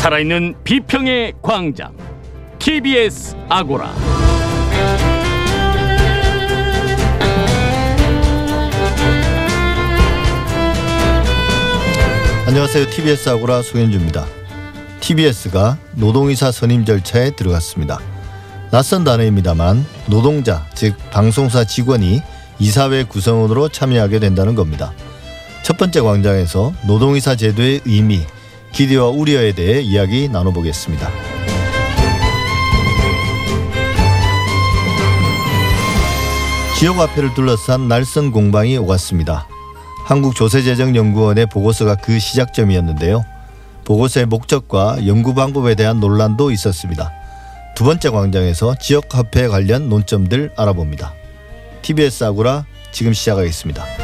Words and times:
살아있는 0.00 0.54
비평의 0.64 1.34
광장 1.42 1.94
TBS 2.58 3.36
아고라 3.50 3.92
안녕하세요. 12.46 12.86
TBS 12.86 13.28
아고라 13.28 13.60
송현주입니다. 13.60 14.24
TBS가 15.00 15.76
노동이사 15.96 16.50
선임 16.50 16.86
절차에 16.86 17.32
들어갔습니다. 17.32 18.00
낯선 18.70 19.04
단어입니다만 19.04 19.84
노동자 20.06 20.66
즉 20.74 20.96
방송사 21.10 21.64
직원이 21.64 22.22
이사회 22.58 23.04
구성원으로 23.04 23.68
참여하게 23.68 24.18
된다는 24.18 24.54
겁니다. 24.54 24.94
첫 25.62 25.76
번째 25.76 26.00
광장에서 26.00 26.72
노동이사 26.86 27.36
제도의 27.36 27.82
의미, 27.84 28.22
기대와 28.72 29.08
우려에 29.08 29.52
대해 29.52 29.80
이야기 29.80 30.28
나눠보겠습니다. 30.28 31.10
지역 36.78 36.96
화폐를 36.96 37.34
둘러싼 37.34 37.88
날선 37.88 38.32
공방이 38.32 38.78
오갔습니다. 38.78 39.46
한국조세재정연구원의 40.06 41.46
보고서가 41.46 41.96
그 41.96 42.18
시작점이었는데요. 42.18 43.22
보고서의 43.84 44.26
목적과 44.26 44.96
연구 45.06 45.34
방법에 45.34 45.74
대한 45.74 46.00
논란도 46.00 46.50
있었습니다. 46.50 47.12
두 47.76 47.84
번째 47.84 48.10
광장에서 48.10 48.74
지역 48.80 49.14
화폐 49.14 49.46
관련 49.46 49.88
논점들 49.88 50.52
알아봅니다. 50.56 51.12
TBS 51.82 52.24
아고라 52.24 52.64
지금 52.92 53.12
시작하겠습니다. 53.12 53.99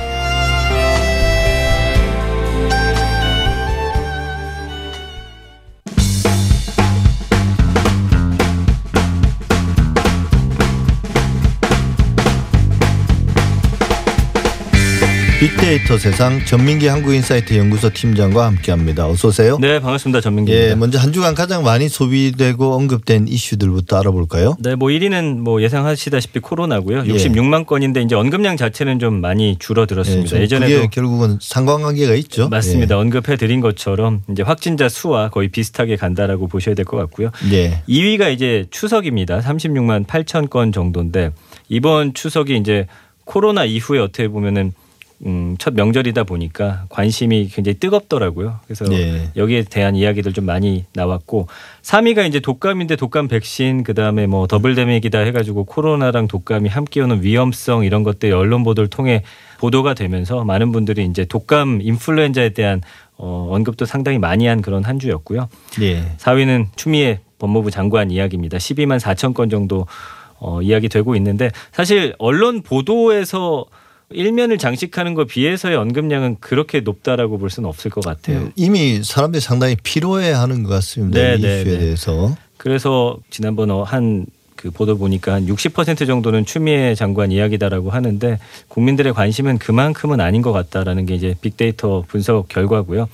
빅데이터 15.67 15.99
세상 15.99 16.45
전민기 16.45 16.87
한국인사이트 16.87 17.59
연구소 17.59 17.91
팀장과 17.93 18.47
함께합니다. 18.47 19.09
어서 19.09 19.29
오세요. 19.29 19.59
네, 19.61 19.81
반갑습니다. 19.81 20.21
전민기입니다. 20.21 20.71
예, 20.71 20.75
먼저 20.77 21.01
한 21.01 21.13
주간 21.13 21.35
가장 21.35 21.65
많이 21.65 21.89
소비되고 21.89 22.73
언급된 22.73 23.27
이슈들부터 23.27 23.99
알아볼까요? 23.99 24.57
네, 24.61 24.77
뭐 24.77 24.91
1위는 24.91 25.39
뭐 25.39 25.61
예상하시다시피 25.61 26.39
코로나고요. 26.39 26.99
예. 27.07 27.13
66만 27.13 27.67
건인데 27.67 28.01
이제 28.03 28.15
언급량 28.15 28.57
자체는 28.57 29.01
좀 29.01 29.21
많이 29.21 29.57
줄어들었습니다. 29.59 30.37
예, 30.37 30.43
예전에도 30.43 30.73
그게 30.73 30.89
결국은 30.89 31.39
상관관계가 31.41 32.15
있죠. 32.15 32.49
맞습니다. 32.49 32.97
언급해 32.97 33.37
드린 33.37 33.61
것처럼 33.61 34.23
이제 34.31 34.45
확진자 34.45 34.89
수와 34.89 35.31
거의 35.31 35.49
비슷하게 35.49 35.97
간다라고 35.97 36.47
보셔야 36.47 36.77
될 36.77 36.85
것 36.85 36.97
같고요. 36.97 37.31
예. 37.51 37.83
2위가 37.89 38.33
이제 38.33 38.67
추석입니다. 38.71 39.41
36만 39.41 40.07
8천 40.07 40.49
건 40.49 40.71
정도인데 40.71 41.33
이번 41.69 42.15
추석이 42.15 42.57
이제 42.57 42.87
코로나 43.25 43.65
이후에 43.65 43.99
어떻게 43.99 44.29
보면은 44.29 44.73
음, 45.25 45.57
첫 45.59 45.73
명절이다 45.75 46.25
보니까 46.25 46.85
관심이 46.91 47.49
굉장히 47.49 47.79
뜨겁더라고요. 47.79 48.61
그래서 48.67 48.85
예. 48.93 49.31
여기에 49.35 49.65
대한 49.65 49.97
이야기들 49.97 50.33
좀 50.35 50.45
많이 50.45 50.85
나왔고 50.93 51.49
3위가 51.83 52.29
이제 52.29 52.39
독감인데 52.39 52.97
독감 52.97 53.29
백신 53.29 53.83
그다음에 53.83 54.27
뭐 54.27 54.47
더블 54.47 54.75
데믹이다 54.75 55.21
해가지고 55.21 55.65
코로나랑 55.65 56.29
독감이 56.29 56.69
함께 56.69 57.01
오는 57.01 57.23
위험성 57.23 57.85
이런 57.85 58.03
것들 58.03 58.33
언론 58.33 58.63
보도를 58.63 58.89
통해 58.89 59.23
보도가 59.59 59.95
되면서 59.95 60.45
많은 60.45 60.71
분들이 60.71 61.07
이제 61.07 61.25
독감 61.25 61.81
인플루엔자에 61.81 62.51
대한 62.51 62.83
어, 63.17 63.49
언급도 63.51 63.87
상당히 63.87 64.19
많이 64.19 64.47
한 64.47 64.61
그런 64.61 64.85
한 64.85 64.99
주였고요. 64.99 65.49
예. 65.81 66.15
4위는 66.19 66.67
추미애 66.77 67.21
법무부 67.39 67.71
장관 67.71 68.11
이야기입니다. 68.11 68.59
12만 68.59 69.01
4천 69.01 69.33
건 69.33 69.49
정도 69.49 69.87
어, 70.39 70.61
이야기 70.61 70.91
되고 70.91 71.17
있는데 71.17 71.51
사실 71.73 72.15
언론 72.19 72.61
보도에서 72.61 73.65
일면을 74.11 74.59
장식하는 74.59 75.15
것 75.15 75.27
비해서의 75.27 75.77
언급량은 75.77 76.37
그렇게 76.41 76.81
높다라고 76.81 77.39
볼 77.39 77.51
수는 77.51 77.69
없을 77.69 77.91
것 77.91 78.05
같아요. 78.05 78.45
예, 78.47 78.53
이미 78.55 79.03
사람들이 79.03 79.41
상당히 79.41 79.77
피로해하는 79.83 80.63
것 80.63 80.69
같습니다. 80.71 81.21
네, 81.21 81.35
이 81.37 81.41
네, 81.41 81.61
이슈에 81.61 81.73
네. 81.73 81.79
대해서. 81.79 82.37
그래서 82.57 83.19
지난번 83.31 83.71
한 83.71 84.27
그 84.57 84.71
보도 84.71 84.97
보니까 84.99 85.35
한 85.35 85.47
60% 85.47 86.07
정도는 86.07 86.45
추미애 86.45 86.95
장관 86.95 87.31
이야기다라고 87.31 87.91
하는데 87.91 88.39
국민들의 88.69 89.13
관심은 89.13 89.59
그만큼은 89.59 90.21
아닌 90.21 90.43
것 90.43 90.53
같다라는 90.53 91.07
게 91.07 91.15
이제 91.15 91.35
빅데이터 91.41 92.03
분석 92.09 92.49
결과고요. 92.49 93.09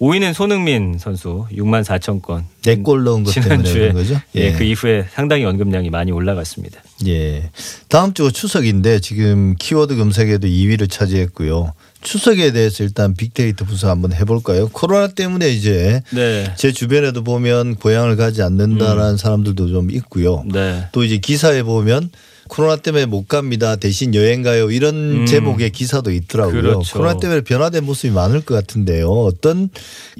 5위는 0.00 0.34
손흥민 0.34 0.98
선수 0.98 1.46
6만 1.52 1.84
4천 1.84 2.20
건. 2.20 2.44
내골 2.64 3.04
넣은 3.04 3.24
것 3.24 3.32
때문에 3.34 3.62
지난주에 3.62 3.92
그런 3.92 3.94
거죠. 3.94 4.20
예, 4.34 4.52
그 4.52 4.64
이후에 4.64 5.06
상당히 5.12 5.44
언급량이 5.44 5.90
많이 5.90 6.12
올라갔습니다. 6.12 6.82
예. 7.06 7.50
다음 7.88 8.12
주가 8.14 8.30
추석인데 8.30 9.00
지금 9.00 9.54
키워드 9.58 9.96
검색에도 9.96 10.48
2위를 10.48 10.90
차지했고요. 10.90 11.72
추석에 12.02 12.52
대해서 12.52 12.84
일단 12.84 13.14
빅데이터 13.14 13.64
분석 13.64 13.88
한번 13.88 14.12
해볼까요? 14.12 14.68
코로나 14.68 15.08
때문에 15.08 15.50
이제 15.50 16.02
네. 16.12 16.52
제 16.56 16.70
주변에도 16.70 17.24
보면 17.24 17.76
고향을 17.76 18.16
가지 18.16 18.42
않는다라는 18.42 19.16
사람들도 19.16 19.68
좀 19.68 19.90
있고요. 19.90 20.44
네. 20.52 20.86
또 20.92 21.02
이제 21.02 21.16
기사에 21.18 21.62
보면 21.62 22.10
코로나 22.48 22.76
때문에 22.76 23.06
못 23.06 23.26
갑니다. 23.28 23.76
대신 23.76 24.14
여행 24.14 24.42
가요. 24.42 24.70
이런 24.70 24.94
음. 25.22 25.26
제목의 25.26 25.70
기사도 25.70 26.10
있더라고요. 26.12 26.60
그렇죠. 26.62 26.98
코로나 26.98 27.18
때문에 27.18 27.40
변화된 27.42 27.84
모습이 27.84 28.12
많을 28.12 28.42
것 28.44 28.54
같은데요. 28.54 29.08
어떤 29.08 29.70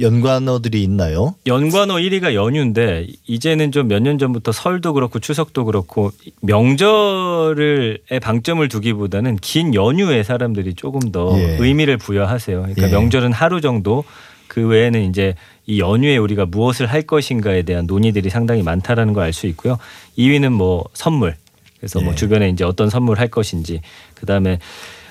연관어들이 0.00 0.82
있나요? 0.82 1.34
연관어 1.46 1.94
1위가 1.96 2.34
연휴인데 2.34 3.06
이제는 3.26 3.72
좀 3.72 3.88
몇 3.88 4.00
년 4.00 4.18
전부터 4.18 4.52
설도 4.52 4.94
그렇고 4.94 5.18
추석도 5.18 5.64
그렇고 5.66 6.10
명절에 6.40 7.98
방점을 8.22 8.66
두기보다는 8.68 9.36
긴 9.40 9.74
연휴에 9.74 10.22
사람들이 10.22 10.74
조금 10.74 11.12
더 11.12 11.36
예. 11.38 11.56
의미를 11.60 11.96
부여하세요. 11.96 12.60
그러니까 12.62 12.88
예. 12.88 12.92
명절은 12.92 13.32
하루 13.32 13.60
정도 13.60 14.04
그 14.48 14.66
외에는 14.66 15.08
이제 15.08 15.34
이 15.66 15.80
연휴에 15.80 16.16
우리가 16.18 16.46
무엇을 16.46 16.86
할 16.86 17.02
것인가에 17.02 17.62
대한 17.62 17.86
논의들이 17.86 18.28
상당히 18.30 18.62
많다라는 18.62 19.12
걸 19.14 19.24
알 19.24 19.32
수 19.32 19.46
있고요. 19.48 19.78
2위는 20.18 20.50
뭐 20.52 20.84
선물. 20.92 21.36
그래서 21.84 22.00
뭐 22.00 22.12
예. 22.12 22.16
주변에 22.16 22.48
이제 22.48 22.64
어떤 22.64 22.88
선물 22.88 23.18
할 23.18 23.28
것인지 23.28 23.82
그다음에 24.14 24.58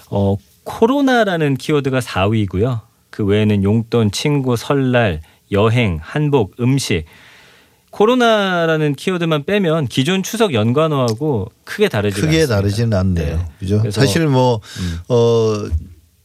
어 0.10 0.38
코로나라는 0.64 1.56
키워드가 1.56 2.00
4위고요. 2.00 2.82
그 3.12 3.24
외에는 3.24 3.64
용돈, 3.64 4.10
친구, 4.10 4.56
설날, 4.58 5.22
여행, 5.52 6.00
한복, 6.02 6.56
음식. 6.60 7.06
코로나라는 7.92 8.96
키워드만 8.96 9.44
빼면 9.44 9.86
기존 9.86 10.24
추석 10.24 10.56
연관어하고 10.56 11.52
크게 11.64 11.90
다르지 11.90 12.16
크게 12.16 12.28
않습니다. 12.28 12.56
다르지는 12.56 12.98
않네요. 12.98 13.38
네. 13.38 13.46
그죠? 13.60 13.84
사실 13.92 14.26
뭐, 14.26 14.60
음. 14.80 15.00
어, 15.10 15.70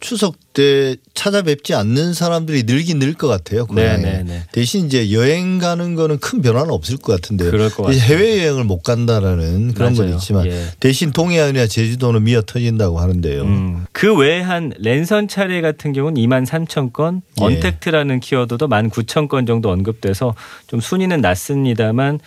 추석 0.01 0.37
때 0.53 0.95
찾아뵙지 1.15 1.75
않는 1.75 2.15
사람들이 2.15 2.63
늘긴 2.65 2.99
늘 3.01 3.15
것 3.15 3.27
같아요. 3.27 3.67
고향에. 3.67 3.97
네, 3.97 4.13
네, 4.19 4.23
네. 4.25 4.43
대신 4.53 4.87
이제 4.87 5.11
여행 5.13 5.59
가는 5.59 5.95
거는 5.97 6.19
큰 6.19 6.41
변화는 6.41 6.71
없을 6.71 6.97
것 6.99 7.13
같은데요. 7.21 7.51
그럴 7.51 7.69
것 7.71 7.83
같아요. 7.85 7.99
해외 8.01 8.39
여행을 8.45 8.63
못 8.65 8.83
간다라는 8.83 9.75
그런 9.75 9.95
건 9.95 10.05
맞아요. 10.07 10.17
있지만 10.17 10.47
예. 10.47 10.67
대신 10.79 11.11
동해안이나 11.11 11.67
제주도는 11.67 12.23
미어 12.23 12.43
터진다고 12.43 13.01
하는데요. 13.01 13.43
음. 13.43 13.87
그 13.93 14.15
외에 14.15 14.41
한 14.41 14.73
랜선 14.79 15.27
차례 15.27 15.61
같은 15.61 15.93
경우는 15.93 16.21
2만 16.23 16.47
3천 16.47 16.93
건, 16.93 17.23
예. 17.41 17.45
언택트라는 17.45 18.21
키워드도 18.21 18.69
1만 18.69 18.91
9천 18.91 19.29
건 19.29 19.47
정도 19.47 19.71
언급돼서 19.71 20.35
좀 20.69 20.81
순위는 20.81 21.21
낮습니다만 21.21 22.17
어, 22.17 22.21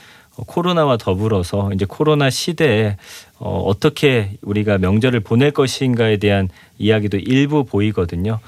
코로나와 0.46 0.98
더불어서 0.98 1.72
이제 1.74 1.86
코로나 1.88 2.30
시대에 2.30 2.98
어, 3.38 3.64
어떻게 3.66 4.32
우리가 4.42 4.78
명절을 4.78 5.22
보낼 5.22 5.52
것인가에 5.52 6.18
대한 6.18 6.50
이야기도 6.78 7.18
일부 7.18 7.64
보이거든요. 7.64 8.40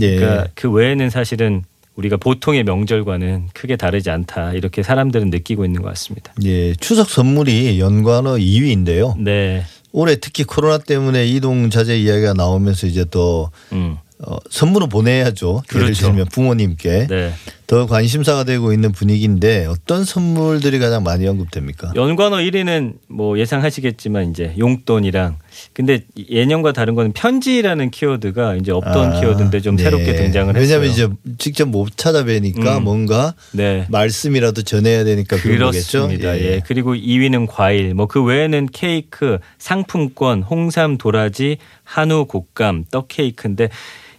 예. 0.00 0.16
그러니까 0.16 0.48
그 0.54 0.70
외에는 0.70 1.10
사실은 1.10 1.64
우리가 1.96 2.16
보통의 2.16 2.64
명절과는 2.64 3.50
크게 3.52 3.76
다르지 3.76 4.10
않다 4.10 4.52
이렇게 4.54 4.82
사람들은 4.82 5.30
느끼고 5.30 5.64
있는 5.64 5.82
것 5.82 5.88
같습니다. 5.88 6.32
예, 6.42 6.74
추석 6.74 7.10
선물이 7.10 7.78
연관어 7.78 8.36
2위인데요. 8.36 9.18
네, 9.18 9.64
올해 9.92 10.16
특히 10.16 10.44
코로나 10.44 10.78
때문에 10.78 11.26
이동 11.26 11.68
자제 11.68 11.98
이야기가 11.98 12.32
나오면서 12.32 12.86
이제 12.86 13.04
또 13.10 13.50
음, 13.72 13.98
어, 14.20 14.36
선물은 14.50 14.88
보내야죠. 14.88 15.62
예를 15.74 15.86
그렇죠. 15.86 16.06
들면 16.06 16.26
부모님께 16.32 17.08
네. 17.08 17.34
더 17.72 17.86
관심사가 17.86 18.44
되고 18.44 18.74
있는 18.74 18.92
분위기인데 18.92 19.64
어떤 19.64 20.04
선물들이 20.04 20.78
가장 20.78 21.02
많이 21.02 21.26
언급됩니까? 21.26 21.92
연관어 21.96 22.36
1위는 22.36 22.96
뭐 23.08 23.38
예상하시겠지만 23.38 24.30
이제 24.30 24.54
용돈이랑 24.58 25.38
근데 25.72 26.02
예년과 26.28 26.72
다른 26.72 26.94
거는 26.94 27.12
편지라는 27.12 27.90
키워드가 27.90 28.56
이제 28.56 28.72
없던 28.72 29.14
아, 29.14 29.20
키워드인데 29.20 29.60
좀 29.60 29.76
네. 29.76 29.84
새롭게 29.84 30.16
등장을 30.16 30.54
했어요. 30.54 30.62
왜냐하면 30.62 30.90
이제 30.90 31.08
직접 31.38 31.66
못 31.66 31.96
찾아뵈니까 31.96 32.76
음. 32.76 32.84
뭔가 32.84 33.32
네. 33.52 33.86
말씀이라도 33.88 34.60
전해야 34.64 35.04
되니까. 35.04 35.38
그렇습니다. 35.38 36.38
예. 36.38 36.60
그리고 36.66 36.94
2위는 36.94 37.46
과일, 37.48 37.94
뭐 37.94 38.06
그 38.06 38.22
외에는 38.22 38.68
케이크, 38.70 39.38
상품권, 39.56 40.42
홍삼, 40.42 40.98
도라지, 40.98 41.56
한우, 41.84 42.26
곶감, 42.26 42.84
떡 42.90 43.08
케이크인데 43.08 43.70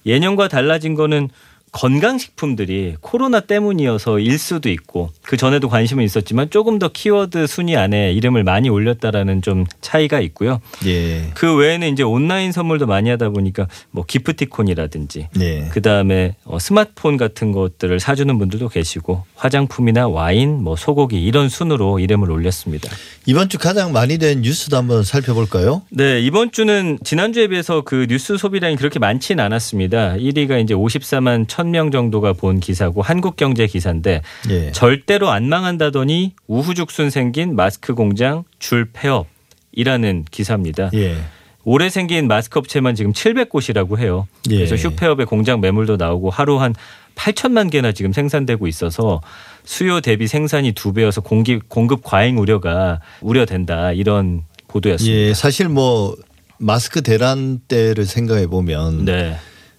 예년과 0.07 0.47
달라진 0.47 0.95
거는 0.95 1.29
건강식품들이 1.73 2.95
코로나 3.01 3.39
때문이어서 3.39 4.19
일 4.19 4.37
수도 4.37 4.69
있고 4.69 5.09
그 5.23 5.37
전에도 5.37 5.67
관심은 5.67 6.03
있었지만 6.03 6.49
조금 6.49 6.79
더 6.79 6.87
키워드 6.87 7.47
순위 7.47 7.75
안에 7.75 8.13
이름을 8.13 8.43
많이 8.43 8.69
올렸다라는 8.69 9.41
좀 9.41 9.65
차이가 9.81 10.21
있고요. 10.21 10.61
예. 10.85 11.31
그 11.33 11.55
외에는 11.55 11.91
이제 11.91 12.03
온라인 12.03 12.51
선물도 12.51 12.85
많이 12.85 13.09
하다 13.09 13.29
보니까 13.29 13.67
뭐 13.91 14.05
기프티콘이라든지 14.05 15.29
네. 15.35 15.67
그 15.71 15.81
다음에 15.81 16.35
어, 16.45 16.59
스마트폰 16.59 17.17
같은 17.17 17.51
것들을 17.51 17.99
사주는 17.99 18.37
분들도 18.37 18.69
계시고 18.69 19.25
화장품이나 19.35 20.07
와인, 20.07 20.63
뭐 20.63 20.75
소고기 20.75 21.23
이런 21.23 21.49
순으로 21.49 21.99
이름을 21.99 22.29
올렸습니다. 22.29 22.89
이번 23.25 23.49
주 23.49 23.57
가장 23.57 23.91
많이 23.91 24.17
된 24.19 24.41
뉴스도 24.41 24.77
한번 24.77 25.03
살펴볼까요? 25.03 25.81
네, 25.89 26.19
이번 26.21 26.51
주는 26.51 26.99
지난주에 27.03 27.47
비해서 27.47 27.81
그 27.81 28.05
뉴스 28.07 28.37
소비량이 28.37 28.75
그렇게 28.75 28.99
많지는 28.99 29.43
않았습니다. 29.43 30.15
1위가 30.17 30.61
이제 30.61 30.73
54만 30.73 31.47
1000명 31.63 31.91
정도가 31.91 32.33
본 32.33 32.59
기사고 32.59 33.01
한국경제 33.01 33.67
기사인데 33.67 34.21
예. 34.49 34.71
절대로 34.71 35.29
안 35.29 35.47
망한다더니 35.49 36.33
우후죽순 36.47 37.09
생긴 37.09 37.55
마스크 37.55 37.93
공장 37.93 38.43
줄 38.59 38.89
폐업이라는 38.91 40.25
기사입니다. 40.29 40.89
예. 40.93 41.17
올해 41.65 41.89
생긴 41.89 42.27
마스크 42.27 42.59
업체만 42.59 42.95
지금 42.95 43.13
700곳이라고 43.13 43.97
해요. 43.97 44.27
예. 44.49 44.57
그래서 44.57 44.75
휴폐업의 44.75 45.25
공장 45.25 45.61
매물도 45.61 45.95
나오고 45.95 46.29
하루 46.29 46.59
한 46.59 46.75
8천만 47.15 47.71
개나 47.71 47.91
지금 47.91 48.11
생산되고 48.11 48.67
있어서 48.67 49.21
수요 49.63 50.01
대비 50.01 50.27
생산이 50.27 50.73
두 50.73 50.93
배여서 50.93 51.21
공급, 51.21 51.69
공급 51.69 52.03
과잉 52.03 52.37
우려가 52.37 52.99
우려된다 53.21 53.93
이런 53.93 54.43
보도였습니다. 54.67 55.17
예. 55.17 55.33
사실 55.33 55.69
뭐 55.69 56.15
마스크 56.57 57.01
대란 57.01 57.59
때를 57.67 58.05
생각해 58.05 58.47
보면 58.47 59.05
네. 59.05 59.37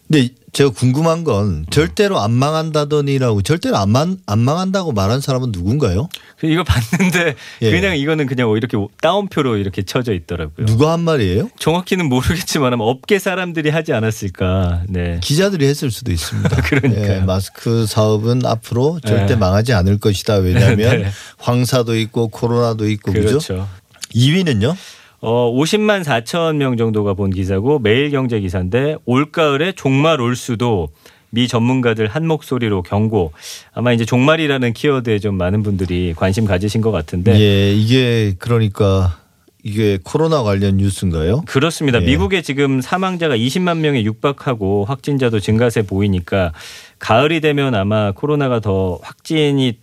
근데 0.09 0.29
제가 0.55 0.71
궁금한 0.71 1.25
건 1.25 1.67
절대로 1.71 2.21
안 2.21 2.31
망한다더니라고 2.31 3.43
절대로 3.43 3.77
안, 3.77 3.91
망, 3.91 4.19
안 4.25 4.39
망한다고 4.39 4.93
말한 4.93 5.21
사람은 5.21 5.51
누군가요? 5.51 6.09
그 6.39 6.47
이거 6.47 6.63
봤는데 6.63 7.35
예. 7.63 7.71
그냥 7.73 7.97
이거는 7.97 8.27
그냥 8.27 8.49
이렇게 8.51 8.79
따옴표로 9.01 9.57
이렇게 9.57 9.83
쳐져 9.83 10.13
있더라고요. 10.15 10.67
누가 10.67 10.93
한 10.93 11.01
말이에요? 11.01 11.51
정확히는 11.59 12.09
모르겠지만 12.09 12.73
아마 12.73 12.85
업계 12.85 13.19
사람들이 13.19 13.71
하지 13.71 13.93
않았을까. 13.93 14.85
네. 14.89 15.19
기자들이 15.23 15.67
했을 15.67 15.91
수도 15.91 16.13
있습니다. 16.13 16.49
그러니까요. 16.63 17.17
예, 17.17 17.21
마스크 17.21 17.87
사업은 17.87 18.47
앞으로 18.47 19.01
절대 19.05 19.35
네. 19.35 19.37
망하지 19.37 19.73
않을 19.73 19.99
것이다. 19.99 20.37
왜냐하면 20.37 20.77
네. 21.03 21.11
황사도 21.39 21.99
있고 21.99 22.29
코로나도 22.29 22.89
있고 22.91 23.13
그죠? 23.13 23.27
그렇죠. 23.27 23.69
2위는요? 24.15 24.77
어, 25.25 25.51
50만 25.51 26.05
4천 26.05 26.57
명 26.57 26.77
정도가 26.77 27.15
본 27.15 27.31
기사고 27.31 27.79
매일경제 27.79 28.41
기사인데 28.41 28.97
올가을에 29.07 29.73
종말 29.73 30.21
올 30.21 30.37
수도 30.37 30.91
미 31.31 31.49
전문가들 31.49 32.09
한 32.09 32.27
목소리로 32.27 32.83
경고. 32.83 33.33
아마 33.73 33.95
이제 33.95 34.05
종말이라는 34.05 34.75
키워드에 34.75 35.19
좀 35.21 35.37
많은 35.37 35.63
분들이 35.63 36.13
관심 36.15 36.45
가지신 36.45 36.83
것 36.83 36.91
같은데 36.93 37.41
예, 37.41 37.73
이게 37.73 38.35
그러니까 38.39 39.19
이게 39.63 39.99
코로나 40.05 40.43
관련 40.43 40.77
뉴스인가요? 40.77 41.41
그렇습니다. 41.47 42.03
예. 42.03 42.05
미국에 42.05 42.43
지금 42.43 42.83
사망자가 42.83 43.35
20만 43.35 43.79
명에 43.79 44.05
육박하고 44.05 44.85
확진자도 44.85 45.41
증가세 45.41 45.83
보이니까 45.83 46.53
가을이 46.99 47.41
되면 47.41 47.75
아마 47.75 48.13
코로나가 48.13 48.61
더 48.61 48.99
확진이 49.03 49.79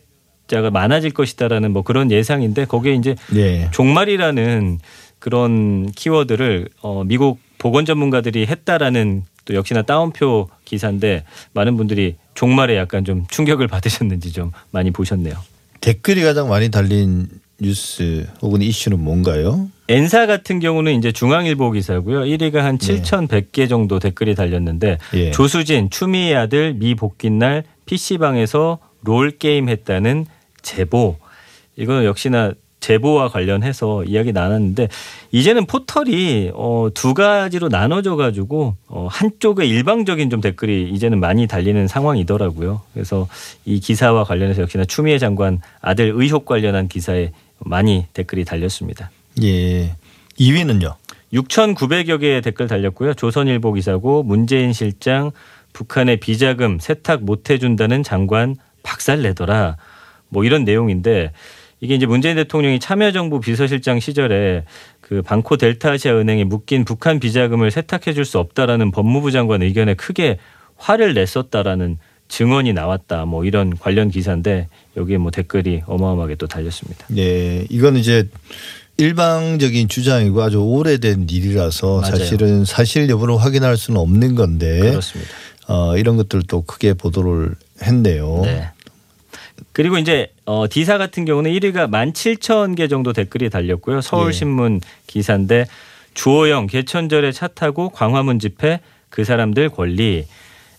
자가 0.45 0.69
많아질 0.69 1.11
것이다라는 1.11 1.71
뭐 1.71 1.81
그런 1.81 2.11
예상인데 2.11 2.65
거기에 2.65 2.93
이제 2.93 3.15
예. 3.35 3.69
종말이라는 3.71 4.79
그런 5.21 5.91
키워드를 5.91 6.68
어, 6.81 7.03
미국 7.06 7.39
보건 7.59 7.85
전문가들이 7.85 8.47
했다라는 8.47 9.23
또 9.45 9.53
역시나 9.53 9.83
따옴표 9.83 10.50
기사인데 10.65 11.23
많은 11.53 11.77
분들이 11.77 12.15
종말에 12.33 12.75
약간 12.75 13.06
좀 13.06 13.25
충격을 13.29 13.68
받으셨는지 13.69 14.33
좀 14.33 14.51
많이 14.71 14.89
보셨네요. 14.91 15.35
댓글이 15.79 16.23
가장 16.23 16.50
많이 16.50 16.69
달린 16.71 17.27
뉴스 17.59 18.27
혹은 18.41 18.63
이슈는 18.63 19.00
뭔가요? 19.00 19.69
엔사 19.88 20.25
같은 20.25 20.59
경우는 20.59 20.97
이제 20.97 21.12
중앙일보 21.12 21.71
기사고요. 21.71 22.21
1위가 22.21 22.56
한 22.56 22.79
7,100개 22.79 23.69
정도 23.69 24.00
댓글이 24.00 24.33
달렸는데 24.33 24.97
예. 25.13 25.31
조수진 25.31 25.91
추미애 25.91 26.33
아들 26.33 26.74
미 26.74 26.95
복귀 26.95 27.29
날 27.29 27.63
PC방에서 27.85 28.79
롤 29.03 29.38
게임 29.38 29.69
했다는 29.69 30.25
제보. 30.63 31.17
이거는 31.75 32.06
역시나 32.06 32.53
제보와 32.81 33.30
관련해서 33.30 34.04
이야기 34.04 34.33
나눴는데 34.33 34.89
이제는 35.31 35.66
포털이 35.66 36.51
어, 36.54 36.89
두 36.94 37.13
가지로 37.13 37.69
나눠져 37.69 38.18
가지고 38.18 38.75
어, 38.88 39.07
한쪽에 39.10 39.66
일방적인 39.66 40.30
좀 40.30 40.42
댓글이 40.42 40.89
이제는 40.89 41.19
많이 41.19 41.48
달리는 41.48 41.88
상황이더라고요. 41.88 42.81
그래서 42.94 43.28
이 43.63 43.80
기사와 43.80 44.25
관련해서 44.25 44.63
역시나 44.63 44.83
추미애 44.86 45.18
장관 45.19 45.62
아들 45.80 46.12
의혹 46.13 46.45
관련한 46.45 46.89
기사에 46.89 47.31
많이 47.60 48.07
댓글이 48.13 48.44
달렸습니다. 48.44 49.12
예. 49.42 49.95
2위는요? 50.39 50.95
6,900여 51.34 52.19
개의 52.19 52.42
댓글 52.42 52.68
달렸고요. 52.68 53.13
조선일보 53.13 53.74
기사고 53.74 54.24
문재인 54.24 54.74
실장 54.74 55.31
북한의 55.72 56.18
비자금 56.18 56.80
세탁 56.80 57.24
못 57.24 57.50
해준다는 57.50 58.04
장관 58.04 58.56
박살내더라. 58.84 59.77
뭐 60.30 60.44
이런 60.44 60.63
내용인데 60.63 61.31
이게 61.81 61.95
이제 61.95 62.06
문재인 62.06 62.36
대통령이 62.36 62.80
참여정부 62.80 63.39
비서실장 63.42 64.00
시절에 64.00 64.63
그 65.01 65.22
방코 65.24 65.57
델타아시아 65.57 66.16
은행에 66.16 66.44
묶인 66.45 66.86
북한 66.86 67.19
비자금을 67.19 67.72
세탁해 67.72 68.13
줄 68.13 68.24
수 68.24 68.38
없다라는 68.38 68.92
법무부 68.92 69.31
장관 69.31 69.63
의견에 69.63 69.95
크게 69.95 70.38
화를 70.78 71.16
냈었다라는 71.16 71.98
증언이 72.28 72.72
나왔다. 72.74 73.25
뭐 73.25 73.44
이런 73.44 73.75
관련 73.78 74.10
기사인데 74.10 74.69
여기에 74.95 75.18
뭐 75.18 75.31
댓글이 75.31 75.81
어마어마하게 75.86 76.36
또 76.36 76.48
달렸습니다. 76.48 77.06
예. 77.18 77.66
이건 77.69 77.98
이제 77.98 78.30
일방적인 78.98 79.88
주장이고 79.89 80.42
아주 80.42 80.60
오래된 80.60 81.27
일이라서 81.30 82.01
맞아요. 82.01 82.16
사실은 82.16 82.63
사실 82.63 83.10
여부를 83.10 83.38
확인할 83.38 83.75
수는 83.75 84.00
없는 84.00 84.36
건데 84.36 84.80
그렇습니다. 84.80 85.31
어, 85.68 85.98
이런 85.98 86.16
것들도 86.18 86.62
크게 86.63 86.94
보도를 86.94 87.56
했네요. 87.81 88.42
네. 88.44 88.69
그리고 89.74 89.98
이제 89.98 90.31
어, 90.51 90.65
디사 90.69 90.98
같은 90.98 91.24
경우는 91.24 91.50
1위가 91.50 91.89
17,000개 91.89 92.89
정도 92.89 93.13
댓글이 93.13 93.50
달렸고요. 93.50 94.01
서울신문 94.01 94.81
기사인데 95.07 95.65
주호영 96.13 96.68
개천절에 96.68 97.31
차 97.31 97.48
타고 97.48 97.88
광화문 97.88 98.38
집회 98.38 98.81
그 99.09 99.24
사람들 99.24 99.69
권리. 99.69 100.25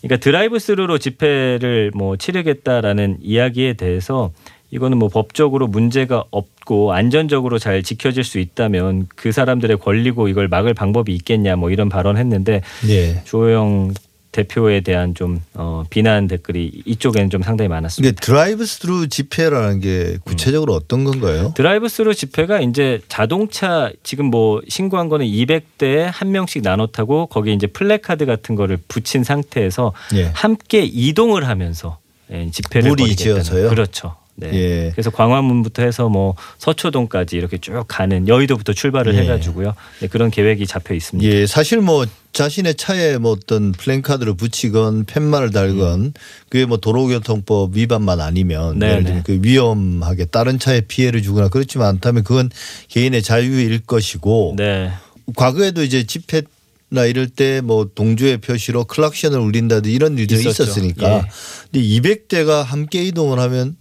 그러니까 0.02 0.22
드라이브 0.22 0.58
스루로 0.58 0.98
집회를 0.98 1.90
뭐 1.94 2.18
치르겠다라는 2.18 3.20
이야기에 3.22 3.72
대해서 3.72 4.30
이거는 4.72 4.98
뭐 4.98 5.08
법적으로 5.08 5.68
문제가 5.68 6.24
없고 6.30 6.92
안전적으로 6.92 7.58
잘 7.58 7.82
지켜질 7.82 8.24
수 8.24 8.38
있다면 8.38 9.06
그 9.16 9.32
사람들의 9.32 9.78
권리고 9.78 10.28
이걸 10.28 10.48
막을 10.48 10.74
방법이 10.74 11.14
있겠냐 11.14 11.56
뭐 11.56 11.70
이런 11.70 11.88
발언했는데 11.88 12.60
예. 12.90 13.24
주호영 13.24 13.94
대표에 14.32 14.80
대한 14.80 15.14
좀 15.14 15.42
어, 15.54 15.84
비난 15.90 16.26
댓글이 16.26 16.82
이쪽에는 16.86 17.28
좀 17.30 17.42
상당히 17.42 17.68
많았습니다. 17.68 18.08
이게 18.08 18.18
드라이브 18.18 18.64
스루 18.64 19.08
집회라는 19.08 19.80
게 19.80 20.18
구체적으로 20.24 20.74
어떤 20.74 21.04
건가요? 21.04 21.52
드라이브 21.54 21.88
스루 21.88 22.14
집회가 22.14 22.60
이제 22.60 23.00
자동차 23.08 23.92
지금 24.02 24.26
뭐 24.26 24.62
신고한 24.66 25.10
거는 25.10 25.26
200대에 25.26 26.10
한 26.10 26.32
명씩 26.32 26.62
나눠 26.62 26.86
타고 26.86 27.26
거기에 27.26 27.52
이제 27.52 27.66
플래카드 27.66 28.24
같은 28.24 28.54
거를 28.54 28.78
붙인 28.88 29.22
상태에서 29.22 29.92
예. 30.14 30.30
함께 30.34 30.82
이동을 30.82 31.46
하면서 31.46 31.98
예, 32.32 32.50
집회를 32.50 32.88
무리 32.88 33.02
벌이겠다는 33.02 33.42
취지여서요? 33.42 33.68
그렇죠. 33.68 34.16
네. 34.34 34.50
예. 34.54 34.90
그래서 34.92 35.10
광화문부터 35.10 35.82
해서 35.82 36.08
뭐 36.08 36.34
서초동까지 36.58 37.36
이렇게 37.36 37.58
쭉 37.58 37.84
가는 37.86 38.26
여의도부터 38.26 38.72
출발을 38.72 39.14
예. 39.14 39.20
해가지고요. 39.20 39.74
네, 40.00 40.08
그런 40.08 40.30
계획이 40.30 40.66
잡혀 40.66 40.94
있습니다. 40.94 41.30
예, 41.30 41.46
사실 41.46 41.80
뭐 41.80 42.06
자신의 42.32 42.76
차에 42.76 43.18
뭐 43.18 43.32
어떤 43.32 43.72
플랜카드를 43.72 44.34
붙이건 44.34 45.04
팻말을 45.04 45.50
달건 45.50 46.14
그게 46.48 46.64
뭐 46.64 46.78
도로교통법 46.78 47.76
위반만 47.76 48.20
아니면 48.20 48.74
음. 48.74 48.78
네, 48.78 48.86
예를 48.86 48.98
네. 49.00 49.04
들면 49.04 49.22
그 49.24 49.38
위험하게 49.42 50.26
다른 50.26 50.58
차에 50.58 50.82
피해를 50.82 51.22
주거나 51.22 51.48
그렇지만 51.48 51.88
않다면 51.88 52.24
그건 52.24 52.50
개인의 52.88 53.22
자유일 53.22 53.80
것이고 53.80 54.54
네. 54.56 54.90
과거에도 55.36 55.82
이제 55.82 56.04
집회 56.04 56.42
나 56.88 57.06
이럴 57.06 57.26
때 57.26 57.62
뭐 57.62 57.88
동조의 57.94 58.38
표시로 58.38 58.84
클락션을 58.84 59.38
울린다든지 59.38 59.94
이런 59.94 60.18
일들이 60.18 60.40
있었죠. 60.40 60.64
있었으니까 60.64 61.16
예. 61.16 61.22
근데 61.70 61.86
200대가 61.86 62.62
함께 62.62 63.02
이동을 63.04 63.38
하면 63.38 63.76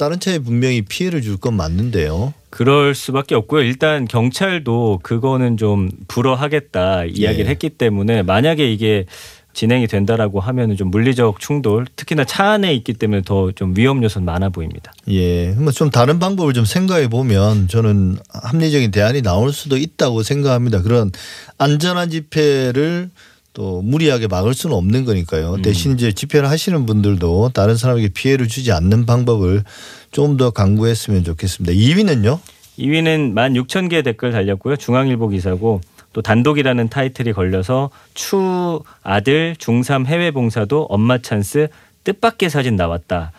다른 0.00 0.18
차에 0.18 0.38
분명히 0.38 0.80
피해를 0.82 1.20
줄 1.20 1.36
건 1.36 1.54
맞는데요. 1.54 2.32
그럴 2.48 2.94
수밖에 2.94 3.34
없고요. 3.34 3.62
일단 3.62 4.06
경찰도 4.08 5.00
그거는 5.02 5.56
좀 5.56 5.90
불허하겠다 6.08 7.04
이야기를 7.04 7.46
예. 7.46 7.50
했기 7.50 7.68
때문에 7.70 8.22
만약에 8.22 8.70
이게 8.72 9.04
진행이 9.52 9.88
된다라고 9.88 10.38
하면은 10.40 10.76
좀 10.76 10.90
물리적 10.90 11.40
충돌, 11.40 11.84
특히나 11.96 12.24
차 12.24 12.50
안에 12.52 12.72
있기 12.74 12.92
때문에 12.94 13.22
더 13.22 13.50
좀 13.52 13.74
위험 13.76 14.02
요소는 14.02 14.24
많아 14.24 14.48
보입니다. 14.50 14.92
예. 15.08 15.48
뭐좀 15.50 15.90
다른 15.90 16.18
방법을 16.18 16.54
좀 16.54 16.64
생각해 16.64 17.08
보면 17.08 17.68
저는 17.68 18.16
합리적인 18.30 18.90
대안이 18.92 19.22
나올 19.22 19.52
수도 19.52 19.76
있다고 19.76 20.22
생각합니다. 20.22 20.82
그런 20.82 21.10
안전한 21.58 22.10
집회를 22.10 23.10
또 23.52 23.82
무리하게 23.82 24.28
막을 24.28 24.54
수는 24.54 24.76
없는 24.76 25.04
거니까요. 25.04 25.54
음. 25.54 25.62
대신 25.62 25.92
이제 25.94 26.12
집회를 26.12 26.48
하시는 26.48 26.86
분들도 26.86 27.50
다른 27.52 27.76
사람에게 27.76 28.08
피해를 28.08 28.48
주지 28.48 28.72
않는 28.72 29.06
방법을 29.06 29.64
좀더 30.12 30.50
강구했으면 30.50 31.24
좋겠습니다. 31.24 31.72
2위는요? 31.72 32.38
2위는 32.78 33.34
16,000개 33.34 34.04
댓글 34.04 34.32
달렸고요. 34.32 34.76
중앙일보 34.76 35.28
기사고 35.28 35.80
또 36.12 36.22
단독이라는 36.22 36.88
타이틀이 36.88 37.32
걸려서 37.32 37.90
추 38.14 38.80
아들 39.02 39.54
중3 39.58 40.06
해외 40.06 40.30
봉사도 40.30 40.86
엄마 40.88 41.18
찬스 41.18 41.68
뜻밖의 42.04 42.50
사진 42.50 42.76
나왔다. 42.76 43.32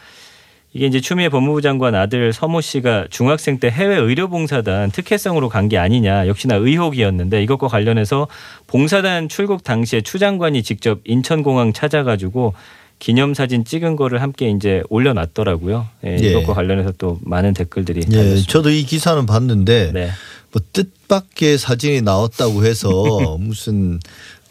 이게 0.73 0.85
이제 0.87 1.01
추미애 1.01 1.27
법무부 1.29 1.61
장관 1.61 1.95
아들 1.95 2.31
서모 2.31 2.61
씨가 2.61 3.07
중학생 3.09 3.59
때 3.59 3.69
해외 3.69 3.97
의료봉사단 3.97 4.91
특혜성으로 4.91 5.49
간 5.49 5.67
게 5.67 5.77
아니냐 5.77 6.27
역시나 6.27 6.55
의혹이었는데 6.55 7.43
이것과 7.43 7.67
관련해서 7.67 8.27
봉사단 8.67 9.27
출국 9.29 9.63
당시에 9.63 10.01
추 10.01 10.17
장관이 10.17 10.63
직접 10.63 10.99
인천공항 11.03 11.73
찾아가지고 11.73 12.53
기념사진 12.99 13.65
찍은 13.65 13.95
거를 13.95 14.21
함께 14.21 14.49
이제 14.49 14.83
올려놨더라고요. 14.89 15.87
예, 16.05 16.17
예. 16.21 16.29
이것과 16.29 16.53
관련해서 16.53 16.93
또 16.97 17.19
많은 17.23 17.53
댓글들이 17.53 18.01
예, 18.07 18.11
달렸습니다. 18.15 18.51
저도 18.51 18.69
이 18.69 18.83
기사는 18.83 19.25
봤는데 19.25 19.91
네. 19.93 20.09
뭐 20.51 20.61
뜻밖의 20.71 21.57
사진이 21.57 22.01
나왔다고 22.01 22.63
해서 22.65 22.91
무슨 23.39 23.99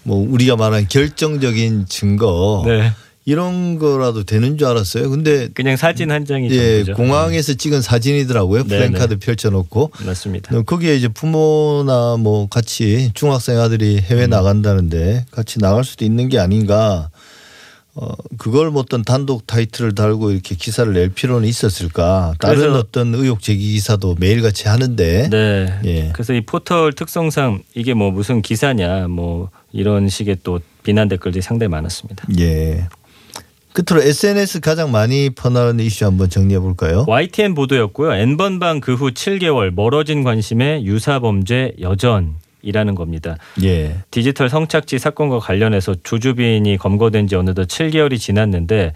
뭐 0.03 0.19
우리가 0.29 0.57
말하는 0.57 0.89
결정적인 0.89 1.87
증거 1.89 2.63
네. 2.67 2.91
이런 3.27 3.79
거라도 3.79 4.25
되는 4.25 4.57
줄 4.57 4.67
알았어요. 4.67 5.11
근데 5.11 5.49
그냥 5.49 5.77
사진 5.77 6.11
한 6.11 6.25
장이 6.25 6.51
예. 6.51 6.85
공항에서 6.85 7.55
찍은 7.55 7.83
사진이더라고요. 7.83 8.65
네, 8.65 8.69
플랜카드 8.69 9.15
네. 9.15 9.21
펼쳐놓고 9.21 9.93
음, 10.01 10.07
맞습니다. 10.07 10.57
어, 10.57 10.63
거기에 10.63 10.97
이제 10.97 11.09
부모나 11.09 12.17
뭐 12.19 12.49
같이 12.49 13.11
중학생 13.15 13.59
아들이 13.61 13.99
해외 13.99 14.25
음. 14.25 14.31
나간다는데 14.31 15.27
같이 15.31 15.59
나갈 15.59 15.85
수도 15.85 16.05
있는 16.05 16.29
게 16.29 16.39
아닌가. 16.39 17.11
어, 17.95 18.09
그걸 18.39 18.71
뭐 18.71 18.83
어떤 18.83 19.03
단독 19.03 19.47
타이틀을 19.47 19.95
달고 19.95 20.31
이렇게 20.31 20.55
기사를 20.55 20.91
낼 20.93 21.11
필요는 21.11 21.47
있었을까. 21.47 22.35
다른 22.39 22.75
어떤 22.75 23.15
의혹 23.15 23.43
제기 23.43 23.73
기사도 23.73 24.17
매일 24.19 24.41
같이 24.43 24.69
하는데. 24.69 25.29
네. 25.29 25.81
예. 25.85 26.11
그래서 26.13 26.33
이 26.33 26.41
포털 26.41 26.93
특성상 26.93 27.63
이게 27.75 27.93
뭐 27.93 28.11
무슨 28.11 28.43
기사냐 28.43 29.09
뭐 29.09 29.51
이런 29.73 30.09
식의 30.09 30.39
또 30.43 30.61
비난 30.83 31.09
댓글들이 31.09 31.43
상당히 31.43 31.69
많았습니다. 31.69 32.27
예. 32.39 32.89
끝으로 33.73 34.03
SNS 34.03 34.61
가장 34.61 34.91
많이 34.91 35.31
퍼나르는 35.31 35.85
이슈 35.85 36.05
한번 36.05 36.29
정리해 36.29 36.59
볼까요? 36.61 37.05
YTN 37.07 37.55
보도였고요. 37.55 38.13
N번방 38.13 38.81
그 38.81 38.95
후 38.95 39.11
7개월 39.13 39.73
멀어진 39.73 40.25
관심에 40.25 40.83
유사 40.85 41.21
범죄 41.21 41.73
여전 41.81 42.35
이라는 42.63 42.95
겁니다. 42.95 43.37
예. 43.63 43.97
디지털 44.11 44.51
성착취 44.51 44.99
사건과 44.99 45.39
관련해서 45.39 45.95
조주빈이 46.03 46.77
검거된 46.79 47.27
지 47.27 47.37
어느덧 47.37 47.69
7개월이 47.69 48.19
지났는데 48.19 48.93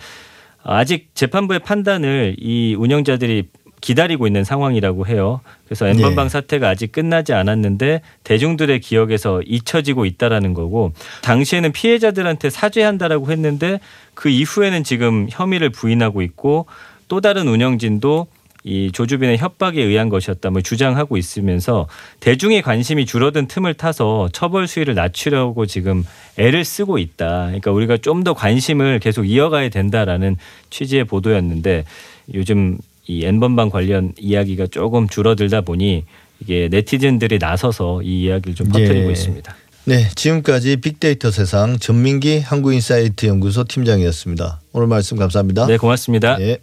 아직 0.63 1.09
재판부의 1.15 1.61
판단을 1.61 2.37
이 2.39 2.75
운영자들이 2.75 3.49
기다리고 3.85 4.27
있는 4.27 4.45
상황이라고 4.45 5.07
해요. 5.07 5.43
그래서 5.67 5.87
N번방 5.87 6.25
예. 6.25 6.29
사태가 6.31 6.71
아직 6.71 6.91
끝나지 6.91 7.35
않았는데 7.35 8.01
대중들의 8.25 8.81
기억에서 8.81 9.43
잊혀지고 9.45 10.07
있다라는 10.07 10.55
거고 10.55 10.95
당시에는 11.21 11.71
피해자들한테 11.73 12.49
사죄한다라고 12.49 13.31
했는데 13.31 13.81
그 14.15 14.31
이후에는 14.31 14.85
지금 14.85 15.27
혐의를 15.31 15.69
부인하고 15.69 16.23
있고 16.23 16.65
또 17.09 17.21
다른 17.21 17.47
운영진도 17.47 18.27
이 18.67 18.91
조주빈의 18.91 19.37
협박에 19.37 19.83
의한 19.83 20.09
것이었다며 20.09 20.63
주장하고 20.63 21.19
있으면서 21.19 21.87
대중의 22.21 22.63
관심이 22.63 23.05
줄어든 23.05 23.49
틈을 23.49 23.75
타서 23.75 24.31
처벌 24.33 24.67
수위를 24.67 24.95
낮추려고 24.95 25.67
지금 25.67 26.03
애를 26.39 26.65
쓰고 26.65 26.97
있다. 26.97 27.49
그러니까 27.49 27.71
우리가 27.71 27.99
좀 27.99 28.25
더 28.25 28.33
관심을 28.33 29.01
계속 29.01 29.25
이어가야 29.25 29.69
된다라는 29.69 30.39
취지의 30.71 31.05
보도였는데 31.05 31.85
요즘 32.33 32.79
이 33.07 33.25
N번방 33.25 33.71
관련 33.71 34.13
이야기가 34.19 34.69
조금 34.69 35.09
줄어들다 35.09 35.61
보니 35.63 36.05
이게 36.41 36.69
네티즌들이 36.71 37.39
나서서 37.39 38.03
이 38.03 38.25
이야기를 38.25 38.55
좀 38.55 38.69
퍼뜨리고 38.69 39.09
예. 39.09 39.13
있습니다. 39.13 39.57
네. 39.87 40.09
지금까지 40.15 40.79
빅데이터 40.79 41.31
세상 41.31 41.79
전민기 41.79 42.41
한국인사이트 42.41 43.27
연구소 43.27 43.65
팀장이었습니다. 43.65 44.61
오늘 44.73 44.87
말씀 44.87 45.19
감사합니다. 45.19 45.67
네, 45.67 45.77
고맙습니다. 45.77 46.41
예. 46.41 46.59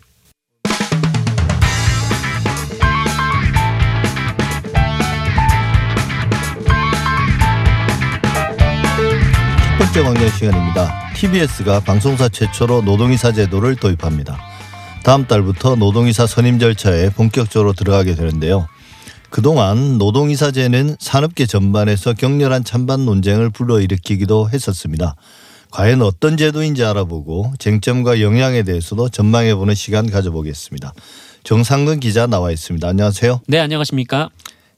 첫 9.78 9.94
번째 9.94 10.04
광장 10.04 10.30
시간입니다. 10.30 11.12
TBS가 11.16 11.82
방송사 11.82 12.30
최초로 12.30 12.82
노동이사 12.82 13.32
제도를 13.34 13.76
도입합니다. 13.76 14.38
다음 15.04 15.26
달부터 15.26 15.76
노동이사 15.76 16.28
선임 16.28 16.60
절차에 16.60 17.10
본격적으로 17.10 17.74
들어가게 17.74 18.16
되는데요. 18.16 18.68
그동안 19.30 19.98
노동이사제는 19.98 20.98
산업계 21.00 21.46
전반에서 21.46 22.14
격렬한 22.14 22.64
찬반 22.64 23.06
논쟁을 23.06 23.50
불러일으키기도 23.50 24.50
했었습니다. 24.50 25.16
과연 25.72 26.02
어떤 26.02 26.36
제도인지 26.36 26.84
알아보고 26.84 27.54
쟁점과 27.58 28.20
영향에 28.20 28.64
대해서도 28.64 29.10
전망해보는 29.10 29.74
시간 29.74 30.12
가져보겠습니다. 30.12 30.94
정상근 31.44 32.02
기자 32.02 32.28
나와 32.28 32.52
있습니다. 32.52 32.88
안녕하세요. 32.88 33.42
네, 33.48 33.60
안녕하십니까? 33.60 34.30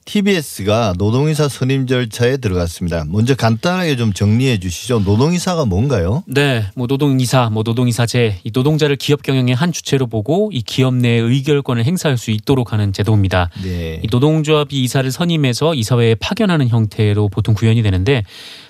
TBS가 0.06 0.94
노동이사 0.98 1.48
선임 1.48 1.88
절차에 1.88 2.38
들어갔습니다. 2.38 3.06
먼저 3.08 3.36
간단하게 3.36 3.96
좀 3.96 4.14
정리해 4.14 4.60
주시죠. 4.60 5.00
노동이사가 5.00 5.66
뭔가요? 5.66 6.24
네, 6.28 6.66
뭐 6.76 6.88
노동이사, 6.88 7.50
뭐 7.52 7.64
노동이사제, 7.64 8.40
이 8.44 8.52
노동자를 8.54 8.96
기업 8.96 9.24
경영의 9.24 9.56
한 9.56 9.72
주체로 9.72 10.08
보고 10.08 10.50
이 10.54 10.62
기업 10.62 10.94
내 10.94 11.10
의결권을 11.10 11.86
행사할 11.86 12.18
수 12.18 12.32
있도록 12.32 12.74
하는 12.74 12.92
제도입니다. 12.94 13.50
네. 13.64 14.00
이 14.04 14.08
노동조합이 14.12 14.84
이사를 14.84 15.10
선임해서 15.12 15.74
이사회에 15.74 16.16
파견하는 16.16 16.68
형태로 16.68 17.30
보통 17.30 17.54
구현이 17.56 17.82
되는데 17.82 18.24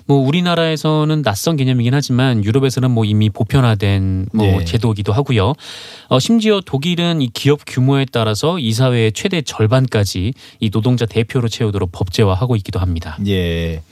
뭐 0.06 0.18
우리나라에서는 0.18 1.22
낯선 1.22 1.56
개념이긴 1.56 1.94
하지만 1.94 2.44
유럽에서는 2.44 2.90
뭐 2.90 3.04
이미 3.04 3.30
보편화된 3.30 4.26
뭐 4.32 4.46
네. 4.46 4.64
제도이기도 4.64 5.12
하고요. 5.12 5.54
어, 6.08 6.18
심지어 6.18 6.60
독일은 6.60 7.22
이 7.22 7.28
기업 7.28 7.60
규모에 7.66 8.06
따라서 8.10 8.58
이사회의 8.58 9.12
최대 9.12 9.42
절반까지 9.42 10.34
이 10.60 10.70
노동자 10.70 11.06
대표로 11.06 11.48
채우도록 11.48 11.92
법제화하고 11.92 12.56
있기도 12.56 12.80
합니다. 12.80 13.18
예. 13.26 13.82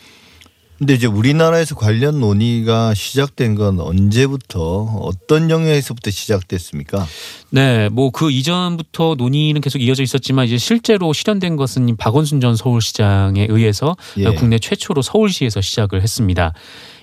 근데 0.82 0.94
이제 0.94 1.06
우리나라에서 1.06 1.76
관련 1.76 2.18
논의가 2.18 2.92
시작된 2.92 3.54
건 3.54 3.78
언제부터 3.78 4.98
어떤 5.00 5.48
영역에서부터 5.48 6.10
시작됐습니까? 6.10 7.06
네, 7.50 7.88
뭐 7.88 8.10
그 8.10 8.32
이전부터 8.32 9.14
논의는 9.16 9.60
계속 9.60 9.78
이어져 9.78 10.02
있었지만 10.02 10.44
이제 10.46 10.58
실제로 10.58 11.12
실현된 11.12 11.54
것은 11.54 11.88
이 11.88 11.94
박원순 11.94 12.40
전 12.40 12.56
서울시장에 12.56 13.46
의해서 13.48 13.96
예. 14.18 14.24
국내 14.34 14.58
최초로 14.58 15.02
서울시에서 15.02 15.60
시작을 15.60 16.02
했습니다. 16.02 16.52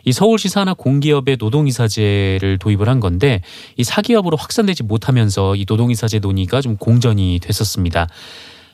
이 0.04 0.12
서울시 0.12 0.50
산하 0.50 0.74
공기업의 0.74 1.38
노동이사제를 1.40 2.58
도입을 2.60 2.90
한 2.90 3.00
건데 3.00 3.42
이 3.78 3.86
사기업으로 3.86 4.36
확산되지 4.36 4.84
못하면서 4.84 5.56
이 5.56 5.66
노동이사제 5.66 6.20
논의가 6.20 6.60
좀 6.60 6.76
공전이 6.76 7.40
됐었습니다. 7.42 8.10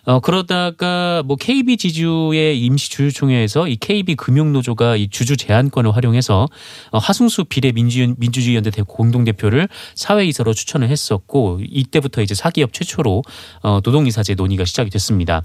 어 0.07 0.19
그러다가 0.19 1.23
뭐 1.25 1.35
KB 1.35 1.77
지주의 1.77 2.59
임시 2.59 2.91
주주총회에서 2.91 3.67
이 3.67 3.75
KB 3.75 4.15
금융노조가 4.15 4.97
이 4.97 5.09
주주 5.09 5.35
제한권을 5.35 5.95
활용해서 5.95 6.47
어, 6.91 6.97
하승수 6.99 7.45
비례 7.45 7.71
민주 7.71 8.13
민주주의 8.17 8.55
연대 8.55 8.69
대- 8.69 8.83
공동대표를 8.83 9.67
사회이사로 9.95 10.53
추천을 10.53 10.89
했었고 10.89 11.59
이때부터 11.67 12.21
이제 12.21 12.35
사기업 12.35 12.71
최초로 12.71 13.23
어, 13.63 13.79
노동이사제 13.83 14.35
논의가 14.35 14.65
시작이 14.65 14.91
됐습니다. 14.91 15.41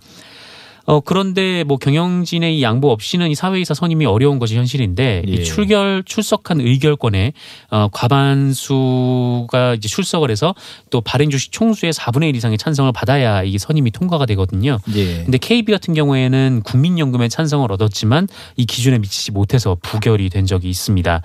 어 0.87 1.01
그런데 1.01 1.65
뭐 1.65 1.77
경영진의 1.77 2.59
이 2.59 2.63
양보 2.63 2.91
없이는 2.91 3.31
이 3.31 3.35
사회이사 3.35 3.75
선임이 3.75 4.07
어려운 4.07 4.39
것이 4.39 4.57
현실인데 4.57 5.23
예. 5.27 5.33
이 5.33 5.45
출결 5.45 6.05
출석한 6.07 6.61
의결권에 6.61 7.33
어 7.71 7.89
과반수가 7.93 9.75
이제 9.77 9.89
출석을 9.89 10.31
해서 10.31 10.55
또 10.91 11.01
발행 11.01 11.31
주식 11.31 11.53
총수의 11.53 11.93
4분의 11.93 12.31
1 12.31 12.37
이상의 12.37 12.59
찬성을 12.59 12.91
받아야 12.93 13.43
이 13.43 13.59
선임이 13.59 13.91
통과가 13.91 14.27
되거든요. 14.27 14.79
예. 14.95 15.25
근데 15.25 15.39
KB 15.39 15.73
같은 15.73 15.95
경우에는 15.95 16.63
국민연금의 16.65 17.29
찬성을 17.29 17.71
얻었지만 17.71 18.29
이 18.57 18.67
기준에 18.67 18.99
미치지 18.99 19.33
못해서 19.33 19.77
부결이 19.81 20.31
된 20.31 20.47
적이 20.47 20.71
있습니다. 20.71 21.23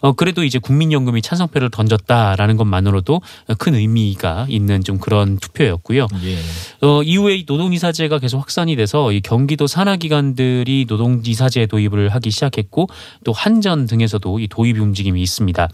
어 0.00 0.12
그래도 0.12 0.44
이제 0.44 0.58
국민연금이 0.58 1.22
찬성표를 1.22 1.70
던졌다라는 1.70 2.56
것만으로도 2.56 3.20
큰 3.58 3.74
의미가 3.74 4.46
있는 4.48 4.82
좀 4.84 4.98
그런 4.98 5.38
투표였고요. 5.38 6.06
예. 6.24 6.86
어, 6.86 7.02
이후에 7.02 7.36
이 7.36 7.44
노동이사제가 7.46 8.18
계속 8.18 8.38
확산이 8.38 8.76
돼서 8.76 9.12
이 9.12 9.20
경기도 9.20 9.66
산하 9.66 9.96
기관들이 9.96 10.86
노동이사제 10.88 11.66
도입을 11.66 12.10
하기 12.10 12.30
시작했고 12.30 12.88
또 13.24 13.32
한전 13.32 13.86
등에서도 13.86 14.38
이 14.38 14.48
도입 14.48 14.80
움직임이 14.80 15.22
있습니다. 15.22 15.68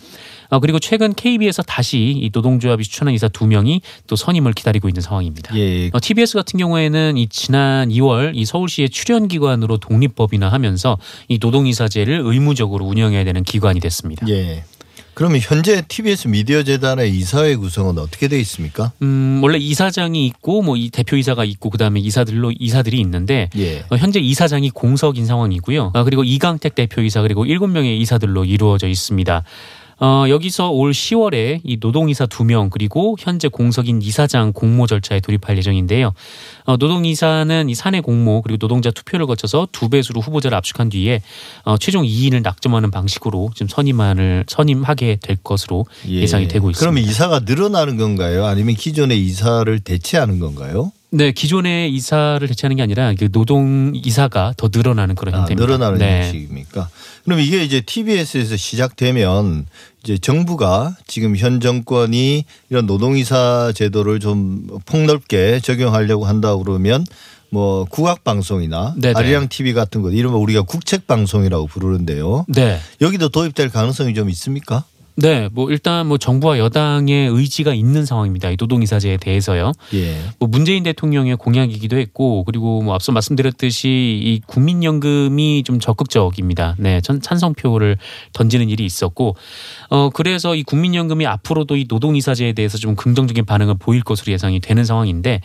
어, 0.54 0.61
그리고 0.61 0.78
최근 0.78 1.12
KB에서 1.14 1.62
다시 1.62 1.99
이 1.99 2.30
노동조합이 2.32 2.84
추천한 2.84 3.12
이사 3.12 3.26
두 3.28 3.46
명이 3.46 3.80
또 4.06 4.14
선임을 4.14 4.52
기다리고 4.52 4.88
있는 4.88 5.02
상황입니다. 5.02 5.56
예. 5.56 5.88
어, 5.92 6.00
TBS 6.00 6.34
같은 6.34 6.58
경우에는 6.58 7.16
이 7.16 7.26
지난 7.28 7.88
2월 7.88 8.32
이 8.34 8.44
서울시의 8.44 8.90
출연 8.90 9.26
기관으로 9.26 9.78
독립법이나 9.78 10.49
하면서 10.52 10.96
이 11.28 11.38
노동이사제를 11.40 12.20
의무적으로 12.25 12.84
운영해야 12.84 13.25
되는 13.25 13.42
기관이 13.42 13.80
됐습니다. 13.80 14.28
예. 14.28 14.62
그러면 15.14 15.40
현재 15.40 15.82
TBS 15.87 16.26
미디어 16.26 16.64
재단의 16.64 17.16
이사회 17.16 17.54
구성은 17.54 17.99
어떻게 17.99 18.26
돼 18.26 18.38
있습니까? 18.40 18.90
음, 19.02 19.40
원래 19.44 19.58
이사장이 19.58 20.26
있고 20.26 20.62
뭐 20.62 20.76
이 20.76 20.90
대표 20.90 21.16
이사가 21.16 21.44
있고 21.44 21.70
그다음에 21.70 22.00
이사들로 22.00 22.52
이사들이 22.58 22.99
있는데 23.00 23.49
예. 23.56 23.84
어, 23.90 23.96
현재 23.96 24.18
이사장이 24.18 24.70
공석인 24.70 25.25
상황이고요. 25.25 25.92
아, 25.94 26.02
그리고 26.02 26.25
이강택 26.25 26.75
대표 26.75 27.00
이사 27.00 27.23
그리고 27.23 27.44
일곱 27.44 27.68
명의 27.68 27.99
이사들로 28.00 28.44
이루어져 28.44 28.88
있습니다. 28.88 29.44
어, 30.01 30.25
여기서 30.29 30.71
올 30.71 30.93
10월에 30.93 31.61
이 31.63 31.79
노동이사 31.81 32.27
두명 32.27 32.71
그리고 32.71 33.17
현재 33.19 33.49
공석인 33.49 34.03
이사장 34.03 34.53
공모 34.53 34.87
절차에 34.87 35.21
돌입할 35.21 35.57
예정인데요. 35.59 36.13
어, 36.65 36.77
노동이사는 36.77 37.69
이 37.69 37.75
사내 37.75 38.01
공모 38.01 38.43
그리고 38.43 38.59
노동자 38.59 38.91
투표를 38.91 39.27
거쳐서 39.27 39.69
두 39.73 39.89
배수로 39.89 40.21
후보자를 40.21 40.57
압축한 40.59 40.89
뒤에 40.89 41.23
어, 41.65 41.77
최종 41.79 42.05
2인을 42.05 42.43
낙점하는 42.43 42.91
방식으로 42.91 43.51
지금 43.55 43.69
선임안을 43.69 44.45
선임하게 44.49 45.19
될 45.23 45.37
것으로 45.37 45.87
예. 46.09 46.27
상이 46.27 46.49
되고 46.49 46.71
있습니다. 46.71 46.81
그러면 46.81 47.09
이사가 47.09 47.41
늘어나는 47.41 47.97
건가요? 47.97 48.47
아니면 48.47 48.75
기존의 48.75 49.25
이사를 49.25 49.81
대체하는 49.81 50.39
건가요? 50.39 50.93
네, 51.11 51.31
기존의 51.31 51.93
이사를 51.95 52.47
대체하는 52.49 52.77
게 52.77 52.83
아니라 52.83 53.15
그 53.17 53.31
노동 53.31 53.93
이사가 53.95 54.55
더 54.57 54.69
늘어나는 54.73 55.15
그런 55.15 55.35
아, 55.35 55.39
형태입니다. 55.39 55.65
늘어나는 55.65 55.99
네. 55.99 56.23
형식입니까? 56.25 56.89
그럼 57.25 57.40
이게 57.40 57.64
이제 57.64 57.81
TBS에서 57.81 58.57
시작되면 58.57 59.66
이제 60.02 60.19
정부가 60.19 60.97
지금 61.07 61.37
현 61.37 61.61
정권이 61.61 62.45
이런 62.69 62.87
노동이사 62.87 63.73
제도를 63.75 64.21
좀 64.21 64.66
폭넓게 64.85 65.61
적용하려고 65.61 66.26
한다 66.26 66.54
그러면 66.57 67.04
뭐 67.49 67.87
국악 67.88 68.25
방송이나. 68.25 68.95
아리랑 69.14 69.49
TV 69.49 69.73
같은 69.73 70.02
것 70.02 70.11
이런 70.11 70.33
거 70.33 70.38
우리가 70.38 70.62
국책 70.62 71.07
방송이라고 71.07 71.66
부르는데요. 71.69 72.45
네. 72.49 72.78
여기도 73.00 73.28
도입될 73.28 73.71
가능성이 73.71 74.12
좀 74.12 74.28
있습니까? 74.31 74.85
네, 75.16 75.49
뭐 75.52 75.71
일단 75.71 76.09
뭐 76.09 76.18
정부와 76.18 76.59
여당의 76.59 77.28
의지가 77.28 77.73
있는 77.73 78.04
상황입니다. 78.04 78.50
이 78.50 78.56
노동이사제에 78.59 79.16
대해서요. 79.18 79.71
예. 79.94 80.16
뭐 80.40 80.49
문재인 80.49 80.83
대통령의 80.83 81.37
공약이기도 81.37 81.97
했고 81.97 82.42
그리고 82.44 82.83
뭐 82.83 82.94
앞서 82.94 83.12
말씀드렸듯이 83.12 83.88
이 83.88 84.40
국민연금이 84.47 85.62
좀 85.62 85.78
적극적입니다. 85.78 86.75
네, 86.78 87.00
전 87.00 87.21
찬성표를 87.21 87.97
던지는 88.33 88.68
일이 88.68 88.85
있었고 88.85 89.37
어 89.90 90.11
그래서 90.11 90.56
이 90.56 90.64
국민연금이 90.64 91.26
앞으로도 91.26 91.76
이 91.76 91.87
노동이사제에 91.88 92.52
대해서 92.52 92.76
좀 92.76 92.97
긍정적인 92.97 93.44
반응을 93.44 93.76
보일 93.78 94.02
것으로 94.02 94.33
예상이 94.33 94.59
되는 94.61 94.85
상황인데 94.85 95.40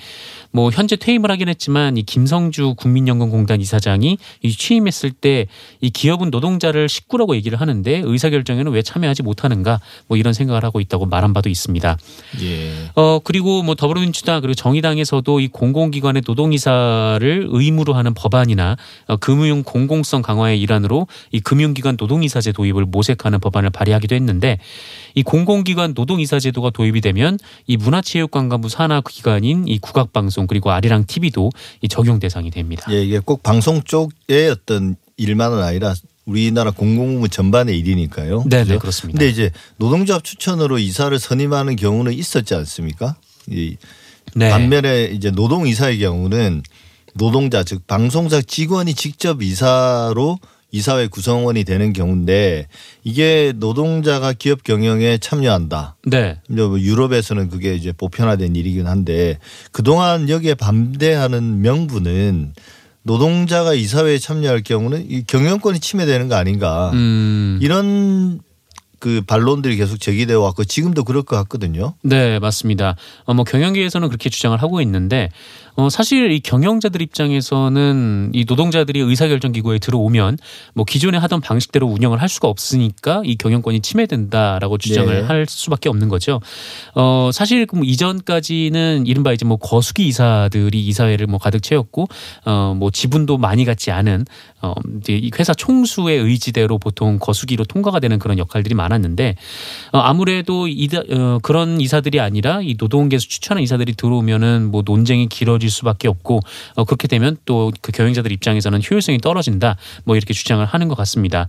뭐 0.52 0.70
현재 0.72 0.96
퇴임을 0.96 1.30
하긴 1.32 1.50
했지만 1.50 1.98
이 1.98 2.04
김성주 2.04 2.76
국민연금공단 2.76 3.62
이사장이 3.62 4.18
이 4.42 4.52
취임했을 4.52 5.12
때 5.12 5.48
이 5.82 5.90
기업은 5.90 6.30
노동자를 6.30 6.90
식구라고 6.90 7.36
얘기를 7.36 7.60
하는데 7.60 8.02
의사결정에는 8.06 8.72
왜 8.72 8.82
참여하지 8.82 9.24
못하는가 9.24 9.80
뭐 10.08 10.18
이런 10.18 10.34
생각을 10.34 10.64
하고 10.64 10.80
있다고 10.80 11.06
말한 11.06 11.34
바도 11.34 11.50
있습니다. 11.50 11.98
예. 12.42 12.72
어 12.96 13.20
그리고 13.24 13.64
뭐 13.64 13.76
더불어민주당 13.76 14.42
그리고 14.42 14.56
정의당에서도 14.56 15.40
이 15.40 15.48
공공기관의 15.48 16.24
노동이사를 16.26 17.48
의무로 17.50 17.94
하는 17.94 18.14
법안이나 18.14 18.76
어, 19.08 19.18
금융 19.18 19.64
공공성 19.64 20.22
강화의 20.22 20.60
일환으로 20.62 21.08
이 21.32 21.40
금융기관 21.40 21.98
노동이사제 22.00 22.52
도입을 22.52 22.86
모색하는 22.86 23.40
법안을 23.40 23.70
발의하기도 23.70 24.16
했는데 24.16 24.60
이 25.16 25.24
공공기관 25.24 25.94
노동이사제도가 25.96 26.72
도입이 26.72 27.02
되면 27.02 27.38
이 27.68 27.78
문화체육관광부 27.78 28.70
산하 28.70 29.02
기관인 29.02 29.68
이 29.68 29.80
국악방송 29.80 30.39
그리고 30.48 30.72
아리랑 30.72 31.06
TV도 31.06 31.50
이 31.82 31.88
적용 31.88 32.20
대상이 32.20 32.52
됩니다. 32.52 32.86
예, 32.92 33.04
이게 33.04 33.20
꼭 33.20 33.44
방송 33.44 33.82
쪽의 33.84 34.50
어떤 34.50 34.96
일만은 35.18 35.62
아니라 35.62 35.94
우리나라 36.26 36.72
공공부문 36.72 37.30
전반의 37.30 37.78
일이니까요. 37.80 38.44
네, 38.48 38.60
그죠? 38.60 38.74
네, 38.74 38.78
그렇습니다. 38.78 39.18
근데 39.18 39.32
이제 39.32 39.52
노동조합 39.78 40.24
추천으로 40.24 40.78
이사를 40.78 41.18
선임하는 41.18 41.76
경우는 41.76 42.14
있었지 42.14 42.54
않습니까? 42.56 43.16
이 43.48 43.78
네. 44.36 44.50
반면에 44.50 45.06
이제 45.06 45.32
노동 45.32 45.68
이사의 45.68 46.00
경우는 46.00 46.62
노동자 47.16 47.64
즉 47.64 47.86
방송사 47.88 48.42
직원이 48.42 48.94
직접 48.94 49.42
이사로 49.42 50.38
이사회 50.72 51.08
구성원이 51.08 51.64
되는 51.64 51.94
경우인데 51.94 52.68
이게 53.04 53.54
노동자가 53.56 54.34
기업 54.34 54.64
경영에 54.64 55.18
참여한다. 55.18 55.96
네. 56.08 56.38
이제 56.50 56.62
뭐 56.62 56.80
유럽에서는 56.80 57.50
그게 57.50 57.76
이제 57.76 57.92
보편화된 57.92 58.56
일이긴 58.56 58.88
한데 58.88 59.40
그동안 59.72 60.30
여기에 60.30 60.56
반대하는 60.56 61.62
명분은 61.62 62.54
노동자가 63.04 63.74
이사회에 63.74 64.20
참여할 64.20 64.62
경우는 64.62 65.10
이 65.10 65.24
경영권이 65.26 65.80
침해되는 65.80 66.28
거 66.28 66.36
아닌가 66.36 66.92
음. 66.94 67.58
이런 67.62 68.42
그 69.00 69.22
반론들이 69.26 69.78
계속 69.78 70.00
제기되어 70.00 70.40
왔고 70.42 70.66
지금도 70.66 71.06
그럴 71.06 71.24
것 71.24 71.36
같거든요. 71.38 71.94
네, 72.04 72.38
맞습니다. 72.40 72.96
어, 73.24 73.34
뭐 73.34 73.46
경영계에서는 73.46 74.08
그렇게 74.10 74.30
주장을 74.30 74.62
하고 74.62 74.82
있는데 74.82 75.30
어, 75.76 75.90
사실 75.90 76.32
이 76.32 76.40
경영자들 76.40 77.02
입장에서는 77.02 78.32
이 78.34 78.46
노동자들이 78.48 79.00
의사결정 79.00 79.52
기구에 79.52 79.80
들어오면 79.80 80.38
뭐 80.74 80.86
기존에 80.86 81.18
하던 81.18 81.42
방식대로 81.42 81.88
운영을 81.88 82.22
할 82.22 82.30
수가 82.30 82.48
없으니까 82.48 83.22
이 83.26 83.36
경영권이 83.36 83.82
침해된다라고 83.82 84.78
주장을 84.78 85.14
네. 85.14 85.22
할 85.26 85.46
수밖에 85.48 85.90
없는 85.90 86.10
거죠. 86.10 86.42
어, 86.96 87.30
사실 87.34 87.66
그 87.66 87.80
이전까지는 87.84 89.06
이른바 89.08 89.32
이제 89.32 89.46
뭐 89.46 89.58
거수기 89.58 90.08
이사들이 90.08 90.86
이사회를 90.88 91.28
뭐 91.28 91.40
가득 91.40 91.62
채웠고 91.62 92.08
어, 92.46 92.76
뭐 92.78 92.92
지분도 92.92 93.38
많이 93.38 93.66
갖지 93.66 93.92
않은 93.92 94.26
어, 94.62 94.74
이제 95.00 95.14
이 95.14 95.32
회사 95.40 95.54
총수의 95.54 96.20
의지대로 96.20 96.78
보통 96.78 97.18
거수기로 97.20 97.66
통과가 97.66 98.00
되는 98.00 98.20
그런 98.20 98.38
역할들이 98.38 98.76
많았는데 98.76 99.36
어, 99.94 100.00
아무래도 100.00 100.68
이다, 100.68 101.02
어, 101.12 101.40
그런 101.42 101.80
이사들이 101.80 102.20
아니라 102.20 102.62
이 102.62 102.76
노동계에서 102.78 103.26
추천한 103.28 103.64
이사들이 103.64 103.94
들어오면은 103.94 104.72
뭐 104.72 104.84
논쟁이 104.86 105.28
길어 105.28 105.58
질 105.60 105.70
수밖에 105.70 106.08
없고 106.08 106.40
어, 106.76 106.84
그렇게 106.86 107.08
되면 107.08 107.38
또 107.46 107.72
그 107.82 107.92
경영자들 107.92 108.32
입장에서는 108.32 108.82
효율성이 108.90 109.20
떨어진다 109.20 109.78
뭐 110.04 110.16
이렇게 110.16 110.34
주장을 110.34 110.64
하는 110.66 110.88
것 110.88 110.96
같습니다. 110.96 111.48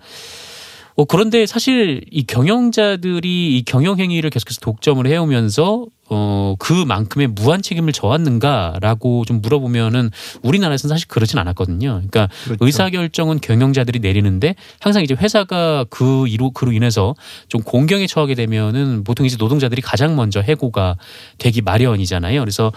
어, 0.97 1.05
그런데 1.05 1.47
사실 1.47 2.03
이 2.11 2.25
경영자들이 2.25 3.57
이 3.57 3.63
경영 3.65 3.99
행위를 3.99 4.31
계속해서 4.31 4.61
독점을 4.61 5.07
해오면서 5.07 5.87
어, 6.13 6.57
그만큼의 6.59 7.29
무한 7.29 7.63
책임을 7.63 7.93
져왔는가라고 7.93 9.25
좀 9.25 9.41
물어보면은 9.41 10.11
우리나라에서는 10.43 10.93
사실 10.93 11.07
그렇진 11.07 11.39
않았거든요. 11.39 11.89
그러니까 11.89 12.29
그렇죠. 12.45 12.65
의사 12.65 12.91
결정은 12.91 13.41
경영자들이 13.41 14.01
내리는데 14.01 14.57
항상 14.81 15.05
이제 15.05 15.15
회사가 15.15 15.85
그 15.89 16.27
이로 16.27 16.51
그로 16.51 16.73
인해서 16.73 17.15
좀 17.49 17.63
공경에 17.63 18.09
처하게 18.09 18.35
되면은 18.35 19.05
보통 19.05 19.25
이제 19.25 19.37
노동자들이 19.39 19.81
가장 19.83 20.17
먼저 20.17 20.41
해고가 20.41 20.97
되기 21.39 21.63
마련이잖아요. 21.63 22.41
그래서 22.41 22.73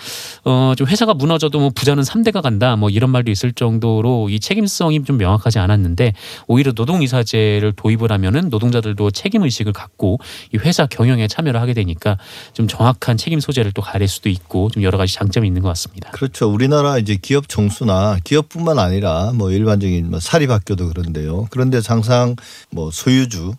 어, 0.45 0.73
좀 0.77 0.85
회사가 0.85 1.15
무너져도 1.15 1.59
뭐 1.59 1.71
부자는 1.73 2.03
3대가 2.03 2.43
간다 2.43 2.75
뭐 2.75 2.91
이런 2.91 3.09
말도 3.09 3.31
있을 3.31 3.51
정도로 3.51 4.29
이 4.29 4.39
책임성이 4.39 5.03
좀 5.03 5.17
명확하지 5.17 5.57
않았는데 5.57 6.13
오히려 6.45 6.71
노동이사제를 6.75 7.73
도입을 7.75 8.11
하면은 8.11 8.49
노동자들도 8.49 9.09
책임 9.09 9.41
의식을 9.41 9.73
갖고 9.73 10.19
이 10.53 10.57
회사 10.57 10.85
경영에 10.85 11.27
참여를 11.27 11.59
하게 11.59 11.73
되니까 11.73 12.17
좀 12.53 12.67
정확한 12.67 13.17
책임 13.23 13.39
소재를 13.39 13.71
또 13.71 13.81
가릴 13.81 14.09
수도 14.09 14.27
있고 14.27 14.69
좀 14.69 14.83
여러 14.83 14.97
가지 14.97 15.13
장점이 15.13 15.47
있는 15.47 15.61
것 15.61 15.69
같습니다. 15.69 16.11
그렇죠. 16.11 16.51
우리나라 16.51 16.97
이제 16.97 17.17
기업 17.21 17.47
총수나 17.47 18.17
기업뿐만 18.25 18.79
아니라 18.79 19.31
뭐 19.33 19.49
일반적인 19.49 20.09
뭐 20.11 20.19
사립학교도 20.19 20.89
그런데요. 20.89 21.47
그런데 21.49 21.79
항상 21.87 22.35
뭐 22.69 22.91
소유주 22.91 23.53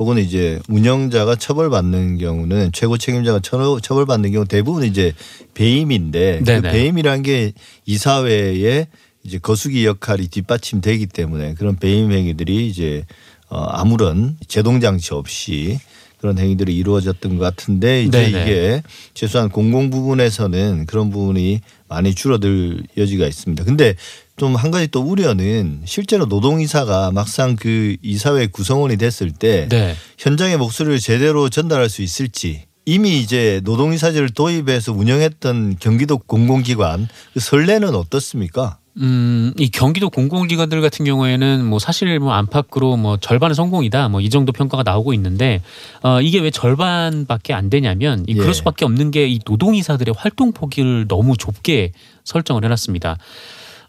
혹은 0.00 0.18
이제 0.18 0.58
운영자가 0.68 1.36
처벌받는 1.36 2.18
경우는 2.18 2.70
최고 2.72 2.98
책임자가 2.98 3.38
처- 3.38 3.78
처벌받는 3.80 4.32
경우 4.32 4.44
대부분 4.46 4.82
이제 4.82 5.12
배임인데 5.54 6.40
그. 6.62 6.72
배임이란 6.72 7.22
게 7.22 7.52
이사회의 7.86 8.88
이제 9.22 9.38
거수기 9.38 9.86
역할이 9.86 10.26
뒷받침되기 10.26 11.06
때문에 11.06 11.54
그런 11.54 11.76
배임 11.76 12.10
행위들이 12.10 12.66
이제 12.66 13.04
어 13.48 13.60
아무런 13.68 14.36
제동 14.48 14.80
장치 14.80 15.14
없이 15.14 15.78
그런 16.24 16.38
행위들이 16.38 16.74
이루어졌던 16.74 17.36
것 17.36 17.44
같은데 17.44 18.02
이제 18.02 18.30
네네. 18.30 18.42
이게 18.42 18.82
최소한 19.12 19.50
공공 19.50 19.90
부분에서는 19.90 20.86
그런 20.86 21.10
부분이 21.10 21.60
많이 21.86 22.14
줄어들 22.14 22.82
여지가 22.96 23.26
있습니다. 23.26 23.62
근데 23.64 23.94
좀 24.38 24.56
한 24.56 24.70
가지 24.70 24.88
또 24.88 25.02
우려는 25.02 25.82
실제로 25.84 26.24
노동이사가 26.24 27.10
막상 27.10 27.56
그 27.56 27.96
이사회 28.00 28.46
구성원이 28.46 28.96
됐을 28.96 29.32
때 29.32 29.68
네. 29.68 29.94
현장의 30.16 30.56
목소리를 30.56 30.98
제대로 30.98 31.50
전달할 31.50 31.90
수 31.90 32.00
있을지 32.00 32.62
이미 32.86 33.20
이제 33.20 33.60
노동이사제를 33.64 34.30
도입해서 34.30 34.94
운영했던 34.94 35.76
경기도 35.78 36.16
공공기관 36.16 37.06
그 37.34 37.40
선례는 37.40 37.94
어떻습니까? 37.94 38.78
음, 38.98 39.52
이 39.58 39.70
경기도 39.70 40.08
공공기관들 40.08 40.80
같은 40.80 41.04
경우에는 41.04 41.64
뭐 41.64 41.80
사실 41.80 42.18
뭐 42.20 42.32
안팎으로 42.32 42.96
뭐 42.96 43.16
절반은 43.16 43.54
성공이다 43.54 44.08
뭐 44.08 44.20
이 44.20 44.30
정도 44.30 44.52
평가가 44.52 44.84
나오고 44.84 45.12
있는데 45.14 45.60
어 46.02 46.20
이게 46.20 46.38
왜 46.38 46.50
절반밖에 46.50 47.52
안 47.52 47.70
되냐면 47.70 48.24
이 48.28 48.34
예. 48.34 48.38
그럴 48.38 48.54
수밖에 48.54 48.84
없는 48.84 49.10
게 49.10 49.26
이 49.26 49.40
노동이사들의 49.44 50.14
활동 50.16 50.52
폭을 50.52 51.06
너무 51.08 51.36
좁게 51.36 51.92
설정을 52.24 52.64
해놨습니다. 52.64 53.18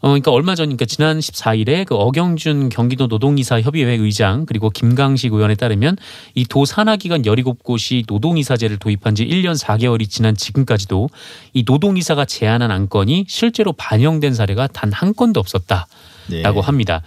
어, 0.06 0.10
그러니까 0.10 0.30
얼마 0.32 0.54
전, 0.54 0.68
그러니까 0.68 0.86
지난 0.86 1.18
14일에 1.18 1.84
그 1.84 1.96
어경준 1.96 2.70
경기도 2.70 3.08
노동이사 3.08 3.62
협의회 3.62 3.96
의장 3.96 4.46
그리고 4.46 4.70
김강식 4.70 5.34
의원에 5.34 5.56
따르면 5.56 5.98
이 6.36 6.46
도 6.46 6.64
산하기관 6.64 7.24
17곳이 7.24 8.04
노동이사제를 8.08 8.78
도입한 8.78 9.16
지 9.16 9.26
1년 9.26 9.60
4개월이 9.60 10.08
지난 10.08 10.36
지금까지도 10.36 11.10
이 11.54 11.64
노동이사가 11.66 12.26
제안한 12.26 12.70
안건이 12.70 13.26
실제로 13.28 13.74
반영된 13.74 14.36
사례가 14.36 14.68
단 14.68 14.92
한 14.94 15.16
건도 15.16 15.40
없었다라고 15.40 15.88
네. 16.30 16.44
합니다. 16.44 17.02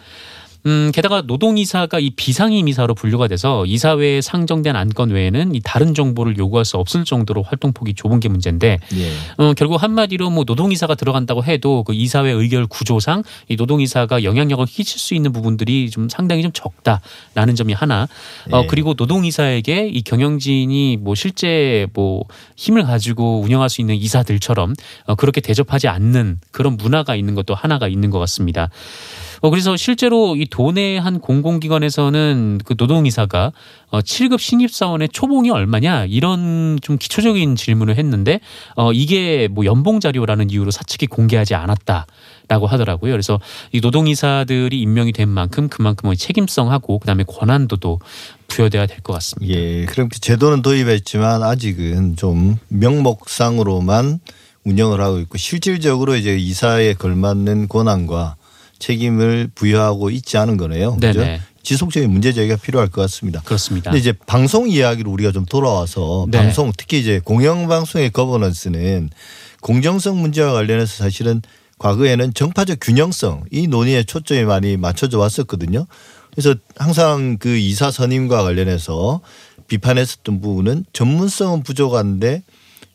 음, 0.68 0.92
게다가 0.94 1.22
노동이사가 1.22 1.98
이 1.98 2.10
비상임이사로 2.10 2.94
분류가 2.94 3.26
돼서 3.26 3.64
이사회에 3.64 4.20
상정된 4.20 4.76
안건 4.76 5.10
외에는 5.10 5.54
이 5.54 5.60
다른 5.64 5.94
정보를 5.94 6.36
요구할 6.36 6.66
수 6.66 6.76
없을 6.76 7.06
정도로 7.06 7.42
활동폭이 7.42 7.94
좁은 7.94 8.20
게 8.20 8.28
문제인데 8.28 8.78
예. 8.94 9.12
어, 9.42 9.54
결국 9.54 9.82
한마디로 9.82 10.28
뭐 10.28 10.44
노동이사가 10.46 10.94
들어간다고 10.94 11.42
해도 11.42 11.84
그 11.84 11.94
이사회 11.94 12.30
의결 12.30 12.66
구조상 12.66 13.22
이 13.48 13.56
노동이사가 13.56 14.24
영향력을 14.24 14.66
끼칠 14.66 15.00
수 15.00 15.14
있는 15.14 15.32
부분들이 15.32 15.88
좀 15.88 16.10
상당히 16.10 16.42
좀 16.42 16.52
적다라는 16.52 17.54
점이 17.56 17.72
하나. 17.72 18.06
어, 18.52 18.62
예. 18.62 18.66
그리고 18.66 18.94
노동이사에게 18.94 19.88
이 19.88 20.02
경영진이 20.02 20.98
뭐 20.98 21.14
실제 21.14 21.86
뭐 21.94 22.24
힘을 22.56 22.82
가지고 22.82 23.40
운영할 23.40 23.70
수 23.70 23.80
있는 23.80 23.94
이사들처럼 23.94 24.74
어, 25.06 25.14
그렇게 25.14 25.40
대접하지 25.40 25.88
않는 25.88 26.40
그런 26.50 26.76
문화가 26.76 27.16
있는 27.16 27.34
것도 27.34 27.54
하나가 27.54 27.88
있는 27.88 28.10
것 28.10 28.18
같습니다. 28.18 28.68
어, 29.40 29.50
그래서 29.50 29.76
실제로 29.76 30.36
이 30.36 30.46
도내 30.46 30.98
한 30.98 31.20
공공기관에서는 31.20 32.60
그 32.64 32.74
노동이사가 32.76 33.52
어, 33.90 34.00
7급 34.00 34.38
신입사원의 34.38 35.08
초봉이 35.12 35.50
얼마냐 35.50 36.06
이런 36.06 36.78
좀 36.82 36.98
기초적인 36.98 37.56
질문을 37.56 37.96
했는데 37.96 38.40
어, 38.76 38.92
이게 38.92 39.48
뭐 39.50 39.64
연봉 39.64 40.00
자료라는 40.00 40.50
이유로 40.50 40.70
사측이 40.70 41.06
공개하지 41.06 41.54
않았다 41.54 42.06
라고 42.48 42.66
하더라고요. 42.66 43.12
그래서 43.12 43.38
이 43.72 43.80
노동이사들이 43.80 44.80
임명이 44.80 45.12
된 45.12 45.28
만큼 45.28 45.68
그만큼 45.68 46.14
책임성하고 46.14 46.98
그다음에 46.98 47.24
권한도도 47.24 48.00
부여돼야 48.48 48.86
될 48.86 48.98
것 49.02 49.12
같습니다. 49.12 49.54
예. 49.54 49.84
그럼 49.84 50.08
그 50.08 50.18
제도는 50.20 50.62
도입했지만 50.62 51.42
아직은 51.42 52.16
좀 52.16 52.58
명목상으로만 52.68 54.20
운영을 54.64 55.00
하고 55.00 55.18
있고 55.20 55.38
실질적으로 55.38 56.16
이제 56.16 56.36
이사에 56.36 56.94
걸맞는 56.94 57.68
권한과 57.68 58.36
책임을 58.78 59.50
부여하고 59.54 60.10
있지 60.10 60.36
않은 60.38 60.56
거네요. 60.56 60.96
그죠? 60.96 61.20
네네. 61.20 61.40
지속적인 61.62 62.10
문제 62.10 62.32
제기가 62.32 62.56
필요할 62.56 62.88
것 62.88 63.02
같습니다. 63.02 63.42
그렇습니다. 63.44 63.90
근데 63.90 64.00
이제 64.00 64.12
방송 64.26 64.68
이야기로 64.68 65.10
우리가 65.10 65.32
좀 65.32 65.44
돌아와서 65.44 66.26
네. 66.30 66.38
방송 66.38 66.72
특히 66.76 66.98
이제 66.98 67.20
공영방송의 67.22 68.10
거버넌스는 68.10 69.10
공정성 69.60 70.20
문제와 70.20 70.52
관련해서 70.52 70.96
사실은 70.96 71.42
과거에는 71.78 72.32
정파적 72.34 72.78
균형성 72.80 73.44
이 73.50 73.66
논의에 73.66 74.04
초점이 74.04 74.44
많이 74.44 74.76
맞춰져 74.76 75.18
왔었거든요. 75.18 75.86
그래서 76.30 76.54
항상 76.76 77.36
그 77.38 77.56
이사 77.56 77.90
선임과 77.90 78.42
관련해서 78.42 79.20
비판했었던 79.66 80.40
부분은 80.40 80.84
전문성은 80.92 81.62
부족한데 81.62 82.42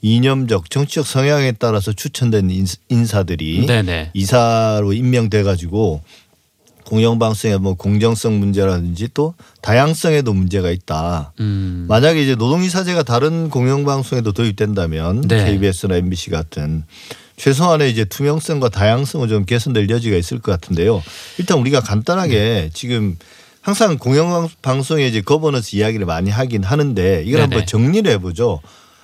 이념적 0.03 0.69
정치적 0.69 1.07
성향에 1.07 1.53
따라서 1.53 1.93
추천된 1.93 2.49
인- 2.51 2.67
인사들이 2.89 3.65
네네. 3.65 4.11
이사로 4.13 4.91
임명돼 4.93 5.43
가지고 5.43 6.01
공영방송의 6.85 7.59
뭐 7.59 7.75
공정성 7.75 8.37
문제라든지 8.39 9.07
또 9.13 9.33
다양성에도 9.61 10.33
문제가 10.33 10.69
있다. 10.69 11.31
음. 11.39 11.85
만약에 11.87 12.21
이제 12.21 12.35
노동이사제가 12.35 13.03
다른 13.03 13.49
공영방송에도 13.49 14.33
도입된다면 14.33 15.21
네. 15.21 15.45
KBS나 15.45 15.95
MBC 15.95 16.29
같은 16.29 16.83
최소한의 17.37 17.89
이제 17.89 18.03
투명성과 18.03 18.69
다양성은 18.69 19.29
좀 19.29 19.45
개선될 19.45 19.89
여지가 19.89 20.17
있을 20.17 20.39
것 20.39 20.51
같은데요. 20.51 21.01
일단 21.39 21.57
우리가 21.59 21.79
간단하게 21.79 22.35
네. 22.37 22.69
지금 22.73 23.17
항상 23.61 23.97
공영방송에 23.97 25.07
이제 25.07 25.21
거버넌스 25.21 25.77
이야기를 25.77 26.05
많이 26.05 26.29
하긴 26.29 26.63
하는데 26.65 27.23
이걸 27.25 27.39
네네. 27.39 27.41
한번 27.43 27.65
정리를 27.65 28.11
해보죠. 28.11 28.59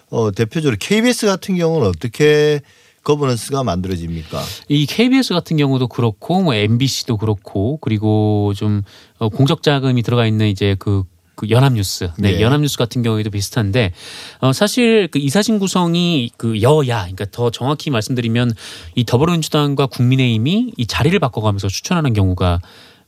어, 0.10 0.32
대표적으로 0.32 0.78
KBS 0.80 1.26
같은 1.28 1.56
경우는 1.56 1.88
어떻게 1.88 2.62
거버넌스가 3.04 3.64
만들어집니까? 3.64 4.42
이 4.68 4.86
KBS 4.86 5.34
같은 5.34 5.58
경우도 5.58 5.88
그렇고 5.88 6.42
뭐 6.42 6.54
MBC도 6.54 7.18
그렇고 7.18 7.78
그리고 7.78 8.54
좀 8.56 8.82
어, 9.18 9.30
공적 9.30 9.64
자금이 9.64 10.02
들어가 10.04 10.26
있는 10.26 10.48
이제 10.48 10.76
그, 10.80 11.04
그 11.36 11.50
연합뉴스, 11.50 12.12
네, 12.18 12.34
네. 12.34 12.42
연합뉴스 12.42 12.78
같은 12.78 13.02
경우에도 13.02 13.30
비슷한데 13.30 13.94
어, 14.42 14.52
사실 14.54 15.08
그 15.10 15.20
이사진 15.20 15.60
구성이 15.60 16.30
그 16.38 16.62
여야, 16.62 17.02
그러니까 17.02 17.26
더 17.32 17.50
정확히 17.50 17.90
말씀드리면 17.90 18.54
이 18.96 19.06
더불어민주당과 19.06 19.88
국민의힘이 19.88 20.74
이 20.76 20.86
자리를 20.86 21.18
바꿔가면서 21.20 21.68
추천하는 21.68 22.14
경우가 22.14 22.60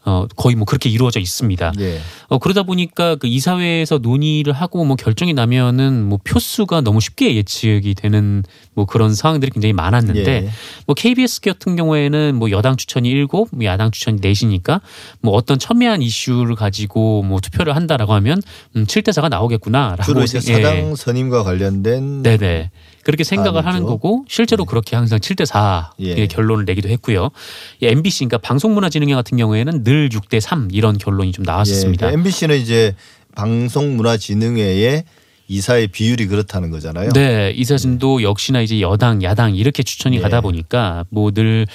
어, 0.03 0.25
거의 0.35 0.55
뭐 0.55 0.65
그렇게 0.65 0.89
이루어져 0.89 1.19
있습니다. 1.19 1.73
예. 1.79 1.99
어, 2.27 2.39
그러다 2.39 2.63
보니까 2.63 3.15
그 3.17 3.27
이사회에서 3.27 3.99
논의를 3.99 4.51
하고 4.53 4.83
뭐 4.83 4.95
결정이 4.95 5.33
나면은 5.33 6.03
뭐 6.09 6.17
표수가 6.23 6.81
너무 6.81 6.99
쉽게 6.99 7.35
예측이 7.35 7.93
되는 7.93 8.43
뭐 8.73 8.85
그런 8.85 9.13
상황들이 9.13 9.51
굉장히 9.51 9.73
많았는데 9.73 10.31
예. 10.45 10.49
뭐 10.87 10.95
KBS 10.95 11.41
같은 11.41 11.75
경우에는 11.75 12.33
뭐 12.35 12.49
여당 12.49 12.77
추천이 12.77 13.09
일곱, 13.09 13.49
뭐 13.51 13.63
야당 13.65 13.91
추천이 13.91 14.17
넷이니까 14.21 14.81
뭐 15.21 15.33
어떤 15.33 15.59
첨예한 15.59 16.01
이슈를 16.01 16.55
가지고 16.55 17.21
뭐 17.21 17.39
투표를 17.39 17.75
한다라고 17.75 18.13
하면 18.13 18.41
음, 18.75 18.85
7대 18.85 19.09
4가 19.09 19.29
나오겠구나라고 19.29 20.03
주로 20.03 20.23
이제 20.23 20.39
생- 20.39 20.57
예. 20.57 20.63
사당 20.63 20.95
선임과 20.95 21.43
관련된 21.43 22.23
네네. 22.23 22.71
그렇게 23.03 23.23
생각을 23.23 23.65
하는 23.65 23.77
아니죠. 23.77 23.87
거고 23.87 24.25
실제로 24.27 24.65
그렇게 24.65 24.95
항상 24.95 25.19
7대 25.19 25.45
4 25.45 25.91
예. 25.99 26.27
결론을 26.27 26.65
내기도 26.65 26.89
했고요. 26.89 27.29
이 27.81 27.87
MBC 27.87 28.25
그러니까 28.25 28.37
방송문화진흥회 28.39 29.13
같은 29.15 29.37
경우에는 29.37 29.83
늘 29.83 30.09
6대 30.09 30.39
3 30.39 30.69
이런 30.71 30.97
결론이 30.97 31.31
좀 31.31 31.43
나왔었습니다. 31.43 32.09
예, 32.09 32.13
MBC는 32.13 32.57
이제 32.57 32.95
방송문화진흥회의 33.35 35.03
이사의 35.47 35.87
비율이 35.87 36.27
그렇다는 36.27 36.71
거잖아요. 36.71 37.09
네, 37.09 37.51
이 37.53 37.65
사진도 37.65 38.23
역시나 38.23 38.61
이제 38.61 38.79
여당, 38.79 39.21
야당 39.21 39.53
이렇게 39.53 39.83
추천이 39.83 40.15
네. 40.15 40.21
가다 40.21 40.39
보니까 40.39 41.03
뭐늘 41.09 41.67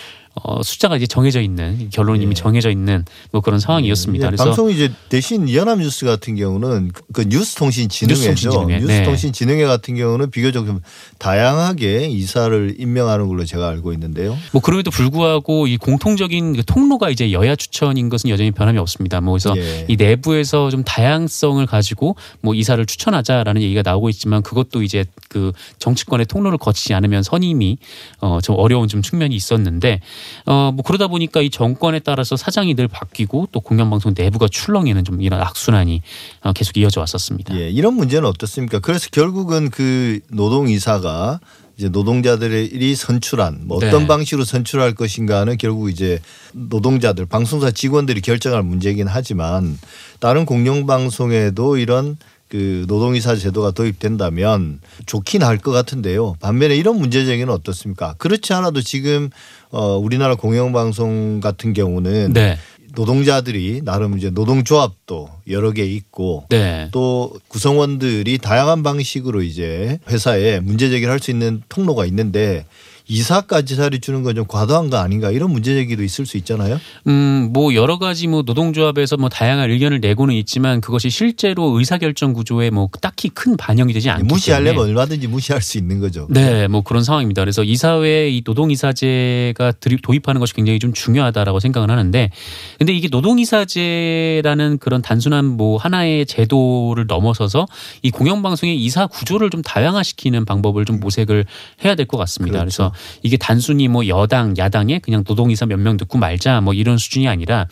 어, 0.42 0.62
숫자가 0.62 0.96
이제 0.96 1.06
정해져 1.06 1.40
있는 1.40 1.88
결론이 1.90 2.22
이미 2.22 2.34
네. 2.34 2.40
정해져 2.40 2.70
있는 2.70 3.04
뭐 3.32 3.40
그런 3.40 3.58
상황이었습니다. 3.58 4.26
예, 4.26 4.28
그래서 4.28 4.44
방송이 4.44 4.74
이제 4.74 4.92
대신 5.08 5.50
연합뉴스 5.50 6.04
같은 6.04 6.36
경우는 6.36 6.90
그- 6.92 7.02
그 7.12 7.22
뉴스통신진흥회죠. 7.28 8.28
뉴스통신진흥회, 8.30 8.78
네. 8.80 8.84
뉴스통신진흥회 9.00 9.64
같은 9.64 9.96
경우는 9.96 10.30
비교적 10.30 10.66
좀 10.66 10.80
다양하게 11.18 12.08
이사를 12.08 12.76
임명하는 12.78 13.28
걸로 13.28 13.44
제가 13.46 13.68
알고 13.68 13.92
있는데요. 13.94 14.36
뭐 14.52 14.60
그럼에도 14.60 14.90
불구하고 14.90 15.66
이 15.66 15.78
공통적인 15.78 16.56
그 16.56 16.64
통로가 16.64 17.08
이제 17.10 17.32
여야 17.32 17.56
추천인 17.56 18.08
것은 18.10 18.28
여전히 18.30 18.50
변함이 18.50 18.78
없습니다. 18.78 19.20
뭐 19.22 19.32
그래서 19.32 19.56
예. 19.56 19.86
이 19.88 19.96
내부에서 19.96 20.70
좀 20.70 20.84
다양성을 20.84 21.64
가지고 21.66 22.14
뭐 22.42 22.54
이사를 22.54 22.84
추천하자라는 22.84 23.62
얘기가 23.62 23.82
나오고 23.82 24.10
있지만 24.10 24.42
그것도 24.42 24.82
이제 24.82 25.06
그 25.30 25.52
정치권의 25.78 26.26
통로를 26.26 26.58
거치지 26.58 26.92
않으면 26.94 27.22
선임이 27.22 27.78
어 28.20 28.38
좀 28.42 28.54
어려운 28.58 28.86
좀 28.86 29.00
측면이 29.02 29.34
있었는데 29.34 30.00
어 30.44 30.66
뭐 30.76 30.82
그러다 30.84 31.06
보니까 31.08 31.40
이 31.40 31.50
정권에 31.50 32.00
따라서 32.00 32.36
사장이 32.36 32.74
늘 32.74 32.88
바뀌고 32.88 33.48
또 33.52 33.60
공영방송 33.60 34.14
내부가 34.16 34.46
출렁이는 34.48 35.04
좀 35.04 35.22
이런 35.22 35.40
악순환이 35.40 36.02
어, 36.42 36.52
계속 36.52 36.76
이어져 36.76 37.00
왔었습니다. 37.00 37.58
예, 37.58 37.70
이런 37.70 37.94
문제는 37.94 38.28
어떻습니까? 38.28 38.78
그래서 38.80 39.08
결국은 39.10 39.70
그 39.70 40.20
노동이사가 40.30 41.40
이제 41.78 41.88
노동자들이 41.90 42.94
선출한 42.94 43.60
뭐 43.64 43.76
어떤 43.76 44.02
네. 44.02 44.06
방식으로 44.06 44.44
선출할 44.44 44.94
것인가는 44.94 45.56
결국 45.58 45.90
이제 45.90 46.20
노동자들 46.52 47.26
방송사 47.26 47.70
직원들이 47.70 48.22
결정할 48.22 48.62
문제이긴 48.62 49.06
하지만 49.08 49.78
다른 50.18 50.46
공영방송에도 50.46 51.76
이런 51.76 52.16
그 52.48 52.84
노동이사 52.88 53.36
제도가 53.36 53.72
도입된다면 53.72 54.80
좋긴 55.06 55.42
할 55.42 55.58
것 55.58 55.72
같은데요. 55.72 56.36
반면에 56.40 56.76
이런 56.76 56.98
문제 56.98 57.24
제기는 57.24 57.52
어떻습니까? 57.52 58.14
그렇지 58.18 58.52
않아도 58.52 58.82
지금 58.82 59.30
어 59.70 59.96
우리나라 59.96 60.34
공영방송 60.36 61.40
같은 61.40 61.72
경우는 61.72 62.32
네. 62.32 62.56
노동자들이 62.94 63.82
나름 63.84 64.16
이제 64.16 64.30
노동조합도 64.30 65.28
여러 65.50 65.72
개 65.72 65.84
있고 65.84 66.46
네. 66.48 66.88
또 66.92 67.32
구성원들이 67.48 68.38
다양한 68.38 68.82
방식으로 68.82 69.42
이제 69.42 69.98
회사에 70.08 70.60
문제 70.60 70.88
제기를 70.88 71.12
할 71.12 71.18
수 71.20 71.30
있는 71.30 71.62
통로가 71.68 72.06
있는데 72.06 72.64
이사까지 73.08 73.76
자리 73.76 73.98
주는 74.00 74.22
건 74.22 74.36
좀 74.36 74.44
과도한 74.46 74.90
거 74.90 74.98
아닌가 74.98 75.30
이런 75.30 75.50
문제 75.50 75.72
제기도 75.72 76.02
있을 76.02 76.26
수 76.26 76.36
있잖아요. 76.36 76.78
음, 77.06 77.50
뭐 77.54 77.74
여러 77.74 77.98
가지 77.98 78.26
뭐 78.26 78.42
노동조합에서 78.42 79.16
뭐 79.16 79.30
다양한 79.30 79.70
의견을 79.70 80.00
내고는 80.00 80.34
있지만 80.34 80.82
그것이 80.82 81.08
실제로 81.08 81.78
의사결정 81.78 82.34
구조에 82.34 82.68
뭐 82.68 82.90
딱히 83.00 83.30
큰 83.30 83.56
반영이 83.56 83.94
되지 83.94 84.10
않기 84.10 84.24
무시하려면 84.24 84.74
때문에 84.74 84.90
얼마든지 84.90 85.28
무시할 85.28 85.62
수 85.62 85.78
있는 85.78 86.00
거죠. 86.00 86.26
네, 86.28 86.68
뭐 86.68 86.82
그런 86.82 87.02
상황입니다. 87.02 87.40
그래서 87.40 87.64
이사회에 87.64 88.28
이 88.28 88.42
노동이사제가 88.44 89.72
도입하는 90.02 90.38
것이 90.38 90.52
굉장히 90.52 90.78
좀 90.78 90.92
중요하다라고 90.92 91.60
생각을 91.60 91.90
하는데, 91.90 92.30
근데 92.78 92.92
이게 92.92 93.08
노동이사제라는 93.10 94.78
그런 94.78 95.00
단순한 95.00 95.44
뭐 95.46 95.78
하나의 95.78 96.26
제도를 96.26 97.06
넘어서서 97.06 97.66
이 98.02 98.10
공영방송의 98.10 98.76
이사 98.84 99.06
구조를 99.06 99.48
좀 99.48 99.62
다양화시키는 99.62 100.44
방법을 100.44 100.84
좀 100.84 101.00
모색을 101.00 101.46
해야 101.84 101.94
될 101.94 102.06
것 102.06 102.18
같습니다. 102.18 102.58
그래서 102.60 102.92
이게 103.22 103.36
단순히 103.36 103.88
뭐 103.88 104.06
여당, 104.08 104.54
야당에 104.58 104.98
그냥 104.98 105.24
노동이사 105.26 105.66
몇 105.66 105.76
명 105.76 105.96
듣고 105.96 106.18
말자 106.18 106.60
뭐 106.62 106.72
이런 106.74 106.96
수준이 106.98 107.28
아니라 107.28 107.66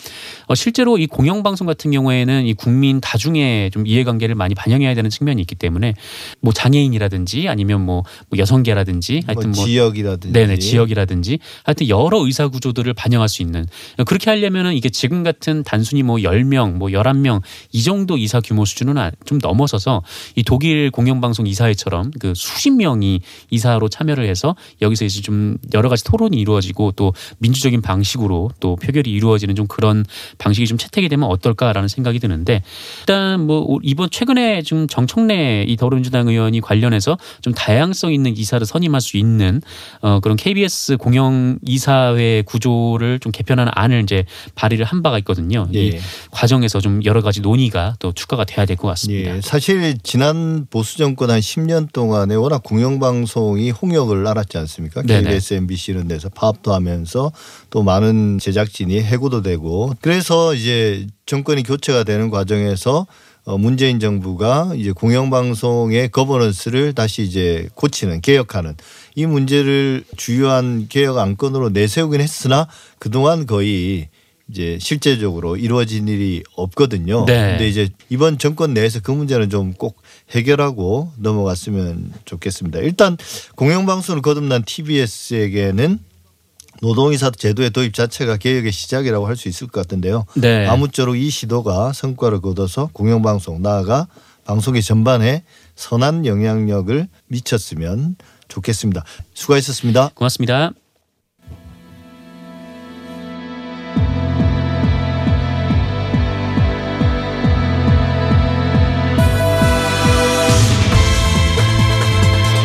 어, 0.47 0.55
실제로 0.55 0.99
이 0.99 1.07
공영방송 1.07 1.67
같은 1.67 1.91
경우에는 1.91 2.47
이 2.47 2.53
국민 2.55 3.01
다중의 3.01 3.71
좀 3.71 3.87
이해관계를 3.87 4.35
많이 4.35 4.55
반영해야 4.55 4.95
되는 4.95 5.09
측면이 5.11 5.41
있기 5.43 5.55
때문에 5.55 5.95
뭐 6.41 6.53
장애인이라든지 6.53 7.49
아니면 7.49 7.81
뭐, 7.85 8.03
뭐 8.29 8.39
여성계라든지 8.39 9.23
하여튼 9.27 9.51
뭐 9.53 9.55
뭐 9.57 9.67
지역이라든지. 9.67 10.33
네네 10.33 10.59
지역이라든지 10.59 11.39
하여튼 11.65 11.89
여러 11.89 12.19
의사 12.25 12.49
구조들을 12.49 12.93
반영할 12.95 13.29
수 13.29 13.43
있는 13.43 13.67
그렇게 14.07 14.31
하려면은 14.31 14.75
이게 14.75 14.89
지금 14.91 15.23
같은 15.23 15.63
단순히 15.65 16.03
뭐 16.03 16.17
10명 16.19 16.73
뭐 16.75 16.89
11명 16.89 17.41
이 17.73 17.83
정도 17.83 18.17
이사 18.19 18.41
규모 18.41 18.65
수준은 18.65 18.99
아- 18.99 19.11
좀 19.25 19.39
넘어서서 19.43 20.03
이 20.37 20.43
독일 20.43 20.91
공영방송 20.91 21.47
이사회처럼 21.47 22.11
그 22.21 22.35
수십 22.37 22.71
명이 22.71 23.21
이사로 23.51 23.89
참여를 23.89 24.29
해서 24.29 24.55
여기서 24.83 25.05
이제 25.07 25.14
좀 25.23 25.57
여러 25.75 25.89
가지 25.89 26.05
토론이 26.05 26.37
이루어지고 26.37 26.93
또 26.93 27.13
민주적인 27.39 27.83
방식으로 27.83 28.51
또 28.61 28.77
표결이 28.77 29.11
이루어지는 29.11 29.55
좀 29.55 29.67
그런 29.67 30.05
방식이 30.39 30.67
좀 30.67 30.79
채택이 30.79 31.09
되면 31.09 31.29
어떨까라는 31.29 31.89
생각이 31.89 32.19
드는데 32.19 32.63
일단 33.01 33.41
뭐 33.47 33.79
이번 33.83 34.11
최근에 34.11 34.63
좀 34.63 34.87
정청래 34.87 35.65
이 35.67 35.77
더불어민주당 35.77 36.29
의원이 36.29 36.61
관련해서 36.61 37.17
좀 37.41 37.53
다양성 37.55 38.13
있는 38.13 38.37
이사를 38.37 38.65
선임할 38.67 39.01
수 39.01 39.17
있는 39.17 39.61
어 40.01 40.21
그런 40.21 40.37
KBS 40.37 40.97
공영 40.99 41.59
이사회 41.67 42.43
구조를 42.47 43.19
좀 43.21 43.33
개편하는 43.33 43.73
안을 43.75 44.03
이제 44.03 44.25
발의를 44.55 44.85
한 44.85 45.03
바가 45.03 45.19
있거든요. 45.19 45.67
이 45.73 45.93
예. 45.95 46.01
과정에서 46.31 46.81
좀 46.81 47.05
여러 47.05 47.21
가지 47.23 47.41
논의가 47.41 47.97
또 47.99 48.13
추가가 48.13 48.45
돼야 48.45 48.67
될 48.67 48.75
것 48.75 48.89
같습니다. 48.89 49.37
예, 49.37 49.41
사실 49.41 49.97
지난 50.03 50.67
보수 50.69 50.99
정권 50.99 51.31
한 51.31 51.39
10년 51.39 51.93
동안에 51.93 52.35
워낙 52.35 52.63
공영방송이 52.65 53.71
홍역을 53.71 54.27
알았지 54.27 54.59
않습니까? 54.59 55.03
네네. 55.07 55.23
KBS, 55.23 55.55
MBC 55.55 55.93
이런 55.93 56.09
데서 56.09 56.29
파업도 56.29 56.73
하면서 56.73 57.31
또 57.71 57.83
많은 57.83 58.39
제작진이 58.39 59.01
해고도 59.03 59.43
되고 59.43 59.93
그래서 60.01 60.55
이제 60.55 61.07
정권이 61.27 61.63
교체가 61.63 62.05
되는 62.05 62.31
과정에서 62.31 63.07
어, 63.47 63.59
문재인 63.59 64.01
정부가 64.01 64.73
이제 64.75 64.93
공영방송의 64.93 66.09
거버넌스를 66.11 66.95
다시 66.95 67.23
이제 67.23 67.69
고치는 67.75 68.23
개혁하는 68.23 68.75
이 69.15 69.27
문제를 69.27 70.05
주요한 70.17 70.87
개혁 70.89 71.19
안건으로 71.19 71.69
내세우긴 71.69 72.23
했으나 72.23 72.67
그동안 72.99 73.47
거의 73.47 74.09
이제 74.51 74.79
실제적으로 74.81 75.57
이루어진 75.57 76.09
일이 76.09 76.43
없거든요. 76.55 77.25
네. 77.27 77.51
근데 77.51 77.69
이제 77.69 77.89
이번 78.09 78.39
정권 78.39 78.75
내에서 78.75 79.01
그 79.01 79.11
문제는 79.11 79.51
좀 79.51 79.75
꼭 79.77 79.97
해결하고 80.31 81.13
넘어갔으면 81.19 82.13
좋겠습니다. 82.25 82.81
일단 82.81 83.17
공영방송을 83.57 84.23
거듭난 84.23 84.65
TBS에게는 84.65 85.99
노동이사 86.83 87.31
제도의 87.31 87.71
도입 87.71 87.95
자체가 87.95 88.37
개혁의 88.37 88.73
시작이라고 88.73 89.27
할 89.27 89.37
수 89.37 89.49
있을 89.49 89.69
것 89.69 89.81
같은데요. 89.83 90.27
네. 90.35 90.67
아무쪼록 90.67 91.17
이 91.17 91.31
시도가 91.31 91.93
성과를 91.93 92.41
거둬서 92.41 92.91
공영방송 92.93 93.63
나아가 93.63 94.07
방송의 94.45 94.83
전반에 94.83 95.45
선한 95.77 96.27
영향력을 96.27 97.09
미쳤으면 97.29 98.17
좋겠습니다. 98.49 99.05
수고하셨습니다. 99.35 100.11
고맙습니다. 100.15 100.73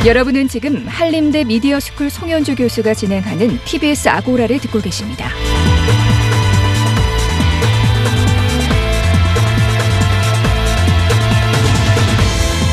여러분은 0.06 0.48
지금 0.48 0.88
한림대 0.88 1.44
미디어 1.44 1.78
스쿨 1.78 2.10
송현주 2.10 2.56
교수가 2.56 2.94
진행하는 2.94 3.60
TBS 3.66 4.08
아고라를 4.08 4.58
듣고 4.60 4.80
계십니다. 4.80 5.30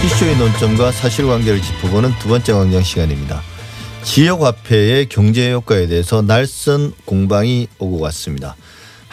이슈의 0.05 0.37
논점과 0.37 0.93
사실관계를 0.93 1.61
짚어보는 1.61 2.13
두 2.21 2.29
번째 2.29 2.53
광장 2.53 2.83
시간입니다. 2.85 3.43
지역화폐의 4.05 5.09
경제 5.09 5.51
효과에 5.53 5.89
대해서 5.89 6.23
날선 6.23 6.93
공방이 7.05 7.67
오고 7.81 7.99
갔습니다. 8.03 8.55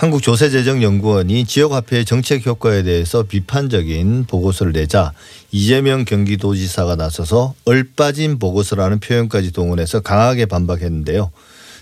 한국조세재정연구원이 0.03 1.45
지역화폐의 1.45 2.03
정책 2.03 2.45
효과에 2.45 2.83
대해서 2.83 3.23
비판적인 3.23 4.25
보고서를 4.25 4.73
내자 4.73 5.13
이재명 5.51 6.03
경기도지사가 6.03 6.97
나서서 6.97 7.53
얼빠진 7.63 8.37
보고서라는 8.37 8.99
표현까지 8.99 9.53
동원해서 9.53 10.01
강하게 10.01 10.45
반박했는데요. 10.45 11.31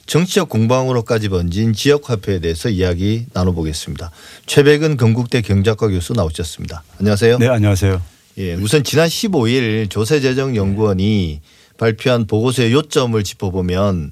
정치적 0.05 0.49
공방으로까지 0.49 1.29
번진 1.29 1.73
지역화폐에 1.73 2.39
대해서 2.39 2.69
이야기 2.69 3.25
나눠보겠습니다. 3.33 4.11
최백은 4.45 4.97
건국대 4.97 5.41
경작과 5.41 5.87
교수 5.87 6.13
나오셨습니다. 6.13 6.83
안녕하세요. 6.99 7.39
네, 7.39 7.47
안녕하세요. 7.47 8.01
예, 8.37 8.53
우선 8.53 8.83
지난 8.83 9.07
15일 9.07 9.89
조세재정연구원이 9.89 11.41
발표한 11.77 12.27
보고서의 12.27 12.71
요점을 12.71 13.23
짚어보면 13.23 14.11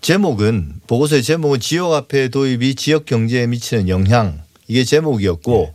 제목은 0.00 0.80
보고서의 0.86 1.22
제목은 1.22 1.60
지역 1.60 1.92
화폐 1.92 2.28
도입이 2.28 2.74
지역 2.74 3.04
경제에 3.06 3.46
미치는 3.46 3.88
영향 3.88 4.40
이게 4.66 4.84
제목이었고 4.84 5.74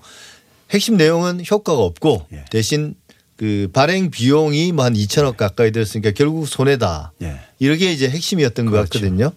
핵심 0.72 0.98
내용은 0.98 1.44
효과가 1.50 1.80
없고 1.80 2.26
예. 2.34 2.46
대신 2.50 2.96
그 3.38 3.70
발행 3.74 4.10
비용이 4.10 4.72
뭐 4.72 4.86
한 4.86 4.94
2천억 4.94 5.38
가까이 5.38 5.72
들었으니까 5.72 6.12
결국 6.12 6.48
손해다. 6.48 7.12
예. 7.22 7.40
이렇게 7.60 7.92
이제 7.92 8.10
핵심이었던 8.10 8.66
것 8.66 8.72
그렇죠. 8.72 9.00
같거든요. 9.00 9.32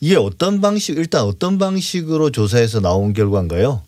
이게 0.00 0.16
어떤 0.16 0.60
방식 0.60 0.96
일단 0.96 1.22
어떤 1.22 1.58
방식으로 1.58 2.30
조사해서 2.30 2.80
나온 2.80 3.12
결과인가요? 3.12 3.82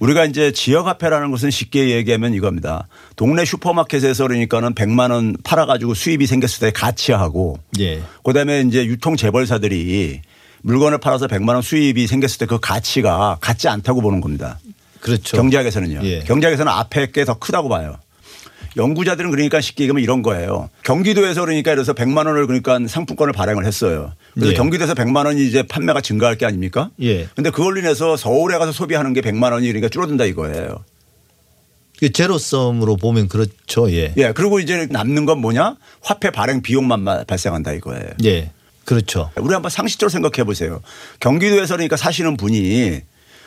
우리가 0.00 0.24
이제 0.24 0.52
지역 0.52 0.86
화폐라는 0.86 1.30
것은 1.30 1.50
쉽게 1.50 1.90
얘기하면 1.90 2.34
이겁니다. 2.34 2.88
동네 3.16 3.44
슈퍼마켓에서 3.44 4.26
그러니까는 4.26 4.74
100만 4.74 5.10
원 5.10 5.36
팔아 5.44 5.66
가지고 5.66 5.94
수입이 5.94 6.26
생겼을 6.26 6.60
때 6.60 6.70
가치하고 6.72 7.58
예. 7.80 8.02
그다음에 8.24 8.62
이제 8.62 8.84
유통 8.86 9.16
재벌사들이 9.16 10.20
물건을 10.62 10.98
팔아서 10.98 11.26
100만 11.28 11.50
원 11.50 11.62
수입이 11.62 12.06
생겼을 12.06 12.38
때 12.38 12.46
그 12.46 12.58
가치가 12.60 13.38
같지 13.40 13.68
않다고 13.68 14.00
보는 14.00 14.20
겁니다. 14.20 14.58
그렇죠. 15.00 15.36
경제학에서는요. 15.36 16.00
예. 16.02 16.20
경제학에서는 16.20 16.70
앞에 16.72 17.10
게 17.12 17.24
더 17.24 17.34
크다고 17.38 17.68
봐요. 17.68 17.96
연구자들은 18.76 19.30
그러니까 19.30 19.60
쉽게 19.60 19.84
얘기하면 19.84 20.02
이런 20.02 20.22
거예요. 20.22 20.68
경기도에서 20.84 21.40
그러니까 21.42 21.72
이래서 21.72 21.92
100만 21.94 22.26
원을 22.26 22.46
그러니까 22.46 22.78
상품권을 22.86 23.32
발행을 23.32 23.64
했어요. 23.66 24.12
그래서 24.34 24.52
예. 24.52 24.56
경기도에서 24.56 24.94
100만 24.94 25.26
원이 25.26 25.44
이제 25.46 25.62
판매가 25.62 26.00
증가할 26.00 26.36
게 26.38 26.46
아닙니까? 26.46 26.90
예. 27.02 27.26
근데 27.34 27.50
그걸로 27.50 27.78
인해서 27.80 28.16
서울에 28.16 28.58
가서 28.58 28.72
소비하는 28.72 29.12
게 29.12 29.20
100만 29.20 29.52
원이 29.52 29.66
그러니까 29.66 29.88
줄어든다 29.88 30.24
이거예요. 30.26 30.84
그 31.98 32.12
제로섬으로 32.12 32.96
보면 32.96 33.28
그렇죠. 33.28 33.90
예. 33.90 34.14
예. 34.16 34.32
그리고 34.32 34.60
이제 34.60 34.86
남는 34.90 35.24
건 35.26 35.40
뭐냐? 35.40 35.76
화폐 36.00 36.30
발행 36.30 36.62
비용만 36.62 37.00
마- 37.00 37.24
발생한다 37.24 37.72
이거예요. 37.72 38.10
예. 38.24 38.52
그렇죠. 38.84 39.30
우리 39.36 39.52
한번 39.52 39.70
상식적으로 39.70 40.10
생각해 40.10 40.44
보세요. 40.44 40.80
경기도에서 41.20 41.74
그러니까 41.76 41.96
사시는 41.96 42.36
분이 42.36 43.00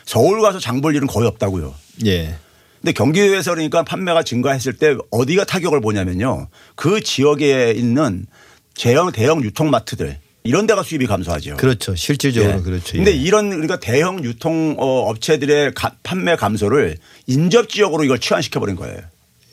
서울 0.04 0.40
가서 0.42 0.58
장 0.58 0.80
볼 0.82 0.94
일은 0.94 1.06
거의 1.06 1.26
없다고요. 1.28 1.74
예. 2.06 2.34
근데 2.82 2.92
경기도에서 2.92 3.52
그러니까 3.52 3.84
판매가 3.84 4.24
증가했을 4.24 4.72
때 4.74 4.96
어디가 5.12 5.44
타격을 5.44 5.80
보냐면요. 5.80 6.48
그 6.74 7.00
지역에 7.00 7.70
있는 7.76 8.26
대형 8.74 9.12
대형 9.12 9.42
유통마트들 9.44 10.18
이런 10.42 10.66
데가 10.66 10.82
수입이 10.82 11.06
감소하죠. 11.06 11.56
그렇죠. 11.58 11.94
실질적으로 11.94 12.58
예. 12.58 12.62
그렇죠. 12.62 12.94
근데 12.96 13.12
예. 13.12 13.14
이런 13.16 13.50
그러니까 13.50 13.78
대형 13.78 14.24
유통 14.24 14.74
어, 14.80 15.08
업체들의 15.08 15.74
가- 15.74 15.94
판매 16.02 16.34
감소를 16.34 16.96
인접 17.28 17.68
지역으로 17.68 18.02
이걸 18.02 18.18
치환시켜 18.18 18.58
버린 18.58 18.74
거예요. 18.74 18.98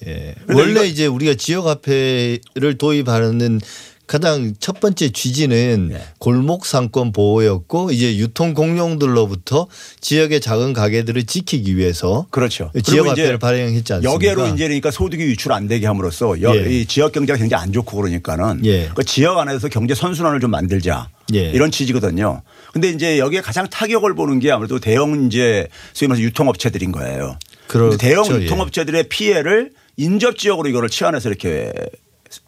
예. 0.08 0.34
원래 0.52 0.88
이제 0.88 1.06
우리가 1.06 1.36
지역 1.36 1.68
화폐를 1.68 2.80
도입하는 2.80 3.62
가장 4.10 4.56
첫 4.60 4.80
번째 4.80 5.10
취지는 5.12 5.90
네. 5.90 6.02
골목 6.18 6.66
상권 6.66 7.12
보호였고 7.12 7.92
이제 7.92 8.18
유통 8.18 8.56
공룡들로부터 8.56 9.68
지역의 10.02 10.42
작은 10.42 10.74
가게들을 10.74 11.26
지키기 11.28 11.78
위해서 11.78 12.26
그렇죠. 12.32 12.72
지역화폐를 12.84 13.38
발행했지 13.38 13.94
않습니까? 13.94 14.12
여기로 14.12 14.48
이제 14.56 14.64
그러니까 14.66 14.90
소득이 14.90 15.24
유출 15.26 15.52
안 15.52 15.68
되게 15.68 15.86
함으로써 15.86 16.42
여- 16.42 16.56
예. 16.56 16.72
이 16.72 16.88
지역 16.88 17.12
경제가 17.12 17.38
굉장히 17.38 17.62
안 17.62 17.72
좋고 17.72 17.98
그러니까는 17.98 18.66
예. 18.66 18.90
그 18.96 19.04
지역 19.06 19.38
안에서 19.38 19.68
경제 19.68 19.94
선순환을 19.94 20.40
좀 20.40 20.50
만들자. 20.50 21.10
예. 21.36 21.52
이런 21.52 21.70
취지거든요. 21.70 22.42
근데 22.74 22.90
이제 22.90 23.20
여기에 23.20 23.42
가장 23.42 23.70
타격을 23.70 24.16
보는 24.16 24.40
게 24.40 24.50
아무래도 24.52 24.80
대형 24.80 25.28
이제 25.28 25.68
소위 25.94 26.08
말해서 26.08 26.24
유통업체들인 26.26 26.92
거예요. 26.92 27.38
그렇죠. 27.68 27.96
대형 27.98 28.26
예. 28.32 28.46
유통업체들의 28.46 29.04
피해를 29.10 29.70
인접 29.98 30.40
지역으로 30.40 30.68
이거를 30.68 30.90
치환해서 30.90 31.30
이렇게 31.30 31.72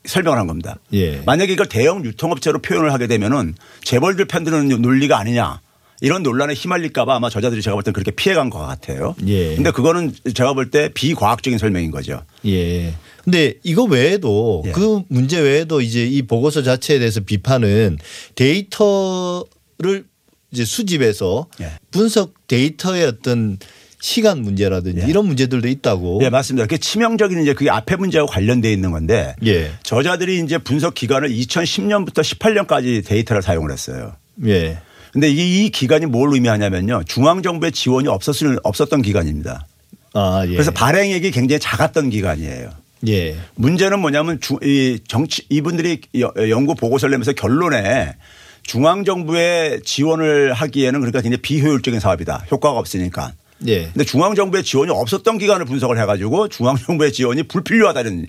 설명을 0.06 0.38
한 0.38 0.48
겁니다. 0.48 0.78
예. 0.94 1.22
만약에 1.26 1.54
이걸 1.54 1.68
대형 1.68 2.04
유통업체로 2.06 2.60
표현을 2.60 2.94
하게 2.94 3.08
되면은 3.08 3.56
재벌들 3.84 4.26
편드는 4.26 4.82
논리가 4.82 5.18
아니냐. 5.18 5.62
이런 6.04 6.24
논란에 6.24 6.56
휘말릴까봐 6.56 7.16
아마 7.16 7.30
저자들이 7.30 7.62
제가 7.62 7.76
볼땐 7.76 7.94
그렇게 7.94 8.10
피해간 8.10 8.50
것 8.50 8.58
같아요. 8.60 9.16
예. 9.28 9.56
근데 9.56 9.70
그거는 9.70 10.14
제가 10.34 10.54
볼 10.54 10.72
때 10.72 10.90
비과학적인 10.94 11.60
설명인 11.60 11.92
거죠. 11.92 12.24
예. 12.46 12.96
근데 13.24 13.54
이거 13.62 13.84
외에도 13.84 14.64
예. 14.66 14.72
그 14.72 15.04
문제 15.10 15.40
외에도 15.40 15.80
이제 15.80 16.06
이 16.08 16.24
보고서 16.24 16.64
자체에 16.64 16.98
대해서 16.98 17.20
비판은 17.20 18.00
데이터를 18.36 20.06
이제 20.52 20.66
수집해서 20.66 21.48
예. 21.62 21.72
분석 21.92 22.34
데이터의 22.48 23.06
어떤 23.06 23.60
시간 24.02 24.42
문제라든지 24.42 25.02
예. 25.04 25.08
이런 25.10 25.28
문제들도 25.28 25.68
있다고. 25.68 26.18
네, 26.22 26.30
맞습니다. 26.30 26.66
그 26.68 26.78
치명적인 26.78 27.40
이제 27.42 27.54
그게 27.54 27.70
앞에 27.70 27.96
문제하고 27.96 28.30
관련돼 28.30 28.72
있는 28.74 28.92
건데 28.92 29.36
예. 29.46 29.72
저자들이 29.84 30.40
이제 30.44 30.58
분석 30.58 30.96
기간을 30.96 31.30
2010년부터 31.30 32.16
18년까지 32.22 33.06
데이터를 33.06 33.42
사용을 33.42 33.72
했어요. 33.72 34.14
예. 34.46 34.80
근데 35.14 35.30
이게 35.30 35.46
이 35.66 35.70
기간이 35.70 36.08
뭘 36.08 36.34
의미하냐면요. 36.34 37.04
중앙정부의 37.06 37.72
지원이 37.74 38.08
없었을, 38.08 38.58
없었던 38.64 39.02
기간입니다. 39.02 39.66
아, 40.14 40.44
예. 40.48 40.52
그래서 40.52 40.72
발행액이 40.72 41.32
굉장히 41.32 41.60
작았던 41.60 42.10
기간이에요. 42.10 42.72
예. 43.08 43.36
문제는 43.56 44.00
뭐냐면 44.00 44.40
주, 44.40 44.58
이 44.64 45.00
정치 45.08 45.44
이분들이 45.50 46.02
여- 46.20 46.34
연구 46.50 46.76
보고서를 46.76 47.12
내면서 47.12 47.34
결론에 47.34 48.16
중앙정부의 48.64 49.82
지원을 49.84 50.54
하기에는 50.54 51.00
그러니까 51.00 51.22
굉장히 51.22 51.42
비효율적인 51.42 52.00
사업이다. 52.00 52.46
효과가 52.52 52.78
없으니까. 52.80 53.34
예. 53.68 53.86
근데 53.86 54.04
중앙 54.06 54.36
정부의 54.36 54.64
지원이 54.64 54.92
없었던 54.92 55.38
기간을 55.38 55.66
분석을 55.66 56.00
해가지고 56.00 56.48
중앙 56.50 56.76
정부의 56.78 57.12
지원이 57.14 57.44
불필요하다는 57.44 58.28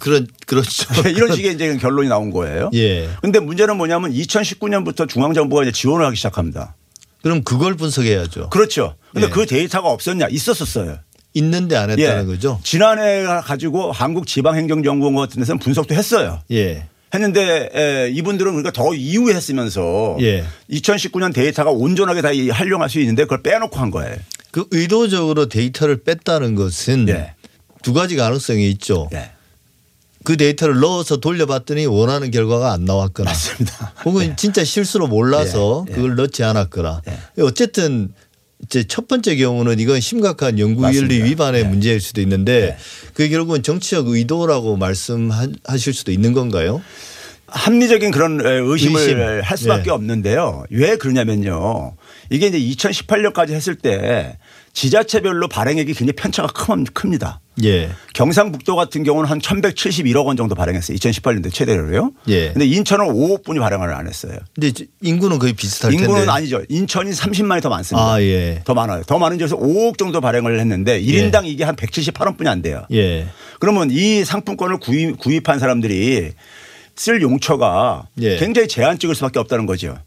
그런 0.00 0.26
그렇죠. 0.46 0.86
이런 1.08 1.34
식의 1.34 1.54
이제 1.54 1.76
결론이 1.76 2.08
나온 2.08 2.30
거예요. 2.30 2.70
예. 2.74 3.08
근데 3.22 3.38
문제는 3.40 3.76
뭐냐면 3.76 4.12
2019년부터 4.12 5.08
중앙 5.08 5.32
정부가 5.34 5.62
이제 5.62 5.72
지원을 5.72 6.04
하기 6.06 6.16
시작합니다. 6.16 6.74
그럼 7.22 7.42
그걸 7.44 7.74
분석해야죠. 7.76 8.50
그렇죠. 8.50 8.94
근데 9.12 9.26
예. 9.26 9.30
그 9.30 9.46
데이터가 9.46 9.88
없었냐? 9.90 10.26
있었었어요. 10.30 10.98
있는데 11.34 11.76
안 11.76 11.90
했다는 11.90 12.22
예. 12.22 12.26
거죠. 12.26 12.58
지난해 12.64 13.22
가지고 13.44 13.92
한국 13.92 14.26
지방행정정보원 14.26 15.14
같은 15.14 15.40
데서는 15.40 15.58
분석도 15.60 15.94
했어요. 15.94 16.40
예. 16.50 16.86
했는데 17.14 17.68
에, 17.74 18.10
이분들은 18.10 18.52
그러니까 18.52 18.72
더 18.72 18.94
이후에 18.94 19.34
했으면서 19.34 20.16
예. 20.20 20.44
2019년 20.70 21.32
데이터가 21.34 21.70
온전하게 21.70 22.22
다 22.22 22.32
이- 22.32 22.50
활용할 22.50 22.88
수 22.88 23.00
있는데 23.00 23.24
그걸 23.24 23.42
빼놓고 23.42 23.78
한 23.78 23.90
거예요. 23.90 24.16
그 24.50 24.66
의도적으로 24.70 25.46
데이터를 25.46 26.02
뺐다는 26.02 26.54
것은 26.54 27.08
예. 27.08 27.34
두 27.82 27.92
가지 27.92 28.16
가능성이 28.16 28.68
있죠. 28.70 29.08
네. 29.12 29.30
그 30.22 30.36
데이터를 30.36 30.80
넣어서 30.80 31.16
돌려봤더니 31.16 31.86
원하는 31.86 32.30
결과가 32.30 32.72
안 32.72 32.84
나왔거나 32.84 33.30
맞습니다. 33.30 33.94
혹은 34.04 34.36
진짜 34.36 34.64
실수로 34.64 35.06
몰라서 35.06 35.86
예, 35.88 35.92
예. 35.92 35.96
그걸 35.96 36.14
넣지 36.16 36.44
않았거나 36.44 37.02
예. 37.08 37.42
어쨌든 37.42 38.12
이제 38.62 38.84
첫 38.86 39.08
번째 39.08 39.36
경우는 39.36 39.78
이건 39.80 40.00
심각한 40.00 40.58
연구윤리. 40.58 41.24
위반의 41.24 41.62
예. 41.62 41.66
문제일 41.66 42.00
수도 42.02 42.20
있는데 42.20 42.52
예. 42.52 42.76
그게 43.14 43.30
결국은 43.30 43.62
정치적 43.62 44.08
의도라고 44.08 44.76
말씀하실 44.76 45.94
수도 45.94 46.12
있는 46.12 46.34
건가요? 46.34 46.82
합리적인 47.46 48.10
그런 48.10 48.44
에, 48.44 48.50
의심을 48.60 49.00
의심. 49.00 49.18
할 49.42 49.56
수밖에 49.56 49.84
네. 49.84 49.90
없는데요. 49.90 50.64
왜 50.70 50.96
그러냐면요. 50.96 51.94
이게 52.30 52.46
이제 52.46 52.58
2018년까지 52.58 53.50
했을 53.50 53.74
때 53.74 54.38
지자체별로 54.72 55.48
발행액이 55.48 55.92
굉장히 55.94 56.12
편차가 56.12 56.48
큰, 56.52 56.84
큽니다. 56.84 57.40
예. 57.64 57.90
경상북도 58.14 58.76
같은 58.76 59.02
경우는 59.02 59.28
한 59.28 59.40
1171억 59.40 60.26
원 60.26 60.36
정도 60.36 60.54
발행했어요. 60.54 60.96
2018년도 60.96 61.52
최대로요. 61.52 62.12
예. 62.28 62.52
근데 62.52 62.66
인천은 62.66 63.06
5억 63.06 63.44
분이 63.44 63.58
발행을 63.58 63.92
안 63.92 64.06
했어요. 64.06 64.38
근데 64.54 64.72
인구는 65.02 65.40
거의 65.40 65.52
비슷할 65.52 65.92
인구는 65.92 66.14
텐데. 66.14 66.30
아니죠. 66.30 66.62
인천이 66.68 67.10
30만이 67.10 67.60
더 67.60 67.68
많습니다. 67.68 68.12
아, 68.12 68.22
예. 68.22 68.62
더 68.64 68.74
많아요. 68.74 69.02
더 69.02 69.18
많은 69.18 69.36
지에서 69.38 69.56
5억 69.56 69.98
정도 69.98 70.20
발행을 70.20 70.60
했는데 70.60 71.02
1인당 71.02 71.46
이게 71.46 71.64
한 71.64 71.74
178원 71.74 72.38
뿐이 72.38 72.48
안 72.48 72.62
돼요. 72.62 72.86
예. 72.92 73.26
그러면 73.58 73.90
이 73.90 74.24
상품권을 74.24 74.78
구입, 74.78 75.18
구입한 75.18 75.58
사람들이 75.58 76.30
쓸 76.94 77.20
용처가 77.22 78.06
예. 78.20 78.36
굉장히 78.36 78.68
제한적일 78.68 79.16
수밖에 79.16 79.40
없다는 79.40 79.66
거죠. 79.66 79.98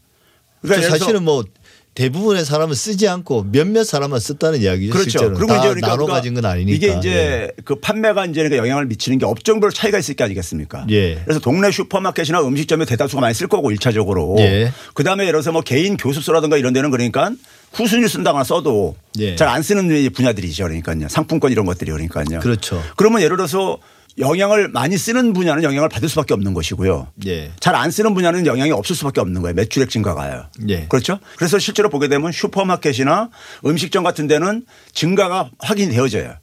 그러니까 0.62 0.88
사실은 0.88 1.24
뭐 1.24 1.44
대부분의 1.94 2.44
사람은 2.44 2.74
쓰지 2.74 3.06
않고 3.06 3.46
몇몇 3.52 3.84
사람만 3.84 4.18
썼다는 4.18 4.60
이야기죠. 4.60 4.92
그렇죠. 4.92 5.10
실제로는. 5.10 5.36
그리고 5.36 5.52
다 5.52 5.58
이제 5.60 5.68
그러니까 5.68 5.88
나눠 5.88 6.06
가진 6.06 6.34
건 6.34 6.44
아니니까. 6.44 6.74
이게 6.74 6.98
이제 6.98 7.10
예. 7.10 7.50
그 7.64 7.76
판매가 7.76 8.26
이제 8.26 8.42
그러니까 8.42 8.58
영향을 8.58 8.86
미치는 8.86 9.18
게 9.18 9.26
업종별 9.26 9.70
차이가 9.70 9.98
있을 9.98 10.14
게 10.14 10.24
아니겠습니까? 10.24 10.86
예. 10.90 11.20
그래서 11.24 11.38
동네 11.38 11.70
슈퍼마켓이나 11.70 12.42
음식점에 12.42 12.84
대다수가 12.84 13.20
많이 13.20 13.32
쓸 13.34 13.46
거고 13.46 13.70
일차적으로 13.70 14.36
예. 14.40 14.72
그다음에 14.94 15.24
예를 15.24 15.34
들어서 15.34 15.52
뭐 15.52 15.62
개인 15.62 15.96
교습소라든가 15.96 16.56
이런 16.56 16.72
데는 16.72 16.90
그러니까 16.90 17.30
후순위 17.72 18.08
쓴다거나 18.08 18.42
써도 18.44 18.96
예. 19.18 19.36
잘안 19.36 19.62
쓰는 19.62 20.12
분야들이죠. 20.12 20.64
그러니까요. 20.64 21.08
상품권 21.08 21.52
이런 21.52 21.64
것들이 21.64 21.92
그러니까요. 21.92 22.40
그렇죠. 22.40 22.82
그러면 22.96 23.22
예를 23.22 23.36
들어서 23.36 23.78
영향을 24.18 24.68
많이 24.68 24.96
쓰는 24.96 25.32
분야는 25.32 25.62
영향을 25.64 25.88
받을 25.88 26.08
수밖에 26.08 26.34
없는 26.34 26.54
것이고요. 26.54 27.08
예. 27.26 27.50
잘 27.60 27.74
안 27.74 27.90
쓰는 27.90 28.14
분야는 28.14 28.46
영향이 28.46 28.70
없을 28.70 28.94
수밖에 28.94 29.20
없는 29.20 29.42
거예요. 29.42 29.54
매출액 29.54 29.90
증가가요. 29.90 30.46
예. 30.68 30.86
그렇죠. 30.86 31.18
그래서 31.36 31.58
실제로 31.58 31.88
보게 31.90 32.06
되면 32.08 32.30
슈퍼마켓이나 32.30 33.30
음식점 33.66 34.04
같은 34.04 34.26
데는 34.28 34.64
증가가 34.92 35.50
확인되어져요. 35.58 36.34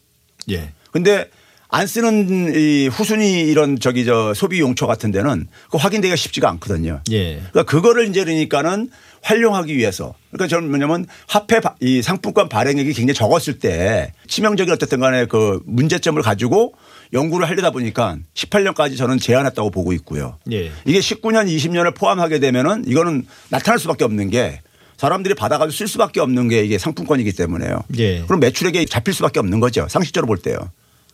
예. 0.52 0.70
근데 0.92 1.30
안 1.74 1.88
쓰는 1.88 2.54
이 2.54 2.90
후순위 2.90 3.44
이런 3.44 3.80
저기 3.80 4.04
저 4.04 4.34
소비 4.34 4.60
용처 4.60 4.86
같은 4.88 5.10
데는 5.12 5.48
그 5.70 5.78
확인되기가 5.78 6.18
쉽지가 6.18 6.50
않거든요. 6.50 7.02
예. 7.12 7.36
그러니까 7.36 7.64
그거를 7.64 8.10
이제 8.10 8.26
그러니까는 8.26 8.90
활용하기 9.24 9.78
위해서 9.78 10.14
그러니까 10.32 10.48
저는 10.54 10.70
뭐냐면 10.70 11.06
화폐 11.30 11.62
바- 11.62 11.76
이 11.80 12.02
상품권 12.02 12.50
발행액이 12.50 12.92
굉장히 12.92 13.14
적었을 13.14 13.60
때 13.60 14.12
치명적인 14.28 14.74
어쨌든 14.74 15.00
간에 15.00 15.26
그 15.28 15.62
문제점을 15.66 16.22
가지고 16.22 16.74
연구를 17.14 17.48
하려다 17.48 17.72
보니까 17.72 18.18
18년까지 18.34 18.98
저는 18.98 19.20
제한했다고 19.20 19.72
보고 19.72 19.94
있고요. 19.94 20.38
예. 20.52 20.72
이게 20.86 21.00
19년 21.00 21.48
20년을 21.48 21.96
포함하게 21.96 22.40
되면은 22.40 22.86
이거는 22.88 23.26
나타날 23.50 23.80
수밖에 23.80 24.04
없는 24.04 24.30
게 24.30 24.62
사람들이 24.98 25.34
받아가지고 25.36 25.76
쓸 25.76 25.88
수밖에 25.88 26.20
없는 26.20 26.48
게 26.48 26.64
이게 26.64 26.78
상품권이기 26.78 27.34
때문에요. 27.34 27.84
예. 27.98 28.22
그럼 28.22 28.40
매출액이 28.40 28.86
잡힐 28.86 29.14
수밖에 29.14 29.40
없는 29.40 29.60
거죠. 29.60 29.88
상식적으로 29.90 30.28
볼 30.28 30.38
때요. 30.38 30.58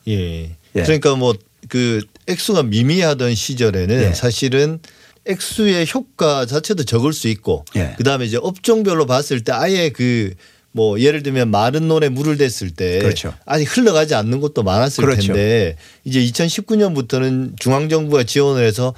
예. 0.07 0.55
예. 0.75 0.83
그러니까 0.83 1.15
뭐 1.15 1.33
그 1.69 2.01
액수가 2.27 2.63
미미하던 2.63 3.35
시절에는 3.35 4.01
예. 4.09 4.13
사실은 4.13 4.79
액수의 5.25 5.87
효과 5.93 6.45
자체도 6.45 6.85
적을 6.85 7.13
수 7.13 7.27
있고 7.27 7.65
예. 7.75 7.95
그다음에 7.97 8.25
이제 8.25 8.37
업종별로 8.37 9.05
봤을 9.05 9.43
때 9.43 9.51
아예 9.51 9.89
그 9.89 10.33
뭐 10.71 10.99
예를 10.99 11.23
들면 11.23 11.49
마른 11.49 11.87
논에 11.87 12.09
물을 12.09 12.37
댔을 12.37 12.69
때 12.71 12.99
그렇죠. 12.99 13.33
아직 13.45 13.65
흘러가지 13.75 14.13
않는 14.15 14.39
곳도 14.41 14.63
많았을 14.63 15.03
그렇죠. 15.05 15.33
텐데 15.33 15.75
이제 16.03 16.19
2019년부터는 16.21 17.59
중앙 17.59 17.89
정부가 17.89 18.23
지원을 18.23 18.63
해서 18.63 18.93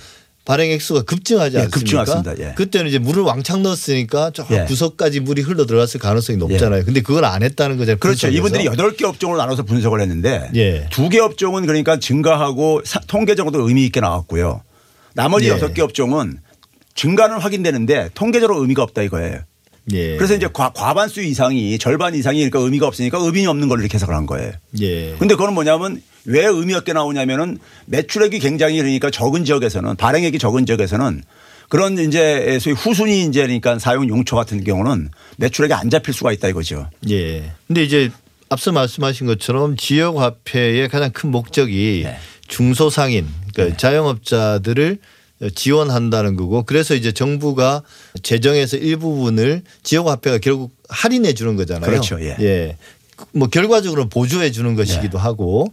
발행 0.45 0.71
액수가 0.71 1.03
급증하지 1.03 1.57
예, 1.57 1.61
않습니까? 1.61 1.79
급증했습니다. 2.03 2.49
예. 2.49 2.53
그때는 2.55 2.87
이제 2.89 2.97
물을 2.97 3.21
왕창 3.21 3.61
넣었으니까 3.61 4.31
저 4.33 4.45
예. 4.51 4.65
구석까지 4.65 5.19
물이 5.19 5.43
흘러 5.43 5.65
들어갔을 5.67 5.99
가능성이 5.99 6.37
높잖아요. 6.39 6.85
근데 6.85 7.01
그걸 7.01 7.23
안 7.25 7.43
했다는 7.43 7.77
거잖아요. 7.77 7.97
그렇죠. 7.99 8.27
분석에서. 8.27 8.35
이분들이 8.37 8.65
여덟 8.65 8.95
개 8.95 9.05
업종으로 9.05 9.37
나눠서 9.37 9.63
분석을 9.63 10.01
했는데 10.01 10.49
예. 10.55 10.87
두개 10.89 11.19
업종은 11.19 11.65
그러니까 11.67 11.99
증가하고 11.99 12.81
사- 12.83 12.99
통계적으로도 13.01 13.67
의미 13.67 13.85
있게 13.85 13.99
나왔고요. 13.99 14.63
나머지 15.13 15.45
예. 15.45 15.49
여섯 15.51 15.73
개 15.73 15.83
업종은 15.83 16.39
증가는 16.95 17.37
확인되는데 17.37 18.09
통계적으로 18.15 18.59
의미가 18.61 18.81
없다 18.81 19.03
이거예요. 19.03 19.41
예. 19.93 20.15
그래서 20.17 20.35
이제 20.35 20.47
과, 20.51 20.71
과반수 20.71 21.21
이상이 21.21 21.77
절반 21.79 22.15
이상이 22.15 22.39
그러니까 22.39 22.59
의미가 22.59 22.87
없으니까 22.87 23.17
의미 23.19 23.45
없는 23.47 23.67
걸로 23.67 23.81
이렇게 23.81 23.95
해석을 23.95 24.15
한 24.15 24.25
거예요. 24.25 24.51
예. 24.81 25.15
근데 25.17 25.35
그건 25.35 25.53
뭐냐면 25.53 26.01
왜 26.25 26.45
의미 26.45 26.73
없게 26.73 26.93
나오냐면은 26.93 27.57
매출액이 27.87 28.39
굉장히 28.39 28.77
그러니까 28.77 29.09
적은 29.09 29.45
지역에서는 29.45 29.95
발행액이 29.95 30.37
적은 30.39 30.65
지역에서는 30.65 31.23
그런 31.69 31.97
이제 31.99 32.57
소위 32.59 32.75
후순위 32.75 33.23
이제 33.23 33.41
그러니까 33.41 33.79
사용 33.79 34.07
용처 34.09 34.35
같은 34.35 34.63
경우는 34.63 35.09
매출액이 35.37 35.73
안 35.73 35.89
잡힐 35.89 36.13
수가 36.13 36.31
있다 36.33 36.47
이거죠. 36.49 36.89
예. 37.09 37.51
근데 37.67 37.83
이제 37.83 38.11
앞서 38.49 38.71
말씀하신 38.71 39.27
것처럼 39.27 39.77
지역 39.77 40.17
화폐의 40.17 40.89
가장 40.89 41.11
큰 41.11 41.31
목적이 41.31 42.01
네. 42.05 42.17
중소상인 42.47 43.27
그러니까 43.53 43.77
자영업자들을 43.77 44.97
지원한다는 45.55 46.35
거고 46.35 46.63
그래서 46.63 46.95
이제 46.95 47.11
정부가 47.11 47.83
재정에서 48.23 48.77
일부분을 48.77 49.63
지역 49.83 50.07
화폐가 50.07 50.37
결국 50.39 50.71
할인해 50.89 51.33
주는 51.33 51.55
거잖아요. 51.55 51.89
그렇죠. 51.89 52.19
예. 52.21 52.75
뭐 53.31 53.47
결과적으로 53.47 54.09
보조해 54.09 54.51
주는 54.51 54.75
것이기도 54.75 55.17
네. 55.17 55.23
하고 55.23 55.71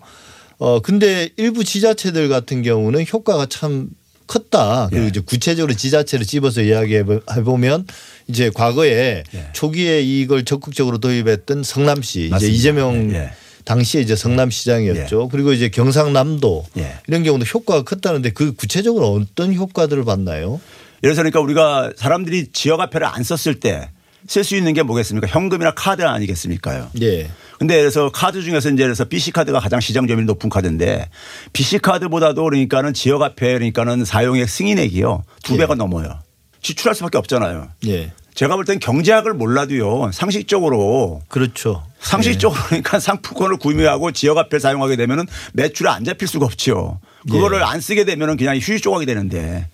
어 0.58 0.80
근데 0.80 1.30
일부 1.36 1.64
지자체들 1.64 2.28
같은 2.28 2.62
경우는 2.62 3.06
효과가 3.12 3.46
참 3.46 3.88
컸다. 4.26 4.88
그리고 4.90 5.04
예. 5.04 5.08
이제 5.08 5.20
구체적으로 5.20 5.74
지자체를 5.74 6.26
집어서 6.26 6.62
이야기해 6.62 7.04
보면 7.44 7.86
이제 8.28 8.50
과거에 8.52 9.22
예. 9.34 9.48
초기에 9.52 10.02
이걸 10.02 10.44
적극적으로 10.44 10.98
도입했던 10.98 11.62
성남시 11.62 12.26
이제 12.26 12.30
맞습니다. 12.30 12.54
이재명 12.56 13.10
예, 13.12 13.16
예. 13.16 13.30
당시에 13.66 14.00
이제 14.00 14.16
성남시장이었죠. 14.16 15.28
그리고 15.28 15.52
이제 15.52 15.68
경상남도 15.68 16.66
예. 16.78 16.94
이런 17.08 17.22
경우도 17.22 17.44
효과가 17.44 17.82
컸다는데 17.82 18.30
그 18.30 18.54
구체적으로 18.54 19.12
어떤 19.12 19.52
효과들을 19.54 20.04
봤나요? 20.04 20.60
예를 21.02 21.14
들어 21.14 21.24
그러니까 21.24 21.40
우리가 21.40 21.92
사람들이 21.96 22.52
지역화폐를 22.52 23.06
안 23.06 23.22
썼을 23.22 23.60
때 23.60 23.90
쓸 24.28 24.44
수 24.44 24.56
있는 24.56 24.72
게 24.72 24.82
뭐겠습니까? 24.82 25.26
현금이나 25.28 25.72
카드 25.72 26.02
아니겠습니까요? 26.02 26.90
예. 27.02 27.30
근데 27.58 27.78
그래서 27.78 28.10
카드 28.10 28.42
중에서 28.42 28.70
이제 28.70 28.82
그래서 28.82 29.04
BC 29.04 29.30
카드가 29.32 29.60
가장 29.60 29.80
시장 29.80 30.06
점유율 30.06 30.26
높은 30.26 30.50
카드인데 30.50 31.08
BC 31.52 31.78
카드보다도 31.78 32.42
그러니까는 32.44 32.92
지역 32.92 33.22
화폐 33.22 33.52
그러니까는 33.54 34.04
사용액 34.04 34.48
승인액이요 34.48 35.22
두 35.42 35.56
배가 35.56 35.74
넘어요. 35.74 36.18
지출할 36.60 36.94
수밖에 36.94 37.18
없잖아요. 37.18 37.68
예. 37.86 38.12
제가 38.37 38.55
볼 38.55 38.66
땐 38.66 38.78
경제학을 38.78 39.32
몰라도요 39.34 40.11
상식적으로 40.12 41.22
그렇죠. 41.28 41.82
상식적으로 42.01 42.61
그러니까 42.66 43.01
상품권을 43.01 43.57
구매하고 43.57 44.12
지역 44.12 44.37
화폐를 44.37 44.61
사용하게 44.61 44.97
되면은 44.97 45.26
매출에 45.55 45.89
안 45.89 46.05
잡힐 46.05 46.28
수가 46.28 46.45
없죠. 46.45 47.01
그거를 47.30 47.59
예. 47.59 47.62
안 47.62 47.80
쓰게 47.80 48.05
되면은 48.05 48.37
그냥 48.37 48.57
휴지 48.57 48.80
조각이 48.80 49.07
되는데 49.07 49.68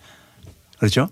그렇죠. 0.79 1.09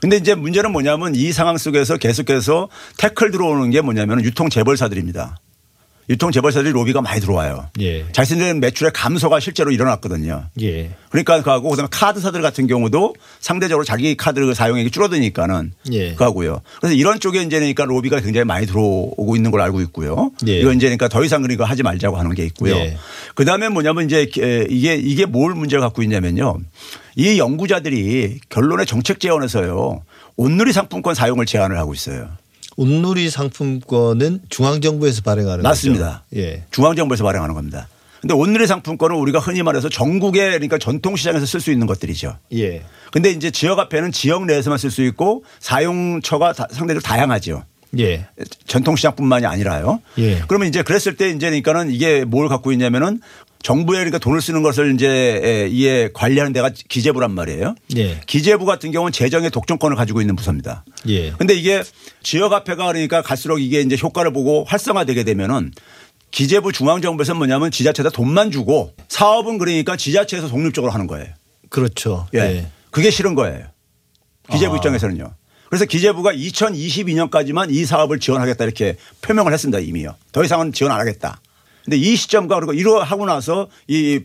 근데 0.00 0.16
이제 0.16 0.34
문제는 0.34 0.72
뭐냐면 0.72 1.14
이 1.14 1.32
상황 1.32 1.56
속에서 1.56 1.96
계속해서 1.96 2.68
태클 2.98 3.30
들어오는 3.30 3.70
게 3.70 3.80
뭐냐면 3.80 4.22
유통 4.24 4.50
재벌사들입니다. 4.50 5.36
유통 6.10 6.32
재벌사들이 6.32 6.72
로비가 6.72 7.02
많이 7.02 7.20
들어와요. 7.20 7.68
예. 7.80 8.06
자신들의 8.12 8.54
매출의 8.54 8.92
감소가 8.94 9.40
실제로 9.40 9.70
일어났거든요. 9.70 10.46
예. 10.62 10.90
그러니까 11.10 11.42
그하고 11.42 11.68
그다음에 11.68 11.88
카드사들 11.90 12.40
같은 12.40 12.66
경우도 12.66 13.14
상대적으로 13.40 13.84
자기 13.84 14.16
카드 14.16 14.54
사용액이 14.54 14.90
줄어드니까는 14.90 15.72
예. 15.92 16.14
그하고요. 16.14 16.62
그래서 16.80 16.94
이런 16.94 17.20
쪽에 17.20 17.42
이제 17.42 17.58
그러니까 17.58 17.84
로비가 17.84 18.20
굉장히 18.20 18.46
많이 18.46 18.66
들어오고 18.66 19.36
있는 19.36 19.50
걸 19.50 19.60
알고 19.60 19.80
있고요. 19.82 20.30
예. 20.46 20.60
이거 20.60 20.72
이제 20.72 20.86
그러니까 20.86 21.08
더 21.08 21.22
이상 21.24 21.42
그러니까 21.42 21.66
하지 21.66 21.82
말자고 21.82 22.16
하는 22.16 22.34
게 22.34 22.44
있고요. 22.46 22.74
예. 22.74 22.96
그다음에 23.34 23.68
뭐냐면 23.68 24.06
이제 24.06 24.26
이게 24.70 24.94
이게 24.94 25.26
뭘 25.26 25.54
문제를 25.54 25.82
갖고 25.82 26.02
있냐면요. 26.02 26.58
이 27.16 27.38
연구자들이 27.38 28.40
결론의 28.48 28.86
정책 28.86 29.20
제언에서요. 29.20 30.02
온누리 30.36 30.72
상품권 30.72 31.14
사용을 31.14 31.46
제안을 31.46 31.76
하고 31.78 31.92
있어요. 31.92 32.28
온누리 32.82 33.28
상품권은 33.28 34.42
중앙정부에서 34.48 35.22
발행하는 35.22 35.64
맞습니다. 35.64 36.22
거죠. 36.30 36.40
예. 36.40 36.62
중앙정부에서 36.70 37.24
발행하는 37.24 37.52
겁니다. 37.56 37.88
근데 38.20 38.34
온누리 38.34 38.68
상품권은 38.68 39.16
우리가 39.16 39.40
흔히 39.40 39.64
말해서 39.64 39.88
전국의 39.88 40.50
그러니까 40.52 40.78
전통시장에서 40.78 41.44
쓸 41.44 41.60
수 41.60 41.72
있는 41.72 41.88
것들이죠. 41.88 42.36
예. 42.54 42.84
근데 43.10 43.30
이제 43.30 43.50
지역화폐는 43.50 44.12
지역 44.12 44.46
내에서만 44.46 44.78
쓸 44.78 44.92
수 44.92 45.02
있고 45.02 45.44
사용처가 45.58 46.52
다- 46.52 46.68
상대적으로 46.70 47.00
다양하죠. 47.02 47.64
예. 47.98 48.26
전통시장뿐만이 48.68 49.44
아니라요. 49.46 50.00
예. 50.18 50.40
그러면 50.46 50.68
이제 50.68 50.82
그랬을 50.82 51.16
때 51.16 51.30
이제 51.30 51.46
그러니까는 51.48 51.90
이게 51.90 52.24
뭘 52.24 52.48
갖고 52.48 52.70
있냐면은 52.70 53.20
정부에 53.62 53.98
그러니까 53.98 54.18
돈을 54.18 54.40
쓰는 54.40 54.62
것을 54.62 54.94
이제 54.94 55.68
이에 55.70 56.10
관리하는 56.14 56.52
데가 56.52 56.70
기재부란 56.88 57.32
말이에요. 57.32 57.74
예. 57.96 58.20
기재부 58.26 58.64
같은 58.64 58.92
경우는 58.92 59.12
재정의 59.12 59.50
독점권을 59.50 59.96
가지고 59.96 60.20
있는 60.20 60.36
부서입니다. 60.36 60.84
예. 61.08 61.32
근데 61.32 61.54
이게 61.54 61.82
지역 62.22 62.52
화폐가 62.52 62.86
그러니까 62.86 63.20
갈수록 63.20 63.58
이게 63.58 63.80
이제 63.80 63.96
효과를 64.00 64.32
보고 64.32 64.64
활성화되게 64.64 65.24
되면은 65.24 65.72
기재부 66.30 66.72
중앙정부에서 66.72 67.34
뭐냐면 67.34 67.70
지자체에다 67.70 68.10
돈만 68.10 68.50
주고 68.50 68.94
사업은 69.08 69.58
그러니까 69.58 69.96
지자체에서 69.96 70.48
독립적으로 70.48 70.92
하는 70.92 71.06
거예요. 71.06 71.26
그렇죠. 71.68 72.28
예. 72.34 72.38
예. 72.38 72.66
그게 72.90 73.10
싫은 73.10 73.34
거예요. 73.34 73.66
기재부 74.50 74.74
아. 74.74 74.76
입장에서는요. 74.76 75.34
그래서 75.68 75.84
기재부가 75.84 76.32
2022년까지만 76.32 77.70
이 77.70 77.84
사업을 77.84 78.20
지원하겠다 78.20 78.64
이렇게 78.64 78.96
표명을 79.20 79.52
했습니다 79.52 79.78
이미요. 79.78 80.14
더 80.32 80.42
이상은 80.44 80.72
지원 80.72 80.92
안 80.92 81.00
하겠다. 81.00 81.40
근데 81.88 81.96
이 81.96 82.16
시점과 82.16 82.56
그리고 82.56 82.74
이러 82.74 83.02
하고 83.02 83.24
나서 83.24 83.68
이 83.86 84.20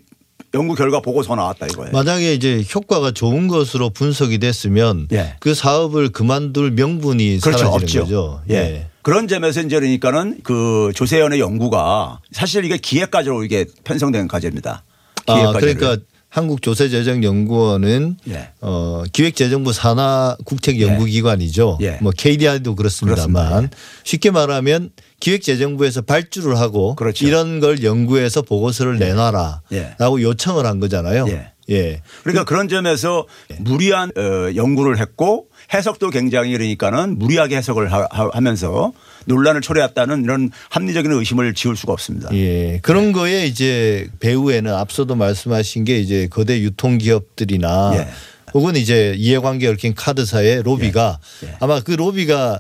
연구 0.54 0.76
결과 0.76 1.00
보고서 1.00 1.34
나왔다 1.34 1.66
이거예요. 1.68 1.94
만약에 1.94 2.34
이제 2.34 2.62
효과가 2.76 3.12
좋은 3.12 3.48
것으로 3.48 3.90
분석이 3.90 4.38
됐으면 4.40 5.08
예. 5.14 5.36
그 5.40 5.54
사업을 5.54 6.10
그만둘 6.10 6.72
명분이 6.72 7.40
그렇죠. 7.40 7.68
없죠. 7.68 8.02
거죠. 8.02 8.42
예. 8.50 8.90
그런 9.02 9.30
점에서 9.30 9.62
이제 9.62 9.80
그러니까는 9.80 10.42
그 10.44 10.92
조세현의 10.94 11.40
연구가 11.40 12.20
사실 12.34 12.66
이게 12.66 12.78
기획과제로 12.78 13.46
이게 13.46 13.66
편성된 13.86 14.28
과제입니다. 14.28 14.84
아, 15.28 15.34
기획과제를. 15.34 15.76
그러니까 15.76 16.04
한국조세재정연구원은 16.34 18.18
예. 18.30 18.50
어, 18.60 19.04
기획재정부 19.14 19.72
산하 19.72 20.36
국책연구기관이죠. 20.46 21.78
예. 21.82 22.00
뭐 22.02 22.12
KDI도 22.12 22.76
그렇습니다만 22.76 23.48
그렇습니다. 23.48 23.78
쉽게 24.04 24.32
말하면 24.32 24.90
기획재정부에서 25.20 26.02
발주를 26.02 26.58
하고 26.58 26.96
그렇죠. 26.96 27.28
이런 27.28 27.60
걸 27.60 27.84
연구해서 27.84 28.42
보고서를 28.42 28.98
내놔라라고 28.98 29.62
예. 29.74 30.24
요청을 30.24 30.66
한 30.66 30.80
거잖아요. 30.80 31.28
예. 31.30 31.52
예. 31.70 32.02
그러니까 32.24 32.46
그런 32.46 32.68
점에서 32.68 33.28
무리한 33.60 34.12
어, 34.18 34.56
연구를 34.56 34.98
했고 34.98 35.48
해석도 35.72 36.10
굉장히 36.10 36.52
그러니까는 36.54 37.20
무리하게 37.20 37.58
해석을 37.58 37.92
하면서 37.92 38.92
논란을 39.26 39.62
초래했다는 39.62 40.24
이런 40.24 40.52
합리적인 40.70 41.12
의심을 41.12 41.54
지울 41.54 41.76
수가 41.76 41.94
없습니다. 41.94 42.30
예. 42.34 42.80
그런 42.82 43.12
거에 43.12 43.46
이제 43.46 44.08
배후에는 44.20 44.74
앞서도 44.74 45.16
말씀하신 45.16 45.84
게 45.84 46.00
이제 46.00 46.28
거대 46.30 46.60
유통기업들이나 46.62 47.92
예. 47.96 48.08
혹은 48.54 48.76
이제 48.76 49.16
이해관계 49.18 49.68
얽힌 49.68 49.94
카드사의 49.96 50.64
로비가 50.64 51.20
예. 51.44 51.48
예. 51.48 51.56
아마 51.60 51.80
그 51.80 51.92
로비가 51.92 52.60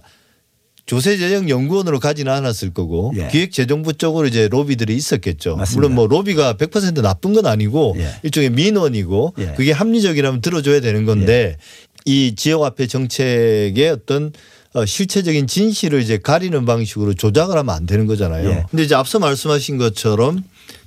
조세재정연구원으로 0.86 1.99
가지는 1.99 2.32
않았을 2.34 2.74
거고 2.74 3.14
예. 3.16 3.30
기획재정부 3.30 3.93
쪽으로 3.93 4.28
이제 4.28 4.49
로비들이 4.49 4.93
있었겠죠. 4.95 5.55
맞습니다. 5.55 5.80
물론 5.80 5.95
뭐 5.95 6.07
로비가 6.07 6.55
100% 6.55 7.01
나쁜 7.01 7.34
건 7.34 7.45
아니고 7.45 7.95
예. 7.99 8.09
일종의 8.24 8.49
민원이고 8.49 9.36
예. 9.39 9.53
그게 9.55 9.72
합리적이라면 9.72 10.41
들어줘야 10.41 10.82
되는 10.82 11.05
건데 11.05 11.57
이 12.05 12.36
지역화폐 12.36 12.88
정책의 12.88 13.89
어떤 13.89 14.26
어, 14.26 14.32
실체적인 14.86 15.47
진실을 15.47 16.01
이제 16.01 16.17
가리는 16.17 16.65
방식으로 16.65 17.13
조작을 17.13 17.57
하면 17.57 17.76
안 17.76 17.86
되는 17.86 18.07
거잖아요. 18.07 18.49
예. 18.49 18.65
근데 18.69 18.84
이제 18.84 18.95
앞서 18.95 19.19
말씀하신 19.19 19.78
것처럼 19.78 20.43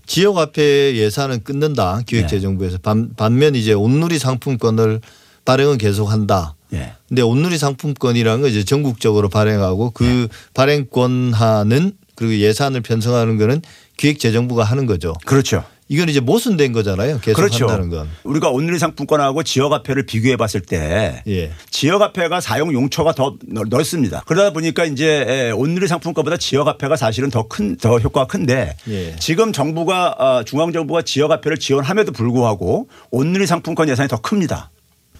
지역화폐 0.07 0.97
예산은 0.97 1.45
끊는다 1.45 2.01
기획재정부에서 2.07 2.79
반, 2.79 3.11
반면 3.17 3.55
이제 3.55 3.73
온누리 3.73 4.19
상품권을 4.19 5.01
발행은 5.45 5.79
계속한다. 5.79 6.55
예. 6.73 6.95
근데 7.09 7.23
온누리 7.23 7.59
상품권이라는 7.59 8.43
건 8.43 8.51
이제 8.51 8.65
전국적으로 8.65 9.29
발행하고 9.29 9.91
그 9.91 10.29
발행권 10.55 11.33
하는 11.33 11.93
그리고 12.17 12.37
예산을 12.39 12.81
편성하는 12.81 13.39
거는 13.39 13.63
기획재정부가 13.97 14.65
하는 14.65 14.87
거죠. 14.87 15.15
그렇죠. 15.25 15.65
이건 15.89 16.09
이제 16.09 16.19
모순된 16.19 16.73
거잖아요. 16.73 17.21
계속 17.21 17.37
그렇죠. 17.37 17.67
한다는 17.69 17.91
건. 17.91 18.09
우리가 18.25 18.51
온누리 18.51 18.77
상품권하고 18.79 19.45
지역화폐를 19.45 20.05
비교해 20.05 20.37
봤을 20.37 20.61
때 20.61 21.23
예. 21.29 21.53
지역화폐가 21.71 22.41
사용 22.41 22.73
용처가 22.73 23.13
더 23.15 23.37
넓- 23.47 23.69
넓습니다. 23.69 24.25
그러다 24.27 24.51
보니까 24.53 24.85
이제 24.85 25.25
에, 25.29 25.51
온누리 25.53 25.87
상품권보다 25.87 26.39
지역화폐가 26.39 26.97
사실은 26.97 27.31
더 27.31 27.45
큰 27.49 27.77
더 27.77 27.99
효과가 27.99 28.27
큰데 28.27 28.77
예. 28.89 29.15
지금 29.21 29.53
정부가 29.53 30.17
아, 30.19 30.43
중앙정부가 30.45 31.03
지역화폐를 31.03 31.59
지원함에도 31.59 32.11
불구하고 32.11 32.89
온누리 33.13 33.47
상품권 33.47 33.89
예산이 33.89 34.09
더 34.09 34.21
큽니다. 34.21 34.71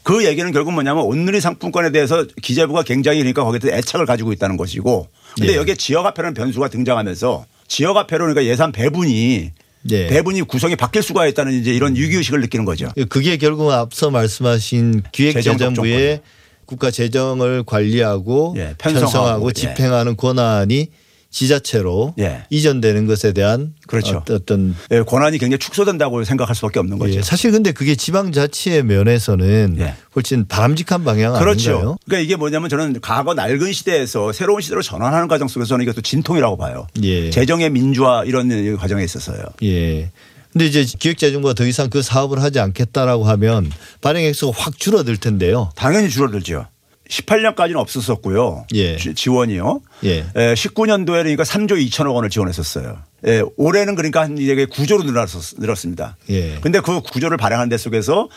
그 0.03 0.25
얘기는 0.25 0.51
결국 0.53 0.73
뭐냐면 0.73 1.05
온누리 1.05 1.41
상품권에 1.41 1.91
대해서 1.93 2.25
기재부가 2.43 2.83
굉장히 2.83 3.19
그러니까 3.19 3.45
거기에 3.45 3.59
대해서 3.61 3.79
애착을 3.79 4.07
가지고 4.07 4.33
있다는 4.33 4.57
것이고 4.57 5.07
근데 5.39 5.53
예. 5.53 5.57
여기에 5.59 5.77
지역화폐라는 5.77 6.35
변수가 6.35 6.69
등장하면서 6.69 7.45
지역화폐로 7.69 8.25
그러니까 8.25 8.45
예산 8.45 8.73
배분이 8.73 9.53
예. 9.91 10.07
배분이 10.09 10.43
구성이 10.43 10.77
바뀔 10.77 11.03
수가 11.03 11.27
있다는 11.27 11.53
이제 11.53 11.73
이런 11.73 11.95
위기의식을 11.95 12.41
느끼는 12.41 12.65
거죠. 12.65 12.89
그게 13.09 13.37
결국은 13.37 13.75
앞서 13.75 14.11
말씀하신 14.11 15.03
기획재정부의 15.13 16.21
국가 16.65 16.91
재정을 16.91 17.63
관리하고 17.65 18.55
예, 18.57 18.75
편성하고, 18.79 19.11
편성하고, 19.13 19.49
예. 19.49 19.53
집행하는 19.53 20.17
권한이 20.17 20.89
지자체로 21.31 22.15
예. 22.19 22.45
이전되는 22.51 23.07
것에 23.07 23.33
대한 23.33 23.75
그렇죠. 23.87 24.23
어떤 24.31 24.75
예, 24.91 25.03
권한이 25.03 25.39
굉장히 25.39 25.59
축소된다고 25.59 26.25
생각할 26.25 26.55
수밖에 26.55 26.79
없는 26.79 26.99
거죠. 26.99 27.15
예, 27.15 27.23
사실 27.23 27.51
근데 27.51 27.73
그게 27.73 27.95
지방자치의 27.95 28.85
면에서는 28.85 29.77
예. 29.81 29.95
훨씬 30.15 30.47
바람직한 30.47 31.05
방향 31.05 31.39
그렇죠. 31.39 31.71
아닌가요? 31.71 31.97
그러니까 32.07 32.25
이게 32.25 32.37
뭐냐면 32.37 32.69
저는 32.69 33.01
과거 33.01 33.35
낡은 33.35 33.73
시대에서 33.73 34.33
새로운 34.33 34.61
시대로 34.61 34.83
전환하는 34.83 35.29
과정 35.29 35.49
속에서 35.49 35.69
저는 35.69 35.83
이것도 35.83 36.01
진통이라고 36.01 36.57
봐요. 36.57 36.87
예. 37.03 37.31
재정의 37.31 37.71
민주화 37.71 38.25
이런 38.25 38.77
과정에 38.77 39.05
있어서요. 39.05 39.43
예. 39.63 40.11
근데 40.53 40.67
이제 40.67 40.85
기획재정부가 40.85 41.53
더 41.53 41.67
이상 41.67 41.91
그 41.91 42.01
사업을 42.01 42.43
하지 42.43 42.61
않겠다라고 42.61 43.25
하면 43.25 43.71
발행 44.01 44.25
액수가 44.25 44.57
확 44.57 44.79
줄어들 44.79 45.19
텐데요. 45.19 45.71
당연히 45.77 46.09
줄어들죠. 46.09 46.67
18년까지는 47.09 47.77
없었었고요. 47.77 48.67
예. 48.75 48.97
지- 48.97 49.15
지원이요. 49.15 49.81
예. 50.05 50.25
19년도에 50.35 51.23
그러니까 51.23 51.45
3조 51.45 51.73
2천억 51.89 52.15
원을 52.15 52.31
지원했었어요. 52.31 52.99
예, 53.27 53.43
올해는 53.57 53.95
그러니까 53.95 54.23
한 54.23 54.39
이게 54.39 54.67
9조로 54.67 55.05
늘었, 55.07 55.29
늘었습니다. 55.59 56.17
예. 56.31 56.59
근데 56.61 56.81
그 56.81 57.01
구조를 57.01 57.37
발행하는 57.37 57.69
데 57.69 57.77
속에서 57.79 58.29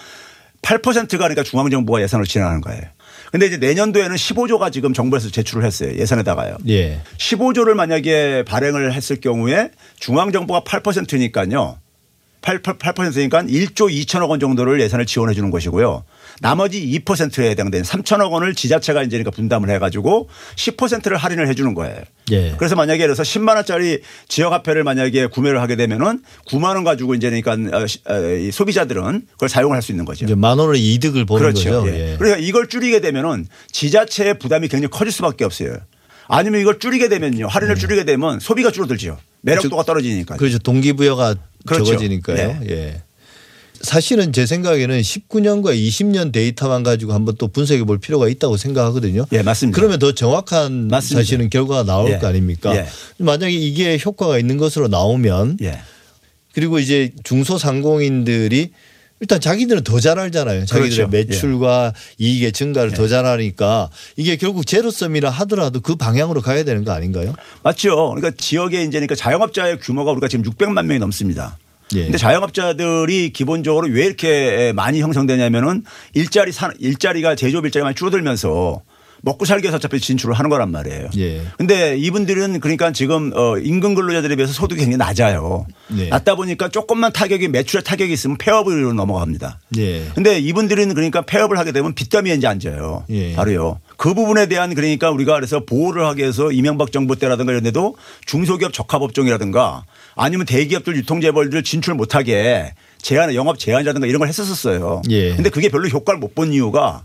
8%가 0.61 1.17
그러니까 1.17 1.43
중앙정부가 1.43 2.01
예산을 2.01 2.25
지원하는 2.25 2.61
거예요. 2.61 2.81
근데 3.31 3.45
이제 3.45 3.57
내년도에는 3.57 4.15
15조가 4.15 4.71
지금 4.71 4.93
정부에서 4.93 5.29
제출을 5.29 5.63
했어요. 5.63 5.93
예산에다가요. 5.95 6.57
예. 6.67 6.99
15조를 7.17 7.73
만약에 7.75 8.43
발행을 8.45 8.93
했을 8.93 9.19
경우에 9.21 9.71
중앙정부가 9.99 10.61
8%니까요. 10.61 11.77
8, 12.41 12.61
8%니까 12.61 13.43
1조 13.43 13.91
2천억 14.05 14.29
원 14.29 14.39
정도를 14.39 14.79
예산을 14.81 15.05
지원해 15.05 15.33
주는 15.33 15.51
것이고요. 15.51 16.03
나머지 16.41 16.79
2%에 17.03 17.49
해당된 17.51 17.83
3천억 17.83 18.31
원을 18.31 18.55
지자체가 18.55 19.03
이제 19.03 19.17
그러니까 19.17 19.31
분담을 19.31 19.69
해가지고 19.71 20.29
10%를 20.55 21.17
할인을 21.17 21.47
해 21.47 21.53
주는 21.53 21.73
거예요. 21.73 21.97
예. 22.31 22.53
그래서 22.57 22.75
만약에 22.75 23.03
그래서 23.05 23.23
10만 23.23 23.55
원짜리 23.55 23.99
지역 24.27 24.53
화폐를 24.53 24.83
만약에 24.83 25.27
구매를 25.27 25.61
하게 25.61 25.75
되면은 25.75 26.21
9만 26.47 26.75
원 26.75 26.83
가지고 26.83 27.15
이제 27.15 27.29
그러니까 27.29 27.77
어, 27.77 27.87
시- 27.87 27.99
어, 28.07 28.19
이 28.23 28.51
소비자들은 28.51 29.27
그걸 29.33 29.49
사용을 29.49 29.75
할 29.75 29.81
수 29.81 29.91
있는 29.91 30.05
거죠. 30.05 30.25
이제 30.25 30.35
만 30.35 30.59
원의 30.59 30.81
이득을 30.93 31.25
보는 31.25 31.41
그렇죠. 31.41 31.69
거죠. 31.81 31.89
예. 31.93 32.11
예. 32.13 32.17
그러니까 32.17 32.37
이걸 32.39 32.67
줄이게 32.67 32.99
되면은 33.01 33.47
지자체의 33.71 34.39
부담이 34.39 34.67
굉장히 34.67 34.89
커질 34.91 35.11
수밖에 35.11 35.45
없어요. 35.45 35.77
아니면 36.27 36.61
이걸 36.61 36.79
줄이게 36.79 37.09
되면요. 37.09 37.47
할인을 37.47 37.75
줄이게 37.75 38.03
되면 38.03 38.39
소비가 38.39 38.71
줄어들죠. 38.71 39.17
매력도가 39.41 39.83
떨어지니까. 39.83 40.35
네. 40.35 40.37
그렇죠. 40.37 40.59
동기부여가 40.59 41.35
그렇죠. 41.65 41.85
적어지니까요. 41.85 42.59
예. 42.69 43.01
사실은 43.81 44.33
제 44.33 44.45
생각에는 44.45 45.01
19년과 45.01 45.75
20년 45.75 46.31
데이터만 46.31 46.83
가지고 46.83 47.13
한번 47.13 47.35
또 47.37 47.47
분석해 47.47 47.83
볼 47.83 47.97
필요가 47.99 48.27
있다고 48.27 48.57
생각하거든요. 48.57 49.25
예, 49.31 49.41
맞습니다. 49.41 49.75
그러면 49.75 49.99
더 49.99 50.13
정확한 50.13 50.87
맞습니다. 50.89 51.21
사실은 51.21 51.49
결과가 51.49 51.83
나올 51.83 52.11
예. 52.11 52.17
거 52.17 52.27
아닙니까? 52.27 52.75
예. 52.75 52.87
만약에 53.17 53.53
이게 53.53 53.97
효과가 54.03 54.37
있는 54.37 54.57
것으로 54.57 54.87
나오면 54.87 55.57
예. 55.61 55.79
그리고 56.53 56.79
이제 56.79 57.11
중소상공인들이 57.23 58.71
일단 59.21 59.41
자기들은 59.41 59.83
더 59.83 59.99
잘 59.99 60.17
알잖아요. 60.17 60.65
자기들의 60.65 61.07
그렇죠. 61.07 61.09
매출과 61.11 61.93
이익의 62.19 62.53
증가를 62.53 62.93
더잘 62.93 63.25
아니까 63.25 63.89
이게 64.15 64.37
결국 64.37 64.65
제로섬이라 64.65 65.29
하더라도 65.29 65.81
그 65.81 65.95
방향으로 65.95 66.41
가야 66.41 66.63
되는 66.63 66.85
거 66.85 66.91
아닌가요? 66.93 67.33
맞죠. 67.63 68.13
그러니까 68.15 68.31
지역에 68.37 68.81
이제 68.81 68.91
그러니까 68.91 69.15
자영업자의 69.15 69.79
규모가 69.79 70.11
우리가 70.11 70.27
지금 70.29 70.45
600만 70.49 70.85
명이 70.85 70.99
넘습니다. 70.99 71.57
예. 71.95 72.03
근데 72.03 72.17
자영업자들이 72.17 73.31
기본적으로 73.31 73.87
왜 73.87 74.05
이렇게 74.05 74.73
많이 74.75 75.01
형성되냐면은 75.01 75.83
일자리 76.13 76.51
산 76.51 76.71
일자리가 76.79 77.35
제조업 77.35 77.65
일자리가 77.65 77.85
많이 77.85 77.95
줄어들면서 77.95 78.81
먹고 79.21 79.45
살기 79.45 79.65
위해서 79.65 79.77
어차피 79.77 79.99
진출을 79.99 80.33
하는 80.33 80.49
거란 80.49 80.71
말이에요. 80.71 81.09
예. 81.17 81.41
근데 81.57 81.97
이분들은 81.97 82.59
그러니까 82.61 82.91
지금 82.91 83.31
어 83.35 83.57
임금 83.57 83.95
근로자들에 83.95 84.35
비해서 84.35 84.53
소득이 84.53 84.79
굉장히 84.79 84.97
낮아요. 84.97 85.65
네. 85.87 86.07
낮다 86.07 86.35
보니까 86.35 86.69
조금만 86.69 87.11
타격이 87.11 87.49
매출에 87.49 87.81
타격이 87.81 88.13
있으면 88.13 88.37
폐업으로 88.37 88.93
넘어갑니다. 88.93 89.59
예. 89.77 90.05
근데 90.15 90.39
이분들은 90.39 90.93
그러니까 90.93 91.21
폐업을 91.21 91.57
하게 91.57 91.71
되면 91.71 91.93
빚더미에 91.93 92.35
이제 92.35 92.47
앉아요. 92.47 93.03
예. 93.09 93.35
바로요. 93.35 93.79
그 93.97 94.13
부분에 94.13 94.45
대한 94.45 94.73
그러니까 94.73 95.11
우리가 95.11 95.33
그래서 95.33 95.65
보호를 95.65 96.05
하기 96.07 96.21
위해서 96.21 96.51
이명박 96.51 96.93
정부 96.93 97.17
때라든가 97.17 97.51
이런 97.51 97.63
데도 97.63 97.97
중소기업 98.25 98.71
적합업종이라든가 98.71 99.83
아니면 100.19 100.45
대기업들 100.45 100.95
유통재벌들 100.97 101.63
진출 101.63 101.93
못하게 101.95 102.73
제한, 103.01 103.33
영업 103.33 103.57
제한이라든가 103.57 104.05
이런 104.07 104.19
걸 104.19 104.27
했었었어요. 104.27 105.01
예. 105.09 105.33
근데 105.35 105.49
그게 105.49 105.69
별로 105.69 105.87
효과를 105.87 106.19
못 106.19 106.35
본 106.35 106.53
이유가 106.53 107.03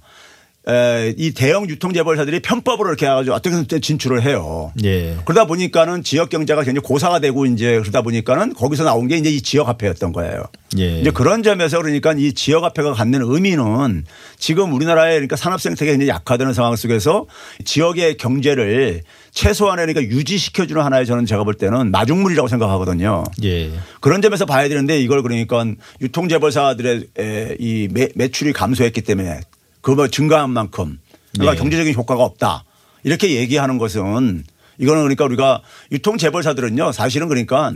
에, 0.66 1.12
이 1.18 1.32
대형 1.32 1.68
유통재벌사들이 1.68 2.40
편법으로 2.40 2.88
이렇게 2.88 3.04
해가지고 3.04 3.34
어떻게든 3.36 3.80
진출을 3.82 4.22
해요. 4.22 4.72
예. 4.82 5.14
그러다 5.26 5.44
보니까는 5.46 6.02
지역 6.02 6.30
경제가 6.30 6.62
굉장히 6.62 6.86
고사가 6.86 7.18
되고 7.18 7.44
이제 7.44 7.80
그러다 7.80 8.00
보니까는 8.00 8.54
거기서 8.54 8.82
나온 8.84 9.06
게 9.06 9.16
이제 9.18 9.28
이 9.28 9.42
지역 9.42 9.68
화폐였던 9.68 10.12
거예요. 10.12 10.44
예. 10.78 11.00
이제 11.00 11.10
그런 11.10 11.42
점에서 11.42 11.82
그러니까 11.82 12.14
이 12.16 12.32
지역 12.32 12.64
화폐가 12.64 12.94
갖는 12.94 13.20
의미는 13.22 14.04
지금 14.38 14.72
우리나라의 14.72 15.16
그러니까 15.16 15.36
산업 15.36 15.60
생태계가 15.60 15.98
굉장히 15.98 16.08
약화되는 16.08 16.54
상황 16.54 16.76
속에서 16.76 17.26
지역의 17.64 18.16
경제를 18.16 19.02
최소한의 19.34 19.86
그러니까 19.86 20.14
유지시켜주는 20.14 20.80
하나의 20.80 21.06
저는 21.06 21.26
제가 21.26 21.42
볼 21.44 21.54
때는 21.54 21.90
마중물이라고 21.90 22.48
생각하거든요. 22.48 23.24
예. 23.42 23.72
그런 24.00 24.22
점에서 24.22 24.46
봐야 24.46 24.68
되는데 24.68 24.98
이걸 25.00 25.22
그러니까 25.22 25.66
유통재벌사들의 26.00 27.06
에, 27.18 27.56
이 27.58 27.88
매, 27.90 28.08
매출이 28.14 28.52
감소했기 28.52 29.02
때문에 29.02 29.40
그거 29.80 30.08
증가한 30.08 30.50
만큼 30.50 30.98
그러니까 31.34 31.54
네. 31.54 31.58
경제적인 31.58 31.94
효과가 31.94 32.22
없다. 32.22 32.64
이렇게 33.02 33.34
얘기하는 33.34 33.76
것은 33.76 34.44
이거는 34.78 35.02
그러니까 35.02 35.24
우리가 35.24 35.62
유통재벌사들은요 35.90 36.92
사실은 36.92 37.28
그러니까 37.28 37.72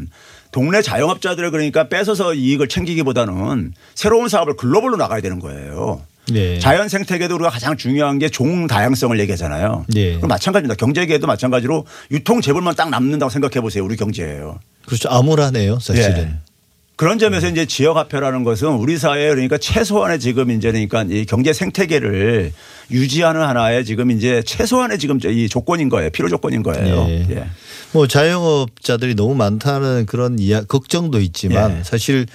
동네 0.53 0.81
자영업자들을 0.81 1.51
그러니까 1.51 1.89
뺏어서 1.89 2.35
이익을 2.35 2.69
챙기기보다는 2.69 3.75
새로운 3.95 4.29
사업을 4.29 4.57
글로벌로 4.57 4.97
나가야 4.97 5.21
되는 5.21 5.41
거예요. 5.41 6.03
네. 6.33 6.59
자연 6.59 6.89
생태계도 6.89 7.35
우리가 7.37 7.51
가장 7.51 7.77
중요한 7.77 8.19
게 8.19 8.29
종 8.29 8.67
다양성을 8.67 9.19
얘기하잖아요. 9.21 9.87
네. 9.89 10.17
그럼 10.17 10.29
마찬가지입니다. 10.29 10.75
경제계도 10.77 11.27
마찬가지로 11.27 11.87
유통 12.11 12.41
재벌만 12.41 12.75
딱 12.77 12.91
남는다고 12.91 13.31
생각해 13.31 13.61
보세요. 13.61 13.85
우리 13.85 13.97
경제예요. 13.97 14.59
그렇죠. 14.87 15.09
암울하네요, 15.09 15.79
사실은. 15.81 16.19
예. 16.19 16.35
그런 16.97 17.19
점에서 17.21 17.49
이제 17.49 17.65
지역 17.65 17.97
화폐라는 17.97 18.43
것은 18.43 18.69
우리 18.71 18.99
사회에 18.99 19.29
그러니까 19.29 19.57
최소한의 19.57 20.19
지금 20.19 20.51
이제 20.51 20.73
그러니까 20.73 21.05
이 21.09 21.25
경제 21.27 21.53
생태계를 21.53 22.53
유지하는 22.91 23.41
하나의 23.41 23.85
지금 23.85 24.11
이제 24.11 24.43
최소한의 24.45 24.99
지금 24.99 25.21
이 25.25 25.49
조건인 25.49 25.89
거예요. 25.91 26.11
필요 26.11 26.29
조건인 26.29 26.65
거예요. 26.65 27.07
예. 27.09 27.27
예. 27.31 27.45
뭐 27.93 28.07
자영업자들이 28.09 29.15
너무 29.15 29.35
많다는 29.37 30.07
그런 30.07 30.39
이야 30.41 30.63
걱정도 30.63 31.21
있지만 31.21 31.79
예. 31.79 31.83
사실 31.85 32.27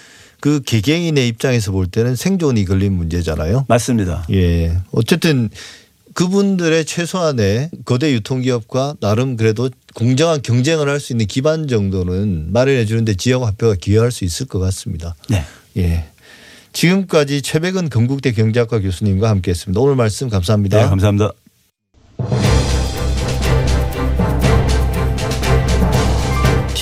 그 0.44 0.60
개개인의 0.62 1.26
입장에서 1.30 1.72
볼 1.72 1.88
때는 1.88 2.18
생존이 2.18 2.66
걸린 2.66 2.92
문제잖아요. 2.92 3.64
맞습니다. 3.70 4.26
예. 4.34 4.78
어쨌든 4.92 5.50
그분들의 6.16 6.84
최소한의 6.84 7.70
거대 7.86 8.12
유통기업과 8.12 8.96
나름 9.00 9.38
그래도 9.38 9.70
공정한 9.94 10.42
경쟁을 10.42 10.90
할 10.90 11.00
수 11.00 11.14
있는 11.14 11.28
기반 11.28 11.70
정도는 11.70 12.52
마련해 12.52 12.84
주는데 12.84 13.14
지역 13.14 13.44
화폐가 13.44 13.76
기여할 13.80 14.12
수 14.12 14.26
있을 14.26 14.46
것 14.46 14.60
같습니다. 14.60 15.16
네. 15.30 15.46
예. 15.78 16.08
지금까지 16.74 17.42
최백은 17.42 17.88
건국대 17.88 18.34
경제학과 18.34 18.82
교수님과 18.82 19.30
함께했습니다. 19.30 19.80
오늘 19.80 19.96
말씀 19.96 20.28
감사합니다. 20.28 20.78
네, 20.78 20.90
감사합니다. 20.90 21.32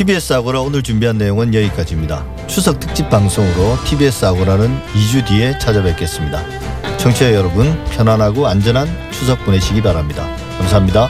TBS 0.01 0.33
아고라 0.33 0.61
오늘 0.61 0.81
준비한 0.81 1.19
내용은 1.19 1.53
여기까지입니다. 1.53 2.25
추석 2.47 2.79
특집 2.79 3.07
방송으로 3.11 3.77
TBS 3.85 4.25
아고라는 4.25 4.75
2주 4.93 5.27
뒤에 5.27 5.59
찾아뵙겠습니다. 5.59 6.43
청취자 6.97 7.35
여러분 7.35 7.71
편안하고 7.91 8.47
안전한 8.47 8.87
추석 9.11 9.45
보내시기 9.45 9.79
바랍니다. 9.83 10.27
감사합니다. 10.57 11.07